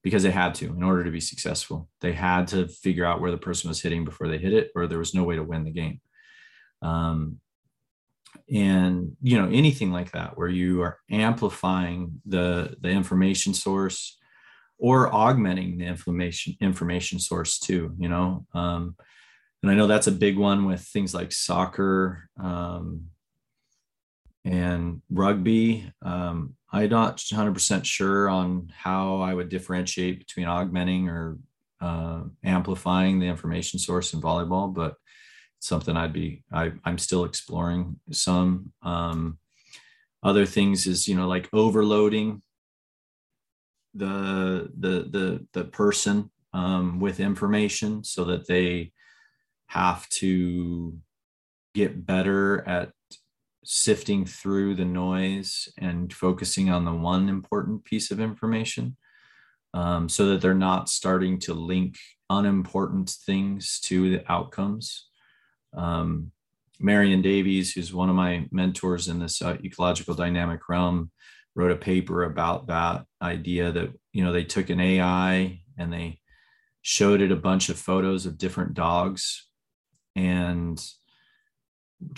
because 0.02 0.22
they 0.22 0.30
had 0.30 0.54
to 0.56 0.66
in 0.66 0.82
order 0.82 1.04
to 1.04 1.10
be 1.10 1.20
successful. 1.20 1.88
They 2.00 2.12
had 2.12 2.48
to 2.48 2.68
figure 2.68 3.04
out 3.04 3.20
where 3.20 3.30
the 3.30 3.38
person 3.38 3.68
was 3.68 3.82
hitting 3.82 4.04
before 4.04 4.28
they 4.28 4.38
hit 4.38 4.52
it, 4.52 4.70
or 4.74 4.86
there 4.86 4.98
was 4.98 5.14
no 5.14 5.24
way 5.24 5.36
to 5.36 5.42
win 5.42 5.64
the 5.64 5.70
game. 5.70 6.00
Um, 6.80 7.38
and 8.52 9.16
you 9.22 9.40
know 9.40 9.48
anything 9.48 9.92
like 9.92 10.12
that 10.12 10.36
where 10.36 10.48
you 10.48 10.82
are 10.82 10.98
amplifying 11.10 12.20
the 12.26 12.76
the 12.80 12.88
information 12.88 13.54
source 13.54 14.18
or 14.78 15.14
augmenting 15.14 15.78
the 15.78 15.84
information 15.84 16.54
information 16.60 17.18
source 17.18 17.58
too 17.58 17.94
you 17.98 18.08
know 18.08 18.44
um, 18.54 18.96
and 19.62 19.70
i 19.70 19.74
know 19.74 19.86
that's 19.86 20.06
a 20.06 20.12
big 20.12 20.36
one 20.36 20.64
with 20.66 20.80
things 20.80 21.14
like 21.14 21.32
soccer 21.32 22.28
um, 22.40 23.04
and 24.44 25.00
rugby. 25.10 25.90
Um, 26.02 26.54
i'm 26.72 26.88
not 26.88 27.18
100% 27.18 27.84
sure 27.84 28.28
on 28.28 28.70
how 28.76 29.20
i 29.20 29.32
would 29.32 29.48
differentiate 29.48 30.18
between 30.18 30.46
augmenting 30.46 31.08
or 31.08 31.38
uh, 31.80 32.22
amplifying 32.44 33.18
the 33.18 33.26
information 33.26 33.78
source 33.78 34.14
in 34.14 34.20
volleyball 34.20 34.72
but 34.72 34.96
something 35.62 35.96
i'd 35.96 36.12
be 36.12 36.42
I, 36.52 36.72
i'm 36.84 36.98
still 36.98 37.24
exploring 37.24 38.00
some 38.10 38.72
um, 38.82 39.38
other 40.22 40.46
things 40.46 40.86
is 40.86 41.06
you 41.06 41.14
know 41.14 41.28
like 41.28 41.48
overloading 41.52 42.42
the 43.94 44.70
the 44.78 45.08
the 45.10 45.46
the 45.52 45.64
person 45.64 46.30
um, 46.52 47.00
with 47.00 47.20
information 47.20 48.04
so 48.04 48.24
that 48.24 48.46
they 48.46 48.92
have 49.66 50.08
to 50.10 50.98
get 51.74 52.04
better 52.04 52.66
at 52.68 52.92
sifting 53.64 54.26
through 54.26 54.74
the 54.74 54.84
noise 54.84 55.68
and 55.78 56.12
focusing 56.12 56.70
on 56.70 56.84
the 56.84 56.92
one 56.92 57.28
important 57.28 57.84
piece 57.84 58.10
of 58.10 58.20
information 58.20 58.96
um, 59.74 60.08
so 60.08 60.26
that 60.26 60.40
they're 60.40 60.54
not 60.54 60.88
starting 60.88 61.38
to 61.38 61.54
link 61.54 61.96
unimportant 62.28 63.10
things 63.24 63.78
to 63.80 64.10
the 64.10 64.30
outcomes 64.30 65.08
um, 65.74 66.30
marion 66.80 67.22
davies 67.22 67.72
who's 67.72 67.94
one 67.94 68.08
of 68.08 68.16
my 68.16 68.46
mentors 68.50 69.08
in 69.08 69.18
this 69.18 69.40
uh, 69.40 69.56
ecological 69.64 70.14
dynamic 70.14 70.68
realm 70.68 71.10
wrote 71.54 71.70
a 71.70 71.76
paper 71.76 72.24
about 72.24 72.66
that 72.66 73.04
idea 73.20 73.70
that 73.72 73.90
you 74.12 74.24
know 74.24 74.32
they 74.32 74.44
took 74.44 74.70
an 74.70 74.80
AI 74.80 75.60
and 75.78 75.92
they 75.92 76.18
showed 76.82 77.20
it 77.20 77.30
a 77.30 77.36
bunch 77.36 77.68
of 77.68 77.78
photos 77.78 78.26
of 78.26 78.38
different 78.38 78.74
dogs 78.74 79.46
and 80.16 80.84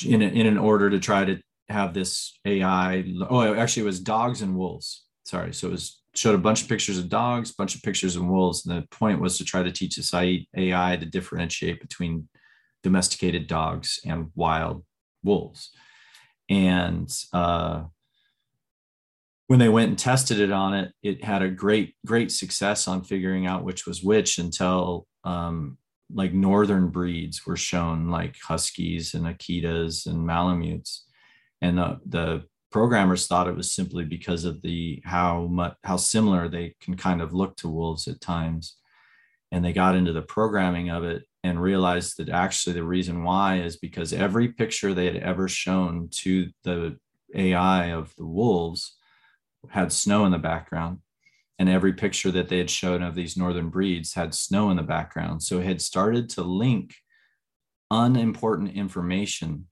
in, 0.05 0.23
a, 0.23 0.27
in 0.27 0.47
an 0.47 0.59
order 0.59 0.89
to 0.91 0.99
try 0.99 1.25
to 1.25 1.39
have 1.69 1.95
this 1.95 2.39
AI 2.45 3.05
oh 3.31 3.55
actually 3.55 3.83
it 3.83 3.87
was 3.87 4.01
dogs 4.01 4.43
and 4.43 4.57
wolves. 4.57 5.05
Sorry. 5.25 5.55
So 5.55 5.69
it 5.69 5.73
was 5.73 6.03
showed 6.15 6.35
a 6.35 6.39
bunch 6.39 6.63
of 6.63 6.69
pictures 6.69 6.99
of 6.99 7.09
dogs 7.09 7.53
bunch 7.53 7.75
of 7.75 7.83
pictures 7.83 8.17
of 8.17 8.25
wolves. 8.25 8.67
And 8.67 8.77
the 8.77 8.87
point 8.89 9.21
was 9.21 9.39
to 9.39 9.45
try 9.45 9.63
to 9.63 9.73
teach 9.73 9.97
this 9.97 10.13
AI 10.15 10.97
to 10.97 11.07
differentiate 11.07 11.81
between 11.81 12.29
domesticated 12.85 13.49
dogs 13.49 13.99
and 14.07 14.31
wild 14.37 14.85
wolves. 15.25 15.71
And 16.49 17.11
uh, 17.33 17.85
when 19.49 19.59
they 19.59 19.69
went 19.69 19.89
and 19.89 19.99
tested 19.99 20.39
it 20.39 20.53
on 20.53 20.75
it, 20.75 20.93
it 21.03 21.25
had 21.25 21.43
a 21.43 21.51
great, 21.51 21.97
great 22.07 22.31
success 22.31 22.87
on 22.87 23.03
figuring 23.03 23.47
out 23.47 23.65
which 23.65 23.87
was 23.87 24.05
which 24.05 24.39
until 24.39 25.07
um, 25.25 25.79
like 26.13 26.33
northern 26.33 26.89
breeds 26.89 27.45
were 27.47 27.57
shown, 27.57 28.11
like 28.11 28.37
huskies 28.41 29.15
and 29.15 29.25
Akitas 29.25 30.07
and 30.07 30.25
Malamutes, 30.25 31.07
and 31.61 31.79
the, 31.79 31.99
the 32.07 32.45
programmers 32.71 33.27
thought 33.27 33.49
it 33.49 33.57
was 33.57 33.73
simply 33.73 34.05
because 34.05 34.45
of 34.45 34.61
the 34.63 35.01
how 35.05 35.47
much 35.47 35.75
how 35.83 35.97
similar 35.97 36.49
they 36.49 36.75
can 36.81 36.97
kind 36.97 37.23
of 37.23 37.33
look 37.33 37.57
to 37.57 37.69
wolves 37.69 38.07
at 38.07 38.21
times, 38.21 38.77
and 39.51 39.65
they 39.65 39.73
got 39.73 39.97
into 39.97 40.13
the 40.13 40.23
programming 40.23 40.91
of 40.91 41.05
it 41.05 41.25
and 41.45 41.61
realized 41.61 42.17
that 42.17 42.31
actually 42.31 42.73
the 42.73 42.83
reason 42.83 43.23
why 43.23 43.59
is 43.59 43.77
because 43.77 44.15
every 44.15 44.49
picture 44.49 44.95
they 44.95 45.05
had 45.05 45.17
ever 45.17 45.47
shown 45.47 46.09
to 46.11 46.49
the 46.65 46.99
AI 47.35 47.93
of 47.93 48.15
the 48.17 48.25
wolves 48.25 48.97
had 49.69 49.93
snow 49.93 50.25
in 50.25 50.33
the 50.33 50.39
background. 50.39 51.01
And 51.59 51.69
every 51.69 51.93
picture 51.93 52.31
that 52.31 52.49
they 52.49 52.59
had 52.59 52.71
shown 52.71 53.03
of 53.03 53.15
these 53.15 53.37
northern 53.37 53.69
breeds 53.69 54.15
had 54.15 54.35
snow 54.35 54.71
in 54.71 54.79
the 54.79 54.83
background. 54.83 55.43
So 55.43 55.59
it 55.61 55.67
had 55.67 55.83
started 55.83 56.31
to 56.31 56.43
link 56.43 56.95
unimportant 57.91 58.73
information 58.73 59.67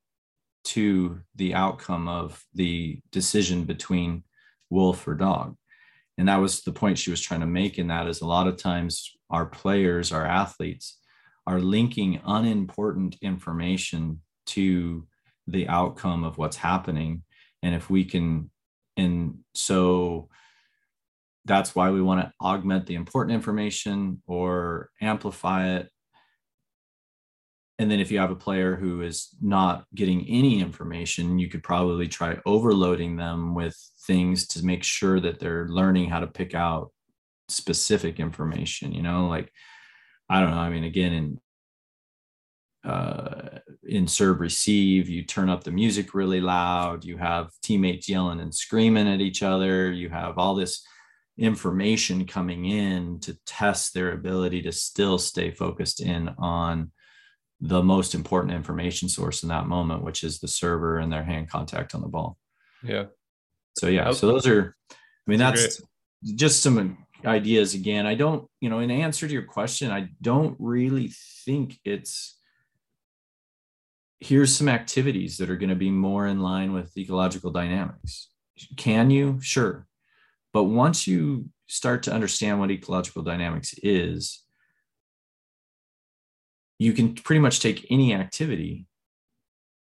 to 0.64 1.20
the 1.34 1.54
outcome 1.54 2.06
of 2.06 2.44
the 2.54 3.00
decision 3.10 3.64
between 3.64 4.24
wolf 4.68 5.08
or 5.08 5.14
dog. 5.14 5.56
And 6.18 6.28
that 6.28 6.36
was 6.36 6.60
the 6.60 6.72
point 6.72 6.98
she 6.98 7.10
was 7.10 7.22
trying 7.22 7.40
to 7.40 7.46
make 7.46 7.78
in 7.78 7.88
that 7.88 8.06
is 8.06 8.20
a 8.20 8.26
lot 8.26 8.46
of 8.46 8.58
times 8.58 9.16
our 9.30 9.46
players 9.46 10.12
our 10.12 10.26
athletes 10.26 10.98
are 11.46 11.60
linking 11.60 12.20
unimportant 12.24 13.16
information 13.22 14.20
to 14.46 15.06
the 15.46 15.68
outcome 15.68 16.24
of 16.24 16.38
what's 16.38 16.56
happening. 16.56 17.22
And 17.62 17.74
if 17.74 17.90
we 17.90 18.04
can 18.04 18.50
and 18.96 19.38
so 19.54 20.28
that's 21.44 21.74
why 21.74 21.90
we 21.90 22.02
want 22.02 22.20
to 22.20 22.32
augment 22.40 22.86
the 22.86 22.94
important 22.94 23.34
information 23.34 24.22
or 24.26 24.90
amplify 25.00 25.76
it. 25.76 25.88
And 27.78 27.90
then 27.90 27.98
if 27.98 28.12
you 28.12 28.18
have 28.20 28.30
a 28.30 28.36
player 28.36 28.76
who 28.76 29.02
is 29.02 29.28
not 29.40 29.84
getting 29.94 30.24
any 30.28 30.60
information, 30.60 31.38
you 31.38 31.48
could 31.48 31.64
probably 31.64 32.06
try 32.06 32.38
overloading 32.46 33.16
them 33.16 33.54
with 33.54 33.76
things 34.06 34.46
to 34.48 34.64
make 34.64 34.84
sure 34.84 35.18
that 35.18 35.40
they're 35.40 35.66
learning 35.66 36.10
how 36.10 36.20
to 36.20 36.28
pick 36.28 36.54
out 36.54 36.92
specific 37.48 38.20
information, 38.20 38.92
you 38.92 39.02
know, 39.02 39.26
like 39.26 39.50
I 40.32 40.40
don't 40.40 40.50
know. 40.50 40.56
I 40.56 40.70
mean, 40.70 40.84
again, 40.84 41.12
in 41.12 42.90
uh, 42.90 43.58
in 43.84 44.08
serve 44.08 44.40
receive, 44.40 45.06
you 45.10 45.24
turn 45.24 45.50
up 45.50 45.62
the 45.62 45.70
music 45.70 46.14
really 46.14 46.40
loud. 46.40 47.04
You 47.04 47.18
have 47.18 47.50
teammates 47.62 48.08
yelling 48.08 48.40
and 48.40 48.54
screaming 48.54 49.08
at 49.08 49.20
each 49.20 49.42
other. 49.42 49.92
You 49.92 50.08
have 50.08 50.38
all 50.38 50.54
this 50.54 50.82
information 51.36 52.26
coming 52.26 52.64
in 52.64 53.20
to 53.20 53.36
test 53.44 53.92
their 53.92 54.12
ability 54.12 54.62
to 54.62 54.72
still 54.72 55.18
stay 55.18 55.50
focused 55.50 56.00
in 56.00 56.30
on 56.38 56.92
the 57.60 57.82
most 57.82 58.14
important 58.14 58.54
information 58.54 59.10
source 59.10 59.42
in 59.42 59.50
that 59.50 59.66
moment, 59.66 60.02
which 60.02 60.24
is 60.24 60.40
the 60.40 60.48
server 60.48 60.96
and 60.96 61.12
their 61.12 61.24
hand 61.24 61.50
contact 61.50 61.94
on 61.94 62.00
the 62.00 62.08
ball. 62.08 62.38
Yeah. 62.82 63.04
So 63.76 63.88
yeah, 63.88 64.12
so 64.12 64.28
those 64.28 64.46
are, 64.46 64.76
I 64.90 64.94
mean, 65.26 65.38
that's, 65.38 65.76
that's 65.76 65.82
just 66.34 66.62
some 66.62 67.06
ideas 67.24 67.74
again. 67.74 68.06
I 68.06 68.14
don't, 68.14 68.48
you 68.60 68.68
know, 68.68 68.80
in 68.80 68.90
answer 68.90 69.26
to 69.26 69.32
your 69.32 69.44
question, 69.44 69.90
I 69.90 70.08
don't 70.20 70.56
really 70.58 71.12
think 71.44 71.78
it's 71.84 72.38
here's 74.20 74.56
some 74.56 74.68
activities 74.68 75.38
that 75.38 75.50
are 75.50 75.56
going 75.56 75.68
to 75.68 75.74
be 75.74 75.90
more 75.90 76.26
in 76.26 76.40
line 76.40 76.72
with 76.72 76.96
ecological 76.96 77.50
dynamics. 77.50 78.28
Can 78.76 79.10
you? 79.10 79.40
Sure. 79.40 79.86
But 80.52 80.64
once 80.64 81.06
you 81.06 81.48
start 81.66 82.04
to 82.04 82.12
understand 82.12 82.60
what 82.60 82.70
ecological 82.70 83.22
dynamics 83.22 83.74
is, 83.82 84.44
you 86.78 86.92
can 86.92 87.14
pretty 87.14 87.40
much 87.40 87.60
take 87.60 87.86
any 87.90 88.14
activity, 88.14 88.86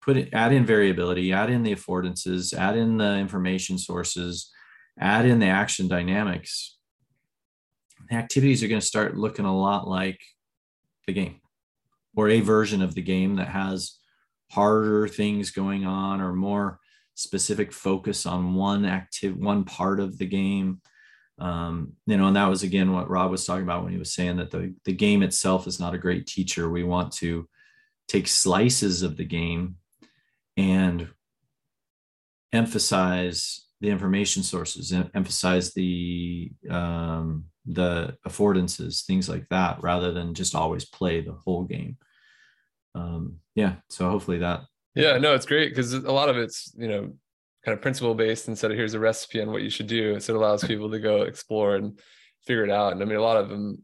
put 0.02 0.18
it, 0.18 0.30
add 0.34 0.52
in 0.52 0.66
variability, 0.66 1.32
add 1.32 1.50
in 1.50 1.64
the 1.64 1.76
affordances, 1.76 2.54
add 2.54 2.78
in 2.78 2.98
the 2.98 3.18
information 3.18 3.78
sources, 3.78 4.52
add 5.00 5.26
in 5.26 5.40
the 5.40 5.48
action 5.48 5.88
dynamics. 5.88 6.78
Activities 8.14 8.64
are 8.64 8.68
going 8.68 8.82
to 8.82 8.86
start 8.86 9.18
looking 9.18 9.45
a 9.45 9.57
lot 9.57 9.88
like 9.88 10.20
the 11.07 11.14
game 11.14 11.41
or 12.16 12.30
a 12.30 12.41
version 12.41 12.82
of 12.82 12.95
the 12.95 13.01
game 13.01 13.36
that 13.36 13.49
has 13.49 13.97
harder 14.51 15.07
things 15.07 15.51
going 15.51 15.86
on 15.86 16.22
or 16.22 16.34
more 16.34 16.80
specific 17.16 17.72
focus 17.72 18.26
on 18.26 18.53
one 18.55 18.86
active 18.86 19.36
one 19.36 19.64
part 19.64 19.99
of 19.99 20.18
the 20.18 20.26
game. 20.26 20.82
Um, 21.39 21.93
you 22.05 22.18
know 22.18 22.28
and 22.28 22.36
that 22.36 22.47
was 22.47 22.61
again 22.61 22.93
what 22.93 23.09
rob 23.09 23.32
was 23.32 23.45
talking 23.45 23.64
about 23.64 23.84
when 23.84 23.91
he 23.91 23.97
was 23.97 24.14
saying 24.14 24.38
that 24.38 24.51
the, 24.51 24.76
the 24.86 24.93
game 24.93 25.24
itself 25.24 25.66
is 25.66 25.80
not 25.80 25.95
a 25.95 25.99
great 25.99 26.28
teacher. 26.28 26.70
We 26.70 26.84
want 26.84 27.11
to 27.14 27.47
take 28.07 28.28
slices 28.28 29.01
of 29.01 29.18
the 29.18 29.26
game 29.26 29.78
and 30.55 31.09
emphasize 32.51 33.66
the 33.84 33.90
information 33.90 34.42
sources 34.42 34.92
emphasize 35.14 35.74
the 35.74 36.52
um, 36.70 37.46
the 37.66 38.18
affordances 38.26 39.06
things 39.06 39.30
like 39.30 39.48
that 39.50 39.82
rather 39.84 40.12
than 40.12 40.34
just 40.34 40.56
always 40.56 40.86
play 40.86 41.22
the 41.22 41.34
whole 41.34 41.64
game 41.64 41.98
um, 42.96 43.40
yeah, 43.56 43.76
so 43.90 44.10
hopefully 44.10 44.40
that. 44.40 44.62
Yeah, 44.96 45.18
no, 45.18 45.34
it's 45.34 45.46
great 45.46 45.70
because 45.70 45.94
a 45.94 46.12
lot 46.12 46.30
of 46.30 46.38
it's 46.38 46.74
you 46.78 46.88
know 46.88 47.14
kind 47.66 47.76
of 47.76 47.82
principle 47.82 48.14
based 48.14 48.48
instead 48.48 48.72
of 48.72 48.78
here's 48.78 48.94
a 48.94 49.00
recipe 49.00 49.42
on 49.42 49.52
what 49.52 49.64
you 49.64 49.70
should 49.70 49.88
do. 49.88 50.20
So 50.20 50.34
it 50.34 50.38
allows 50.38 50.64
people 50.64 50.92
to 50.92 51.00
go 51.00 51.24
explore 51.24 51.76
and 51.76 52.00
figure 52.46 52.64
it 52.64 52.70
out. 52.70 52.94
And 52.94 53.02
I 53.02 53.06
mean, 53.06 53.16
a 53.16 53.22
lot 53.22 53.38
of 53.38 53.50
them, 53.50 53.84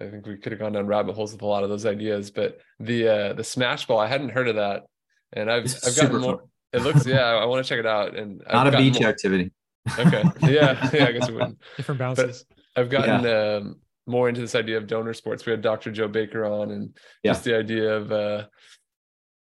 I 0.00 0.10
think 0.10 0.26
we 0.26 0.36
could 0.36 0.52
have 0.52 0.58
gone 0.58 0.72
down 0.72 0.86
rabbit 0.86 1.14
holes 1.14 1.32
with 1.32 1.42
a 1.42 1.46
lot 1.46 1.62
of 1.62 1.70
those 1.70 1.86
ideas. 1.86 2.30
But 2.30 2.60
the 2.80 3.08
uh, 3.08 3.32
the 3.32 3.44
smash 3.44 3.86
ball, 3.86 3.98
I 3.98 4.08
hadn't 4.08 4.30
heard 4.30 4.48
of 4.48 4.56
that, 4.56 4.84
and 5.32 5.50
I've 5.50 5.64
it's 5.64 5.86
I've 5.86 5.96
gotten 5.96 6.20
more. 6.20 6.38
Fun. 6.38 6.46
It 6.72 6.82
looks 6.82 7.06
yeah, 7.06 7.22
I 7.22 7.44
want 7.44 7.64
to 7.64 7.68
check 7.68 7.78
it 7.78 7.86
out. 7.86 8.16
And 8.16 8.42
not 8.52 8.66
I've 8.66 8.74
a 8.74 8.76
beach 8.76 9.00
more. 9.00 9.08
activity. 9.08 9.52
Okay, 9.98 10.22
yeah, 10.42 10.90
yeah, 10.92 11.06
I 11.06 11.12
guess 11.12 11.28
it 11.28 11.34
wouldn't. 11.34 11.58
Different 11.76 11.98
bounces. 11.98 12.44
But 12.48 12.80
I've 12.80 12.90
gotten 12.90 13.24
yeah. 13.24 13.56
um, 13.56 13.76
more 14.06 14.28
into 14.28 14.40
this 14.40 14.54
idea 14.54 14.76
of 14.76 14.86
donor 14.86 15.14
sports. 15.14 15.46
We 15.46 15.52
had 15.52 15.62
Dr. 15.62 15.90
Joe 15.92 16.08
Baker 16.08 16.44
on, 16.44 16.70
and 16.70 16.96
yeah. 17.22 17.32
just 17.32 17.44
the 17.44 17.56
idea 17.56 17.96
of. 17.96 18.12
Uh, 18.12 18.46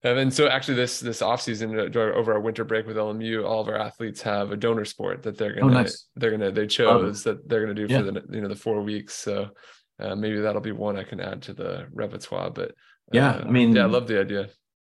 and 0.04 0.32
so 0.32 0.46
actually 0.46 0.76
this 0.76 1.00
this 1.00 1.22
off 1.22 1.40
season 1.40 1.76
uh, 1.76 1.98
over 1.98 2.32
our 2.32 2.40
winter 2.40 2.64
break 2.64 2.86
with 2.86 2.96
LMU, 2.96 3.44
all 3.44 3.60
of 3.60 3.68
our 3.68 3.76
athletes 3.76 4.22
have 4.22 4.52
a 4.52 4.56
donor 4.56 4.84
sport 4.84 5.24
that 5.24 5.36
they're 5.36 5.54
gonna 5.54 5.66
oh, 5.66 5.70
nice. 5.70 6.06
they're 6.14 6.30
gonna 6.30 6.52
they 6.52 6.68
chose 6.68 7.24
that 7.24 7.48
they're 7.48 7.60
gonna 7.60 7.74
do 7.74 7.86
yeah. 7.88 7.98
for 7.98 8.04
the 8.04 8.22
you 8.30 8.40
know 8.40 8.48
the 8.48 8.54
four 8.54 8.80
weeks. 8.82 9.14
So 9.14 9.50
uh, 9.98 10.14
maybe 10.14 10.40
that'll 10.40 10.60
be 10.60 10.72
one 10.72 10.96
I 10.96 11.02
can 11.02 11.20
add 11.20 11.42
to 11.42 11.52
the 11.52 11.88
repertoire. 11.92 12.50
But 12.50 12.70
uh, 12.70 13.12
yeah, 13.12 13.42
I 13.44 13.50
mean, 13.50 13.74
yeah, 13.74 13.82
I 13.82 13.86
love 13.86 14.06
the 14.06 14.20
idea. 14.20 14.50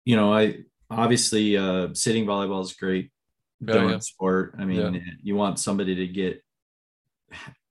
You 0.06 0.16
know, 0.16 0.32
I 0.32 0.60
obviously 0.96 1.56
uh, 1.56 1.88
sitting 1.94 2.26
volleyball 2.26 2.62
is 2.62 2.72
great 2.72 3.10
donor 3.64 3.92
yeah. 3.92 3.98
sport. 3.98 4.54
I 4.58 4.64
mean, 4.64 4.94
yeah. 4.94 5.00
you 5.22 5.36
want 5.36 5.58
somebody 5.58 5.94
to 5.94 6.06
get 6.06 6.42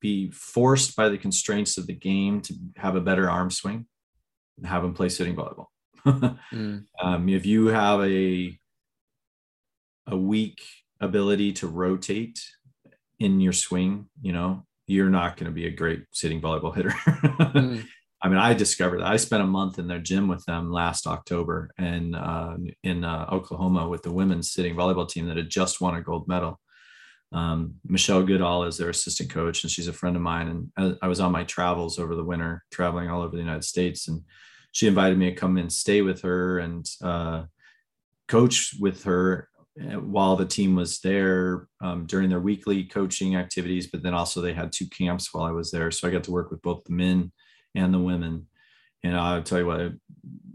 be 0.02 0.30
forced 0.32 0.96
by 0.96 1.08
the 1.10 1.18
constraints 1.18 1.78
of 1.78 1.88
the 1.88 1.94
game 1.94 2.42
to 2.42 2.54
have 2.76 2.96
a 2.96 3.02
better 3.02 3.30
arm 3.30 3.50
swing 3.50 3.86
and 4.58 4.68
have 4.68 4.84
them 4.84 4.94
play 4.94 5.10
sitting 5.10 5.36
volleyball. 5.36 5.68
mm. 6.06 6.84
um, 7.02 7.30
if 7.30 7.46
you 7.46 7.68
have 7.68 8.02
a 8.02 8.58
a 10.08 10.18
weak 10.18 10.62
ability 11.00 11.54
to 11.54 11.68
rotate 11.68 12.42
in 13.20 13.40
your 13.40 13.54
swing, 13.54 14.08
you 14.22 14.34
know, 14.34 14.66
you're 14.86 15.10
not 15.10 15.38
going 15.38 15.46
to 15.46 15.56
be 15.56 15.66
a 15.66 15.72
great 15.72 16.04
sitting 16.12 16.42
volleyball 16.42 16.76
hitter. 16.76 16.90
mm. 16.90 17.86
I 18.24 18.30
mean, 18.30 18.38
I 18.38 18.54
discovered 18.54 19.02
that 19.02 19.08
I 19.08 19.18
spent 19.18 19.44
a 19.44 19.48
month 19.48 19.80
in 19.80 19.88
their 19.88 20.00
gym 20.00 20.30
with 20.30 20.46
them 20.46 20.72
last 20.72 21.06
October 21.08 21.72
and 21.78 22.16
uh, 22.16 22.56
in 22.82 23.04
uh, 23.04 23.28
Oklahoma 23.30 23.90
with 23.90 24.02
the 24.02 24.14
women's 24.14 24.52
sitting 24.52 24.76
volleyball 24.76 25.10
team 25.10 25.28
that 25.28 25.36
had 25.36 25.50
just 25.50 25.82
won 25.82 25.96
a 25.96 26.02
gold 26.02 26.28
medal 26.28 26.60
um, 27.34 27.76
Michelle 27.86 28.24
Goodall 28.24 28.64
is 28.64 28.78
their 28.78 28.90
assistant 28.90 29.30
coach, 29.32 29.64
and 29.64 29.72
she's 29.72 29.88
a 29.88 29.94
friend 29.94 30.16
of 30.16 30.22
mine. 30.22 30.72
And 30.78 30.98
I, 31.02 31.08
was 31.08 31.20
on 31.20 31.32
my 31.32 31.44
travels 31.44 31.98
over 31.98 32.16
the 32.16 32.24
winter, 32.24 32.64
traveling 32.72 33.10
all 33.10 33.22
over 33.22 33.36
the 33.36 33.42
United 33.42 33.64
States, 33.64 34.08
and 34.08 34.22
she 34.72 34.88
invited 34.88 35.18
me 35.18 35.32
to 35.32 35.36
come 35.36 35.58
and 35.58 35.72
stay 35.72 36.02
with 36.04 36.22
her 36.22 36.60
and 36.60 36.88
uh, 37.04 37.44
coach 38.28 38.76
with 38.80 39.04
her 39.06 39.50
uh, 39.82 40.00
while 40.00 40.36
the 40.36 40.46
team 40.46 40.76
was 40.76 41.00
there 41.00 41.68
um, 41.82 42.06
during 42.06 42.30
their 42.30 42.40
weekly 42.40 42.84
coaching 42.84 43.36
activities. 43.36 43.88
But 43.88 44.04
then 44.04 44.14
also 44.14 44.40
they 44.40 44.54
had 44.54 44.72
two 44.72 44.88
camps 44.88 45.34
while 45.34 45.46
I 45.46 45.52
was 45.52 45.72
there, 45.72 45.90
so 45.90 46.08
I 46.08 46.12
got 46.12 46.24
to 46.26 46.32
work 46.32 46.52
with 46.52 46.62
both 46.62 46.84
the 46.84 46.94
men 46.94 47.32
and 47.76 47.94
the 47.94 48.00
women. 48.00 48.48
And 49.04 49.18
I'll 49.18 49.44
tell 49.44 49.60
you 49.60 49.66
what, 49.66 49.94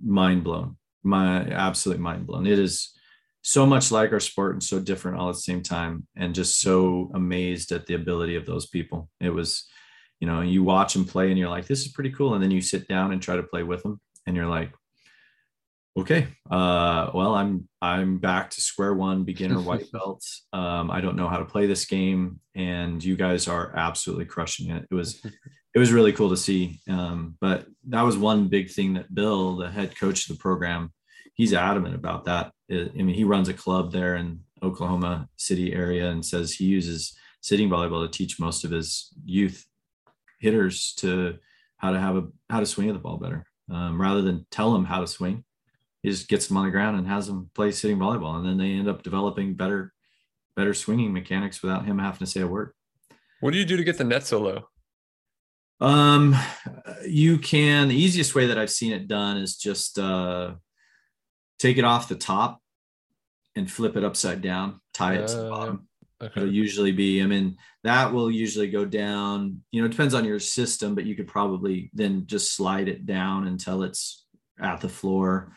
mind 0.05 0.45
blown, 0.45 0.77
my 1.03 1.43
absolute 1.49 2.01
mind 2.01 2.27
blown. 2.27 2.47
It 2.47 2.59
is 2.59 2.99
so 3.43 3.65
much 3.65 3.91
like 3.91 4.13
our 4.13 4.21
sport 4.21 4.55
and 4.55 4.63
so 4.63 4.81
different 4.81 5.19
all 5.19 5.29
at 5.29 5.35
the 5.35 5.41
same 5.41 5.63
time 5.63 6.07
and 6.17 6.35
just 6.35 6.61
so 6.61 7.11
amazed 7.15 7.73
at 7.73 7.87
the 7.87 7.95
ability 7.95 8.37
of 8.37 8.47
those 8.47 8.67
people. 8.67 9.09
It 9.21 9.31
was 9.31 9.67
you 10.21 10.27
know 10.27 10.41
you 10.41 10.65
watch 10.65 10.95
them 10.95 11.05
play 11.05 11.31
and 11.31 11.39
you're 11.39 11.49
like 11.49 11.67
this 11.67 11.85
is 11.85 11.93
pretty 11.93 12.11
cool. 12.11 12.35
And 12.35 12.43
then 12.43 12.51
you 12.51 12.61
sit 12.61 12.89
down 12.89 13.13
and 13.13 13.23
try 13.23 13.37
to 13.37 13.43
play 13.43 13.63
with 13.63 13.83
them 13.83 14.01
and 14.27 14.37
you're 14.37 14.47
like 14.47 14.73
okay 15.99 16.29
uh, 16.51 17.11
well 17.13 17.35
i'm 17.35 17.69
i'm 17.83 18.19
back 18.19 18.51
to 18.51 18.61
square 18.61 18.95
one 18.95 19.25
beginner 19.25 19.61
white 19.61 19.91
belt. 19.93 20.25
Um, 20.53 20.91
i 20.91 21.01
don't 21.01 21.17
know 21.17 21.29
how 21.29 21.39
to 21.39 21.45
play 21.45 21.67
this 21.67 21.87
game. 21.87 22.41
And 22.55 23.03
you 23.03 23.17
guys 23.17 23.49
are 23.49 23.75
absolutely 23.77 24.27
crushing 24.27 24.71
it. 24.71 24.87
It 24.91 24.95
was 24.95 25.25
it 25.79 25.81
was 25.81 25.93
really 25.93 26.13
cool 26.13 26.31
to 26.31 26.37
see 26.37 26.81
um, 26.89 27.37
but 27.41 27.67
that 27.89 28.03
was 28.03 28.17
one 28.17 28.49
big 28.49 28.71
thing 28.71 28.95
that 28.95 29.15
bill 29.15 29.57
the 29.57 29.71
head 29.71 29.97
coach 29.99 30.29
of 30.29 30.37
the 30.37 30.43
program 30.43 30.93
he's 31.39 31.55
adamant 31.55 31.95
about 31.95 32.25
that. 32.27 32.53
I 32.71 32.91
mean, 32.95 33.15
he 33.15 33.25
runs 33.25 33.49
a 33.49 33.55
club 33.55 33.93
there 33.93 34.17
in 34.17 34.41
Oklahoma 34.63 35.29
City 35.37 35.73
area 35.73 36.11
and 36.11 36.23
says 36.23 36.53
he 36.53 36.65
uses 36.65 37.17
sitting 37.41 37.71
volleyball 37.71 38.05
to 38.05 38.11
teach 38.11 38.39
most 38.39 38.65
of 38.65 38.73
his 38.73 39.11
youth 39.25 39.65
hitters 40.41 40.93
to 40.97 41.39
how 41.79 41.93
to 41.93 41.99
have 41.99 42.17
a 42.17 42.27
how 42.51 42.61
to 42.61 42.67
swing 42.67 42.89
at 42.89 42.93
the 42.93 42.99
ball 42.99 43.17
better, 43.17 43.47
um, 43.71 44.01
rather 44.01 44.21
than 44.21 44.45
tell 44.51 44.73
them 44.73 44.85
how 44.85 45.01
to 45.01 45.07
swing. 45.07 45.45
He 46.03 46.11
just 46.11 46.29
gets 46.29 46.49
them 46.49 46.57
on 46.57 46.67
the 46.67 46.71
ground 46.71 46.99
and 46.99 47.07
has 47.07 47.29
them 47.29 47.51
play 47.55 47.71
sitting 47.71 47.99
volleyball, 47.99 48.37
and 48.37 48.47
then 48.47 48.59
they 48.59 48.73
end 48.73 48.89
up 48.89 49.03
developing 49.03 49.55
better 49.55 49.95
better 50.57 50.75
swinging 50.75 51.13
mechanics 51.13 51.63
without 51.63 51.87
him 51.87 52.01
having 52.01 52.19
to 52.19 52.27
say 52.27 52.41
a 52.41 52.47
word. 52.47 52.73
What 53.41 53.53
do 53.53 53.59
you 53.59 53.65
do 53.65 53.77
to 53.77 53.85
get 53.85 53.97
the 53.97 54.05
net 54.05 54.27
so 54.27 54.41
low? 54.41 54.69
Um, 55.81 56.37
you 57.07 57.39
can. 57.39 57.89
The 57.89 57.97
easiest 57.97 58.35
way 58.35 58.47
that 58.47 58.59
I've 58.59 58.71
seen 58.71 58.93
it 58.93 59.09
done 59.09 59.37
is 59.37 59.57
just 59.57 59.99
uh, 59.99 60.55
take 61.59 61.79
it 61.79 61.85
off 61.85 62.09
the 62.09 62.17
top 62.17 62.61
and 63.55 63.71
flip 63.71 63.97
it 63.97 64.05
upside 64.05 64.43
down, 64.43 64.81
tie 64.93 65.15
it 65.15 65.23
uh, 65.23 65.27
to 65.27 65.37
the 65.37 65.47
uh, 65.47 65.51
bottom. 65.51 65.89
Okay. 66.21 66.41
It'll 66.41 66.53
usually 66.53 66.91
be, 66.91 67.23
I 67.23 67.27
mean, 67.27 67.57
that 67.85 68.13
will 68.13 68.31
usually 68.31 68.69
go 68.69 68.85
down, 68.85 69.63
you 69.71 69.81
know, 69.81 69.87
it 69.87 69.91
depends 69.91 70.15
on 70.15 70.25
your 70.25 70.41
system, 70.41 70.97
but 70.97 71.05
you 71.05 71.15
could 71.15 71.29
probably 71.29 71.91
then 71.95 72.27
just 72.27 72.55
slide 72.55 72.89
it 72.89 73.07
down 73.07 73.47
until 73.47 73.85
it's 73.85 74.27
at 74.61 74.81
the 74.81 74.89
floor. 74.89 75.53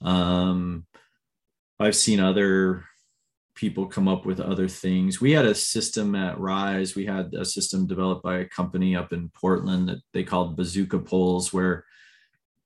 Um, 0.00 0.86
I've 1.80 1.96
seen 1.96 2.20
other 2.20 2.84
people 3.56 3.86
come 3.86 4.06
up 4.06 4.24
with 4.24 4.38
other 4.38 4.68
things. 4.68 5.20
We 5.20 5.32
had 5.32 5.46
a 5.46 5.54
system 5.54 6.14
at 6.14 6.38
Rise. 6.38 6.94
We 6.94 7.06
had 7.06 7.34
a 7.34 7.44
system 7.44 7.86
developed 7.86 8.22
by 8.22 8.38
a 8.38 8.44
company 8.44 8.94
up 8.94 9.12
in 9.12 9.30
Portland 9.30 9.88
that 9.88 10.02
they 10.12 10.22
called 10.22 10.56
bazooka 10.56 11.00
poles, 11.00 11.52
where 11.52 11.84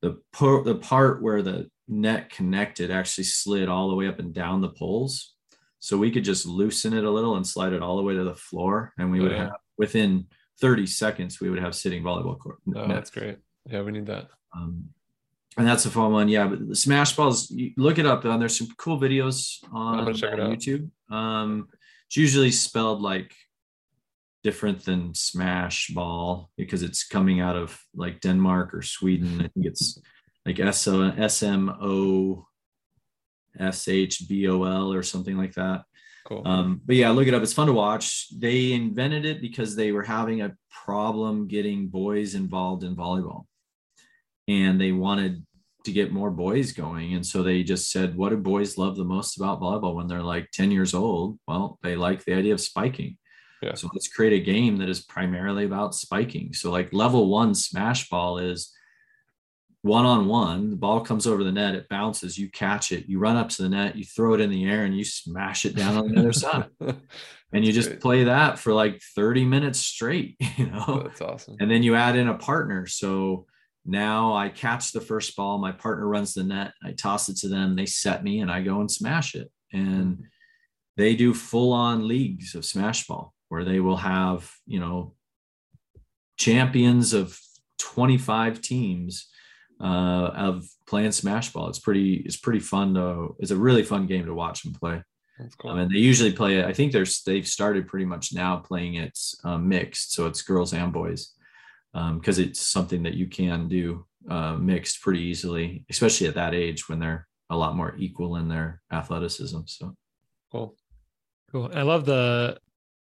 the 0.02 0.20
the 0.64 0.78
part 0.82 1.22
where 1.22 1.40
the 1.42 1.70
net 1.88 2.30
connected 2.30 2.90
actually 2.90 3.24
slid 3.24 3.68
all 3.68 3.88
the 3.88 3.96
way 3.96 4.06
up 4.08 4.18
and 4.18 4.34
down 4.34 4.60
the 4.60 4.68
poles. 4.68 5.34
So 5.78 5.96
we 5.96 6.10
could 6.10 6.24
just 6.24 6.44
loosen 6.44 6.92
it 6.92 7.04
a 7.04 7.10
little 7.10 7.36
and 7.36 7.46
slide 7.46 7.72
it 7.72 7.82
all 7.82 7.96
the 7.96 8.02
way 8.02 8.14
to 8.14 8.24
the 8.24 8.34
floor, 8.34 8.92
and 8.98 9.10
we 9.10 9.20
Oh, 9.20 9.22
would 9.22 9.32
yeah. 9.32 9.38
have 9.44 9.52
within 9.78 10.26
30 10.60 10.86
seconds 10.86 11.40
we 11.40 11.48
would 11.48 11.58
have 11.58 11.74
sitting 11.74 12.02
volleyball 12.02 12.38
court. 12.38 12.58
Oh, 12.76 12.86
that's 12.86 13.10
great. 13.10 13.38
Yeah, 13.66 13.80
we 13.82 13.92
need 13.92 14.06
that. 14.06 14.28
Um, 14.54 14.90
and 15.60 15.68
that's 15.68 15.84
a 15.84 15.90
fun 15.90 16.10
one. 16.12 16.28
Yeah, 16.28 16.46
but 16.46 16.66
the 16.66 16.74
Smash 16.74 17.14
Balls, 17.14 17.54
look 17.76 17.98
it 17.98 18.06
up. 18.06 18.22
There's 18.22 18.56
some 18.56 18.68
cool 18.78 18.98
videos 18.98 19.62
on 19.70 19.98
I'm 19.98 20.04
gonna 20.06 20.16
check 20.16 20.32
it 20.32 20.40
out. 20.40 20.50
YouTube. 20.50 20.88
Um, 21.10 21.68
it's 22.06 22.16
usually 22.16 22.50
spelled 22.50 23.02
like 23.02 23.34
different 24.42 24.86
than 24.86 25.14
Smash 25.14 25.88
Ball 25.88 26.50
because 26.56 26.82
it's 26.82 27.06
coming 27.06 27.40
out 27.40 27.56
of 27.56 27.78
like 27.94 28.22
Denmark 28.22 28.72
or 28.72 28.80
Sweden. 28.80 29.36
I 29.40 29.48
think 29.48 29.66
it's 29.66 30.00
like 30.46 30.58
S 30.58 30.88
O 30.88 31.02
S 31.02 31.42
M 31.42 31.68
O 31.68 32.46
S 33.58 33.86
H 33.86 34.26
B 34.26 34.48
O 34.48 34.62
L 34.64 34.94
or 34.94 35.02
something 35.02 35.36
like 35.36 35.52
that. 35.56 35.82
Cool. 36.26 36.42
Um, 36.46 36.80
but 36.86 36.96
yeah, 36.96 37.10
look 37.10 37.26
it 37.26 37.34
up. 37.34 37.42
It's 37.42 37.52
fun 37.52 37.66
to 37.66 37.74
watch. 37.74 38.28
They 38.34 38.72
invented 38.72 39.26
it 39.26 39.42
because 39.42 39.76
they 39.76 39.92
were 39.92 40.04
having 40.04 40.40
a 40.40 40.56
problem 40.70 41.48
getting 41.48 41.88
boys 41.88 42.34
involved 42.34 42.82
in 42.82 42.96
volleyball. 42.96 43.44
And 44.48 44.80
they 44.80 44.92
wanted 44.92 45.44
to 45.84 45.92
get 45.92 46.12
more 46.12 46.30
boys 46.30 46.72
going. 46.72 47.14
And 47.14 47.24
so 47.24 47.42
they 47.42 47.62
just 47.62 47.90
said, 47.90 48.16
what 48.16 48.30
do 48.30 48.36
boys 48.36 48.78
love 48.78 48.96
the 48.96 49.04
most 49.04 49.36
about 49.36 49.60
volleyball 49.60 49.94
when 49.94 50.06
they're 50.06 50.22
like 50.22 50.50
10 50.52 50.70
years 50.70 50.94
old? 50.94 51.38
Well, 51.46 51.78
they 51.82 51.96
like 51.96 52.24
the 52.24 52.34
idea 52.34 52.54
of 52.54 52.60
spiking. 52.60 53.16
Yeah. 53.62 53.74
So 53.74 53.88
let's 53.92 54.08
create 54.08 54.32
a 54.32 54.44
game 54.44 54.78
that 54.78 54.88
is 54.88 55.00
primarily 55.00 55.64
about 55.64 55.94
spiking. 55.94 56.52
So 56.54 56.70
like 56.70 56.92
level 56.92 57.28
one 57.28 57.54
smash 57.54 58.08
ball 58.08 58.38
is 58.38 58.72
one 59.82 60.06
on 60.06 60.26
one. 60.26 60.70
The 60.70 60.76
ball 60.76 61.00
comes 61.00 61.26
over 61.26 61.44
the 61.44 61.52
net, 61.52 61.74
it 61.74 61.88
bounces, 61.88 62.38
you 62.38 62.50
catch 62.50 62.92
it, 62.92 63.06
you 63.06 63.18
run 63.18 63.36
up 63.36 63.48
to 63.50 63.62
the 63.62 63.68
net, 63.68 63.96
you 63.96 64.04
throw 64.04 64.34
it 64.34 64.40
in 64.40 64.50
the 64.50 64.64
air, 64.64 64.84
and 64.84 64.96
you 64.96 65.04
smash 65.04 65.64
it 65.64 65.74
down 65.74 65.96
on 65.96 66.08
the 66.08 66.20
other 66.20 66.32
side. 66.32 66.66
And 67.52 67.64
you 67.64 67.72
just 67.72 67.88
great. 67.88 68.00
play 68.00 68.24
that 68.24 68.58
for 68.58 68.72
like 68.72 69.02
30 69.16 69.44
minutes 69.44 69.80
straight, 69.80 70.36
you 70.56 70.66
know? 70.66 71.02
That's 71.04 71.20
awesome. 71.20 71.56
And 71.58 71.70
then 71.70 71.82
you 71.82 71.96
add 71.96 72.16
in 72.16 72.28
a 72.28 72.34
partner. 72.34 72.86
So 72.86 73.46
now 73.90 74.34
I 74.34 74.48
catch 74.48 74.92
the 74.92 75.00
first 75.00 75.36
ball, 75.36 75.58
my 75.58 75.72
partner 75.72 76.06
runs 76.06 76.34
the 76.34 76.44
net, 76.44 76.72
I 76.82 76.92
toss 76.92 77.28
it 77.28 77.36
to 77.38 77.48
them, 77.48 77.74
they 77.74 77.86
set 77.86 78.22
me, 78.22 78.40
and 78.40 78.50
I 78.50 78.62
go 78.62 78.80
and 78.80 78.90
smash 78.90 79.34
it. 79.34 79.50
And 79.72 80.24
they 80.96 81.14
do 81.16 81.34
full 81.34 81.72
on 81.72 82.06
leagues 82.06 82.54
of 82.54 82.64
smash 82.64 83.06
ball 83.06 83.34
where 83.48 83.64
they 83.64 83.80
will 83.80 83.96
have, 83.96 84.50
you 84.66 84.78
know, 84.78 85.14
champions 86.36 87.12
of 87.12 87.38
25 87.78 88.62
teams 88.62 89.28
uh, 89.80 90.30
of 90.34 90.68
playing 90.86 91.12
smash 91.12 91.52
ball. 91.52 91.68
It's 91.68 91.78
pretty, 91.78 92.14
it's 92.14 92.36
pretty 92.36 92.60
fun 92.60 92.94
to, 92.94 93.34
it's 93.40 93.50
a 93.50 93.56
really 93.56 93.82
fun 93.82 94.06
game 94.06 94.26
to 94.26 94.34
watch 94.34 94.62
them 94.62 94.72
play. 94.72 95.02
Cool. 95.58 95.70
I 95.70 95.74
mean, 95.74 95.92
they 95.92 95.98
usually 95.98 96.32
play 96.32 96.58
it. 96.58 96.66
I 96.66 96.72
think 96.72 96.92
there's 96.92 97.22
they've 97.22 97.46
started 97.46 97.88
pretty 97.88 98.04
much 98.04 98.34
now 98.34 98.58
playing 98.58 98.96
it 98.96 99.18
um, 99.42 99.68
mixed, 99.68 100.12
so 100.12 100.26
it's 100.26 100.42
girls 100.42 100.74
and 100.74 100.92
boys, 100.92 101.32
because 101.92 102.38
it's 102.38 102.60
something 102.60 103.02
that 103.02 103.14
you 103.14 103.26
can 103.26 103.68
do 103.68 104.06
uh, 104.28 104.54
mixed 104.54 105.02
pretty 105.02 105.20
easily, 105.20 105.84
especially 105.90 106.26
at 106.26 106.34
that 106.34 106.54
age 106.54 106.88
when 106.88 106.98
they're 106.98 107.26
a 107.50 107.56
lot 107.56 107.76
more 107.76 107.94
equal 107.98 108.36
in 108.36 108.48
their 108.48 108.80
athleticism. 108.92 109.60
So 109.66 109.94
cool. 110.52 110.76
Cool. 111.50 111.70
I 111.74 111.82
love 111.82 112.04
the 112.04 112.58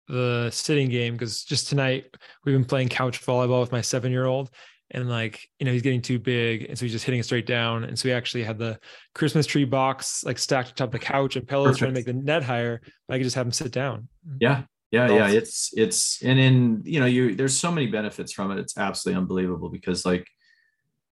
the 0.09 0.51
sitting 0.51 0.89
game 0.89 1.15
because 1.15 1.45
just 1.45 1.69
tonight 1.69 2.07
we've 2.45 2.55
been 2.55 2.65
playing 2.65 2.89
couch 2.89 3.25
volleyball 3.25 3.61
with 3.61 3.73
my 3.73 3.81
seven 3.81 4.11
year 4.11 4.27
old. 4.27 4.51
And 4.93 5.09
like, 5.09 5.47
you 5.61 5.67
know, 5.67 5.73
he's 5.73 5.83
getting 5.83 6.03
too 6.03 6.19
big. 6.19 6.65
And 6.65 6.77
so 6.77 6.85
he's 6.85 6.91
just 6.91 7.05
hitting 7.05 7.21
it 7.21 7.25
straight 7.25 7.47
down. 7.47 7.85
And 7.85 7.97
so 7.97 8.09
we 8.09 8.13
actually 8.13 8.43
had 8.43 8.59
the 8.59 8.77
Christmas 9.15 9.47
tree 9.47 9.65
box 9.65 10.25
like 10.25 10.37
stacked 10.37 10.71
atop 10.71 10.91
the 10.91 10.99
couch 10.99 11.37
and 11.37 11.47
pillows 11.47 11.79
trying 11.79 11.93
to 11.93 11.95
make 11.95 12.07
the 12.07 12.13
net 12.13 12.43
higher. 12.43 12.81
But 13.07 13.15
I 13.15 13.19
could 13.19 13.25
just 13.25 13.37
have 13.37 13.47
him 13.47 13.53
sit 13.53 13.71
down. 13.71 14.09
yeah, 14.41 14.63
yeah, 14.91 15.09
yeah. 15.09 15.29
It's 15.29 15.71
it's 15.77 16.23
and 16.23 16.39
in 16.39 16.83
you 16.85 16.99
know 16.99 17.07
you 17.07 17.35
there's 17.35 17.57
so 17.57 17.71
many 17.71 17.87
benefits 17.87 18.33
from 18.33 18.51
it. 18.51 18.59
It's 18.59 18.77
absolutely 18.77 19.21
unbelievable 19.21 19.69
because 19.69 20.05
like, 20.05 20.27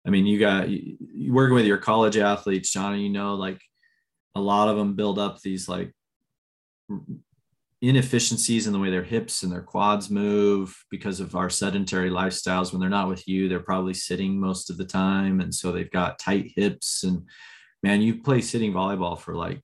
I 0.06 0.10
mean, 0.10 0.26
you 0.26 0.38
got 0.38 0.68
you, 0.68 1.32
working 1.32 1.54
with 1.54 1.66
your 1.66 1.78
college 1.78 2.16
athletes, 2.16 2.70
Johnny. 2.70 3.02
You 3.02 3.10
know, 3.10 3.34
like 3.34 3.60
a 4.34 4.40
lot 4.40 4.68
of 4.68 4.76
them 4.76 4.94
build 4.94 5.18
up 5.18 5.40
these 5.40 5.68
like 5.68 5.92
inefficiencies 7.80 8.66
in 8.66 8.72
the 8.72 8.78
way 8.78 8.90
their 8.90 9.04
hips 9.04 9.44
and 9.44 9.52
their 9.52 9.62
quads 9.62 10.10
move 10.10 10.76
because 10.90 11.20
of 11.20 11.36
our 11.36 11.48
sedentary 11.48 12.10
lifestyles 12.10 12.72
when 12.72 12.80
they're 12.80 12.88
not 12.88 13.08
with 13.08 13.28
you 13.28 13.48
they're 13.48 13.60
probably 13.60 13.94
sitting 13.94 14.40
most 14.40 14.68
of 14.68 14.76
the 14.76 14.84
time 14.84 15.40
and 15.40 15.54
so 15.54 15.70
they've 15.70 15.92
got 15.92 16.18
tight 16.18 16.50
hips 16.56 17.04
and 17.04 17.22
man 17.84 18.02
you 18.02 18.20
play 18.20 18.40
sitting 18.40 18.72
volleyball 18.72 19.16
for 19.16 19.36
like 19.36 19.62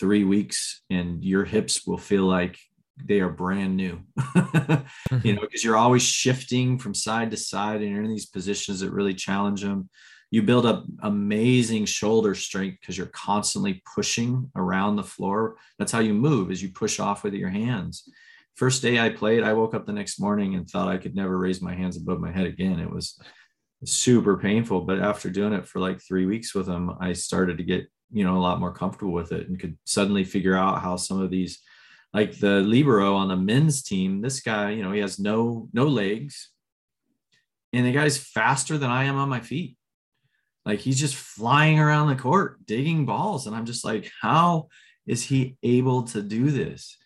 three 0.00 0.24
weeks 0.24 0.82
and 0.90 1.24
your 1.24 1.44
hips 1.44 1.86
will 1.86 1.98
feel 1.98 2.24
like 2.24 2.58
they 2.96 3.20
are 3.20 3.30
brand 3.30 3.76
new. 3.76 4.00
You 5.10 5.20
mm-hmm. 5.20 5.34
know 5.34 5.42
because 5.42 5.62
you're 5.62 5.76
always 5.76 6.02
shifting 6.02 6.78
from 6.78 6.94
side 6.94 7.30
to 7.30 7.36
side 7.36 7.82
and 7.82 7.90
you're 7.90 8.02
in 8.02 8.10
these 8.10 8.26
positions 8.26 8.80
that 8.80 8.90
really 8.90 9.14
challenge 9.14 9.62
them 9.62 9.88
you 10.34 10.42
build 10.42 10.66
up 10.66 10.84
amazing 11.02 11.84
shoulder 11.84 12.34
strength 12.34 12.78
because 12.80 12.98
you're 12.98 13.06
constantly 13.06 13.80
pushing 13.94 14.50
around 14.56 14.96
the 14.96 15.02
floor. 15.04 15.56
That's 15.78 15.92
how 15.92 16.00
you 16.00 16.12
move 16.12 16.50
is 16.50 16.60
you 16.60 16.70
push 16.70 16.98
off 16.98 17.22
with 17.22 17.34
your 17.34 17.50
hands. 17.50 18.08
First 18.56 18.82
day 18.82 18.98
i 18.98 19.10
played 19.10 19.44
i 19.44 19.52
woke 19.52 19.74
up 19.74 19.86
the 19.86 19.92
next 19.92 20.18
morning 20.18 20.56
and 20.56 20.68
thought 20.68 20.88
i 20.88 20.96
could 20.96 21.14
never 21.14 21.38
raise 21.38 21.62
my 21.62 21.74
hands 21.74 21.96
above 21.96 22.18
my 22.18 22.32
head 22.32 22.46
again. 22.46 22.80
It 22.80 22.90
was 22.90 23.20
super 23.84 24.36
painful 24.36 24.80
but 24.80 24.98
after 24.98 25.30
doing 25.30 25.52
it 25.52 25.68
for 25.68 25.78
like 25.78 26.00
three 26.00 26.24
weeks 26.24 26.54
with 26.54 26.64
them 26.64 26.90
i 27.00 27.12
started 27.12 27.58
to 27.58 27.64
get 27.64 27.86
you 28.10 28.24
know 28.24 28.36
a 28.36 28.40
lot 28.40 28.58
more 28.58 28.72
comfortable 28.72 29.12
with 29.12 29.30
it 29.30 29.46
and 29.48 29.60
could 29.60 29.76
suddenly 29.84 30.24
figure 30.24 30.56
out 30.56 30.80
how 30.80 30.96
some 30.96 31.20
of 31.20 31.30
these 31.30 31.60
like 32.14 32.38
the 32.38 32.60
libero 32.60 33.16
on 33.16 33.28
the 33.28 33.36
men's 33.36 33.82
team 33.82 34.22
this 34.22 34.40
guy 34.40 34.70
you 34.70 34.82
know 34.82 34.92
he 34.92 35.00
has 35.00 35.18
no 35.18 35.68
no 35.74 35.86
legs. 35.86 36.50
And 37.72 37.84
the 37.84 37.92
guy's 37.92 38.16
faster 38.16 38.78
than 38.78 38.88
i 38.88 39.02
am 39.04 39.16
on 39.16 39.28
my 39.28 39.40
feet. 39.40 39.76
Like 40.64 40.78
he's 40.78 41.00
just 41.00 41.16
flying 41.16 41.80
around 41.80 42.06
the 42.06 42.22
court 42.22 42.64
digging 42.64 43.04
balls. 43.04 43.46
And 43.46 43.54
i'm 43.54 43.66
just 43.66 43.84
like 43.84 44.10
how 44.22 44.68
is 45.06 45.22
he 45.24 45.56
able 45.62 46.04
to 46.04 46.22
do 46.22 46.50
this? 46.50 46.96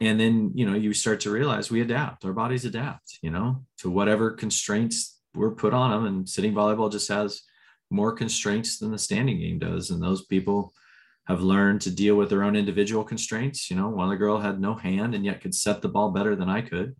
And 0.00 0.18
then 0.18 0.52
you 0.54 0.64
know 0.64 0.74
you 0.74 0.94
start 0.94 1.20
to 1.20 1.30
realize 1.30 1.70
we 1.70 1.80
adapt. 1.80 2.24
Our 2.24 2.32
bodies 2.32 2.64
adapt 2.64 3.18
you 3.20 3.30
know 3.30 3.64
to 3.78 3.90
whatever 3.90 4.30
constraints 4.30 5.18
we're 5.34 5.54
put 5.54 5.74
on 5.74 5.90
them 5.90 6.06
and 6.06 6.28
sitting 6.28 6.54
volleyball 6.54 6.92
just 6.92 7.08
has 7.08 7.42
more 7.90 8.12
constraints 8.12 8.78
than 8.78 8.90
the 8.90 8.98
standing 8.98 9.38
game 9.38 9.58
does. 9.58 9.90
And 9.90 10.02
those 10.02 10.24
people 10.26 10.72
have 11.26 11.40
learned 11.40 11.80
to 11.80 11.90
deal 11.90 12.16
with 12.16 12.28
their 12.28 12.42
own 12.42 12.56
individual 12.56 13.04
constraints 13.04 13.70
you 13.70 13.76
know 13.76 13.88
one 13.88 14.06
of 14.06 14.10
the 14.10 14.16
girl 14.16 14.38
had 14.38 14.60
no 14.60 14.74
hand 14.74 15.14
and 15.14 15.24
yet 15.24 15.40
could 15.40 15.54
set 15.54 15.82
the 15.82 15.88
ball 15.88 16.10
better 16.10 16.34
than 16.34 16.48
i 16.48 16.60
could 16.60 16.94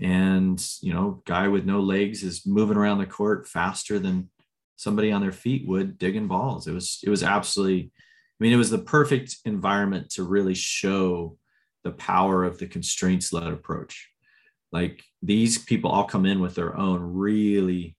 and 0.00 0.66
you 0.80 0.92
know 0.92 1.22
guy 1.26 1.48
with 1.48 1.64
no 1.64 1.80
legs 1.80 2.22
is 2.22 2.46
moving 2.46 2.76
around 2.76 2.98
the 2.98 3.06
court 3.06 3.46
faster 3.46 3.98
than 3.98 4.28
somebody 4.82 5.12
on 5.12 5.20
their 5.20 5.32
feet 5.32 5.66
would 5.66 5.96
digging 5.96 6.26
balls. 6.26 6.66
It 6.66 6.72
was 6.72 7.00
it 7.04 7.10
was 7.10 7.22
absolutely 7.22 7.92
I 7.94 8.44
mean 8.44 8.52
it 8.52 8.56
was 8.56 8.70
the 8.70 8.78
perfect 8.78 9.36
environment 9.44 10.10
to 10.10 10.24
really 10.24 10.54
show 10.54 11.38
the 11.84 11.92
power 11.92 12.44
of 12.44 12.58
the 12.58 12.66
constraints 12.66 13.32
led 13.32 13.46
approach. 13.46 14.08
Like 14.72 15.02
these 15.22 15.58
people 15.58 15.90
all 15.90 16.04
come 16.04 16.26
in 16.26 16.40
with 16.40 16.54
their 16.54 16.76
own 16.76 17.00
really 17.00 17.96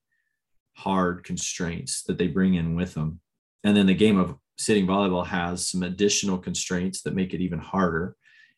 hard 0.76 1.24
constraints 1.24 2.04
that 2.04 2.18
they 2.18 2.28
bring 2.28 2.56
in 2.56 2.76
with 2.76 2.94
them. 2.94 3.20
And 3.64 3.78
then 3.78 3.86
the 3.86 3.94
game 3.94 4.18
of 4.20 4.36
sitting 4.58 4.88
volleyball 4.88 5.26
has 5.26 5.68
some 5.68 5.84
additional 5.84 6.38
constraints 6.38 7.02
that 7.02 7.16
make 7.16 7.34
it 7.34 7.42
even 7.42 7.60
harder. 7.60 8.16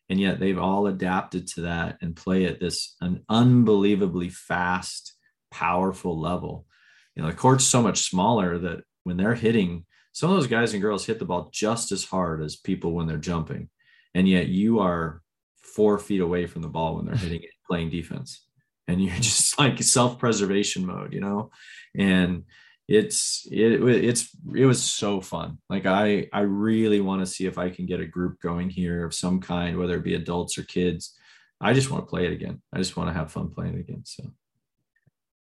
And 0.08 0.20
yet 0.20 0.38
they've 0.38 0.58
all 0.58 0.86
adapted 0.86 1.48
to 1.48 1.62
that 1.62 1.98
and 2.00 2.14
play 2.14 2.44
at 2.44 2.60
this 2.60 2.96
an 3.00 3.24
unbelievably 3.28 4.28
fast, 4.30 5.14
powerful 5.50 6.20
level. 6.20 6.66
You 7.14 7.22
know 7.22 7.30
the 7.30 7.36
court's 7.36 7.64
so 7.64 7.82
much 7.82 8.08
smaller 8.08 8.58
that 8.58 8.84
when 9.04 9.16
they're 9.16 9.34
hitting 9.34 9.84
some 10.12 10.30
of 10.30 10.36
those 10.36 10.46
guys 10.46 10.72
and 10.72 10.82
girls 10.82 11.04
hit 11.04 11.18
the 11.18 11.24
ball 11.24 11.50
just 11.52 11.92
as 11.92 12.04
hard 12.04 12.42
as 12.42 12.56
people 12.56 12.92
when 12.92 13.06
they're 13.06 13.18
jumping. 13.18 13.68
And 14.14 14.26
yet 14.26 14.48
you 14.48 14.78
are 14.78 15.20
four 15.58 15.98
feet 15.98 16.22
away 16.22 16.46
from 16.46 16.62
the 16.62 16.68
ball 16.68 16.96
when 16.96 17.04
they're 17.04 17.16
hitting 17.16 17.42
it 17.42 17.50
playing 17.66 17.90
defense. 17.90 18.46
And 18.88 19.02
you're 19.02 19.14
just 19.20 19.58
like 19.58 19.82
self-preservation 19.82 20.86
mode 20.86 21.12
you 21.12 21.20
know? 21.20 21.50
And 21.94 22.44
it's 22.88 23.46
it, 23.50 23.82
it's 23.82 24.28
it 24.54 24.64
was 24.64 24.82
so 24.82 25.20
fun 25.20 25.58
like 25.68 25.86
i 25.86 26.28
i 26.32 26.40
really 26.40 27.00
want 27.00 27.20
to 27.20 27.26
see 27.26 27.46
if 27.46 27.58
i 27.58 27.68
can 27.68 27.84
get 27.84 28.00
a 28.00 28.06
group 28.06 28.40
going 28.40 28.70
here 28.70 29.04
of 29.04 29.12
some 29.12 29.40
kind 29.40 29.76
whether 29.76 29.96
it 29.96 30.04
be 30.04 30.14
adults 30.14 30.56
or 30.56 30.62
kids 30.62 31.16
i 31.60 31.72
just 31.72 31.90
want 31.90 32.04
to 32.04 32.08
play 32.08 32.26
it 32.26 32.32
again 32.32 32.62
i 32.72 32.78
just 32.78 32.96
want 32.96 33.08
to 33.08 33.12
have 33.12 33.32
fun 33.32 33.50
playing 33.50 33.74
it 33.74 33.80
again 33.80 34.02
so 34.04 34.24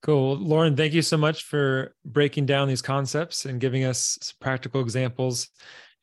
Cool. 0.03 0.37
Lauren, 0.37 0.77
thank 0.77 0.95
you 0.95 1.03
so 1.03 1.19
much 1.19 1.45
for 1.45 1.95
breaking 2.07 2.47
down 2.47 2.69
these 2.69 2.81
concepts 2.81 3.45
and 3.45 3.61
giving 3.61 3.85
us 3.85 4.33
practical 4.41 4.81
examples. 4.81 5.49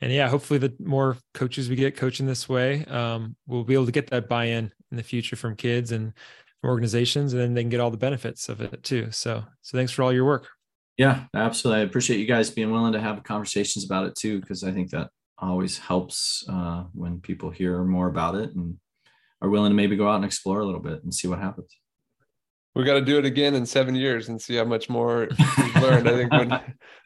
And 0.02 0.12
yeah, 0.12 0.30
hopefully 0.30 0.60
the 0.60 0.76
more 0.80 1.18
coaches 1.34 1.68
we 1.68 1.76
get 1.76 1.98
coaching 1.98 2.28
this 2.28 2.48
way, 2.48 2.86
um, 2.86 3.36
we'll 3.48 3.64
be 3.64 3.74
able 3.74 3.88
to 3.88 3.92
get 3.92 4.12
that 4.12 4.30
buy-in 4.30 4.72
in 4.92 4.98
the 4.98 5.02
future 5.02 5.36
from 5.36 5.56
kids 5.56 5.92
and 5.92 6.14
organizations, 6.64 7.34
and 7.34 7.42
then 7.42 7.54
they 7.56 7.64
can 7.64 7.70
get 7.70 7.80
all 7.80 7.90
the 7.90 7.98
benefits 7.98 8.50
of 8.50 8.62
it 8.62 8.84
too. 8.84 9.10
So, 9.10 9.44
so 9.64 9.78
thanks 9.78 9.92
for 9.92 10.04
all 10.04 10.14
your 10.14 10.26
work. 10.26 10.48
Yeah, 10.98 11.26
absolutely. 11.36 11.82
I 11.82 11.86
appreciate 11.86 12.20
you 12.20 12.26
guys 12.26 12.50
being 12.50 12.72
willing 12.72 12.94
to 12.94 13.00
have 13.00 13.24
conversations 13.24 13.86
about 13.86 14.08
it 14.08 14.16
too, 14.16 14.42
because 14.42 14.64
I 14.64 14.72
think 14.72 14.90
that 14.92 15.10
always 15.38 15.78
helps 15.78 16.44
uh, 16.50 16.86
when 16.94 17.22
people 17.22 17.52
hear 17.52 17.84
more 17.84 18.08
about 18.08 18.36
it 18.36 18.56
and 18.56 18.78
are 19.42 19.50
willing 19.50 19.70
to 19.70 19.76
maybe 19.76 19.96
go 19.96 20.10
out 20.10 20.16
and 20.16 20.26
explore 20.26 20.62
a 20.62 20.66
little 20.66 20.82
bit 20.82 21.04
and 21.04 21.14
see 21.14 21.28
what 21.28 21.40
happens. 21.40 21.70
We 22.74 22.84
got 22.84 22.96
to 22.96 23.02
do 23.02 23.18
it 23.18 23.26
again 23.26 23.56
in 23.56 23.66
seven 23.66 23.96
years 23.96 24.30
and 24.30 24.42
see 24.42 24.56
how 24.56 24.64
much 24.64 24.90
more 24.90 25.28
we've 25.58 25.76
learned. 25.82 26.08
I 26.08 26.14
think 26.14 26.32
when 26.32 26.62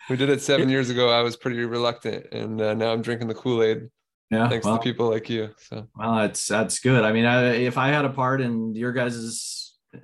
we 0.09 0.17
did 0.17 0.29
it 0.29 0.41
seven 0.41 0.69
years 0.69 0.89
ago, 0.89 1.09
I 1.09 1.21
was 1.21 1.37
pretty 1.37 1.63
reluctant, 1.63 2.27
and 2.33 2.59
uh, 2.61 2.73
now 2.73 2.91
I'm 2.91 3.01
drinking 3.01 3.29
the 3.29 3.35
Kool 3.35 3.63
Aid. 3.63 3.89
Yeah, 4.29 4.49
thanks 4.49 4.65
well, 4.65 4.77
to 4.77 4.83
people 4.83 5.09
like 5.09 5.29
you. 5.29 5.49
So 5.57 5.87
well, 5.95 6.15
that's 6.15 6.45
that's 6.45 6.79
good. 6.79 7.03
I 7.03 7.13
mean, 7.13 7.25
I, 7.25 7.53
if 7.55 7.77
I 7.77 7.87
had 7.87 8.03
a 8.03 8.09
part 8.09 8.41
in 8.41 8.75
your 8.75 8.91
guys's 8.91 9.77
uh, 9.95 9.99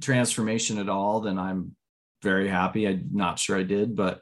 transformation 0.00 0.78
at 0.78 0.88
all, 0.88 1.20
then 1.20 1.38
I'm 1.38 1.76
very 2.26 2.48
happy. 2.48 2.86
I'm 2.86 3.08
not 3.12 3.38
sure 3.38 3.56
I 3.56 3.62
did, 3.62 3.94
but 3.94 4.20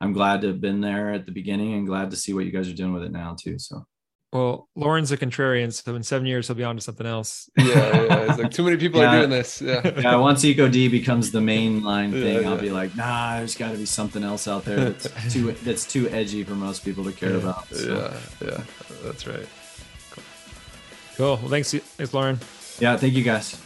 I'm 0.00 0.12
glad 0.12 0.40
to 0.42 0.48
have 0.48 0.60
been 0.60 0.80
there 0.80 1.12
at 1.12 1.24
the 1.24 1.32
beginning 1.32 1.74
and 1.74 1.86
glad 1.86 2.10
to 2.10 2.16
see 2.16 2.34
what 2.34 2.44
you 2.44 2.50
guys 2.50 2.68
are 2.68 2.74
doing 2.74 2.92
with 2.92 3.04
it 3.04 3.12
now 3.12 3.36
too. 3.40 3.58
So 3.58 3.86
well, 4.34 4.68
Lauren's 4.74 5.12
a 5.12 5.16
contrarian, 5.16 5.72
so 5.72 5.94
in 5.94 6.02
seven 6.02 6.26
years 6.26 6.48
he'll 6.48 6.56
be 6.56 6.64
on 6.64 6.74
to 6.74 6.82
something 6.82 7.06
else. 7.06 7.48
Yeah, 7.58 8.02
yeah. 8.02 8.30
It's 8.30 8.38
like 8.38 8.50
too 8.50 8.64
many 8.64 8.76
people 8.76 9.00
yeah. 9.00 9.14
are 9.14 9.18
doing 9.18 9.30
this. 9.30 9.62
Yeah. 9.62 9.80
Yeah. 9.96 10.16
Once 10.16 10.44
EcoD 10.44 10.90
becomes 10.90 11.30
the 11.30 11.38
mainline 11.38 12.10
thing, 12.10 12.42
yeah, 12.42 12.50
I'll 12.50 12.58
be 12.58 12.70
like, 12.70 12.96
nah, 12.96 13.38
there's 13.38 13.56
got 13.56 13.70
to 13.70 13.78
be 13.78 13.86
something 13.86 14.24
else 14.24 14.48
out 14.48 14.64
there 14.64 14.90
that's 14.90 15.06
too 15.32 15.52
that's 15.52 15.86
too 15.86 16.08
edgy 16.10 16.42
for 16.42 16.54
most 16.54 16.84
people 16.84 17.04
to 17.04 17.12
care 17.12 17.36
about. 17.36 17.68
So. 17.68 18.12
Yeah, 18.42 18.48
yeah, 18.48 18.62
that's 19.04 19.26
right. 19.26 19.46
Cool. 21.16 21.36
Well, 21.36 21.48
thanks, 21.48 21.72
thanks, 21.72 22.12
Lauren. 22.12 22.40
Yeah, 22.80 22.96
thank 22.96 23.14
you 23.14 23.22
guys. 23.22 23.63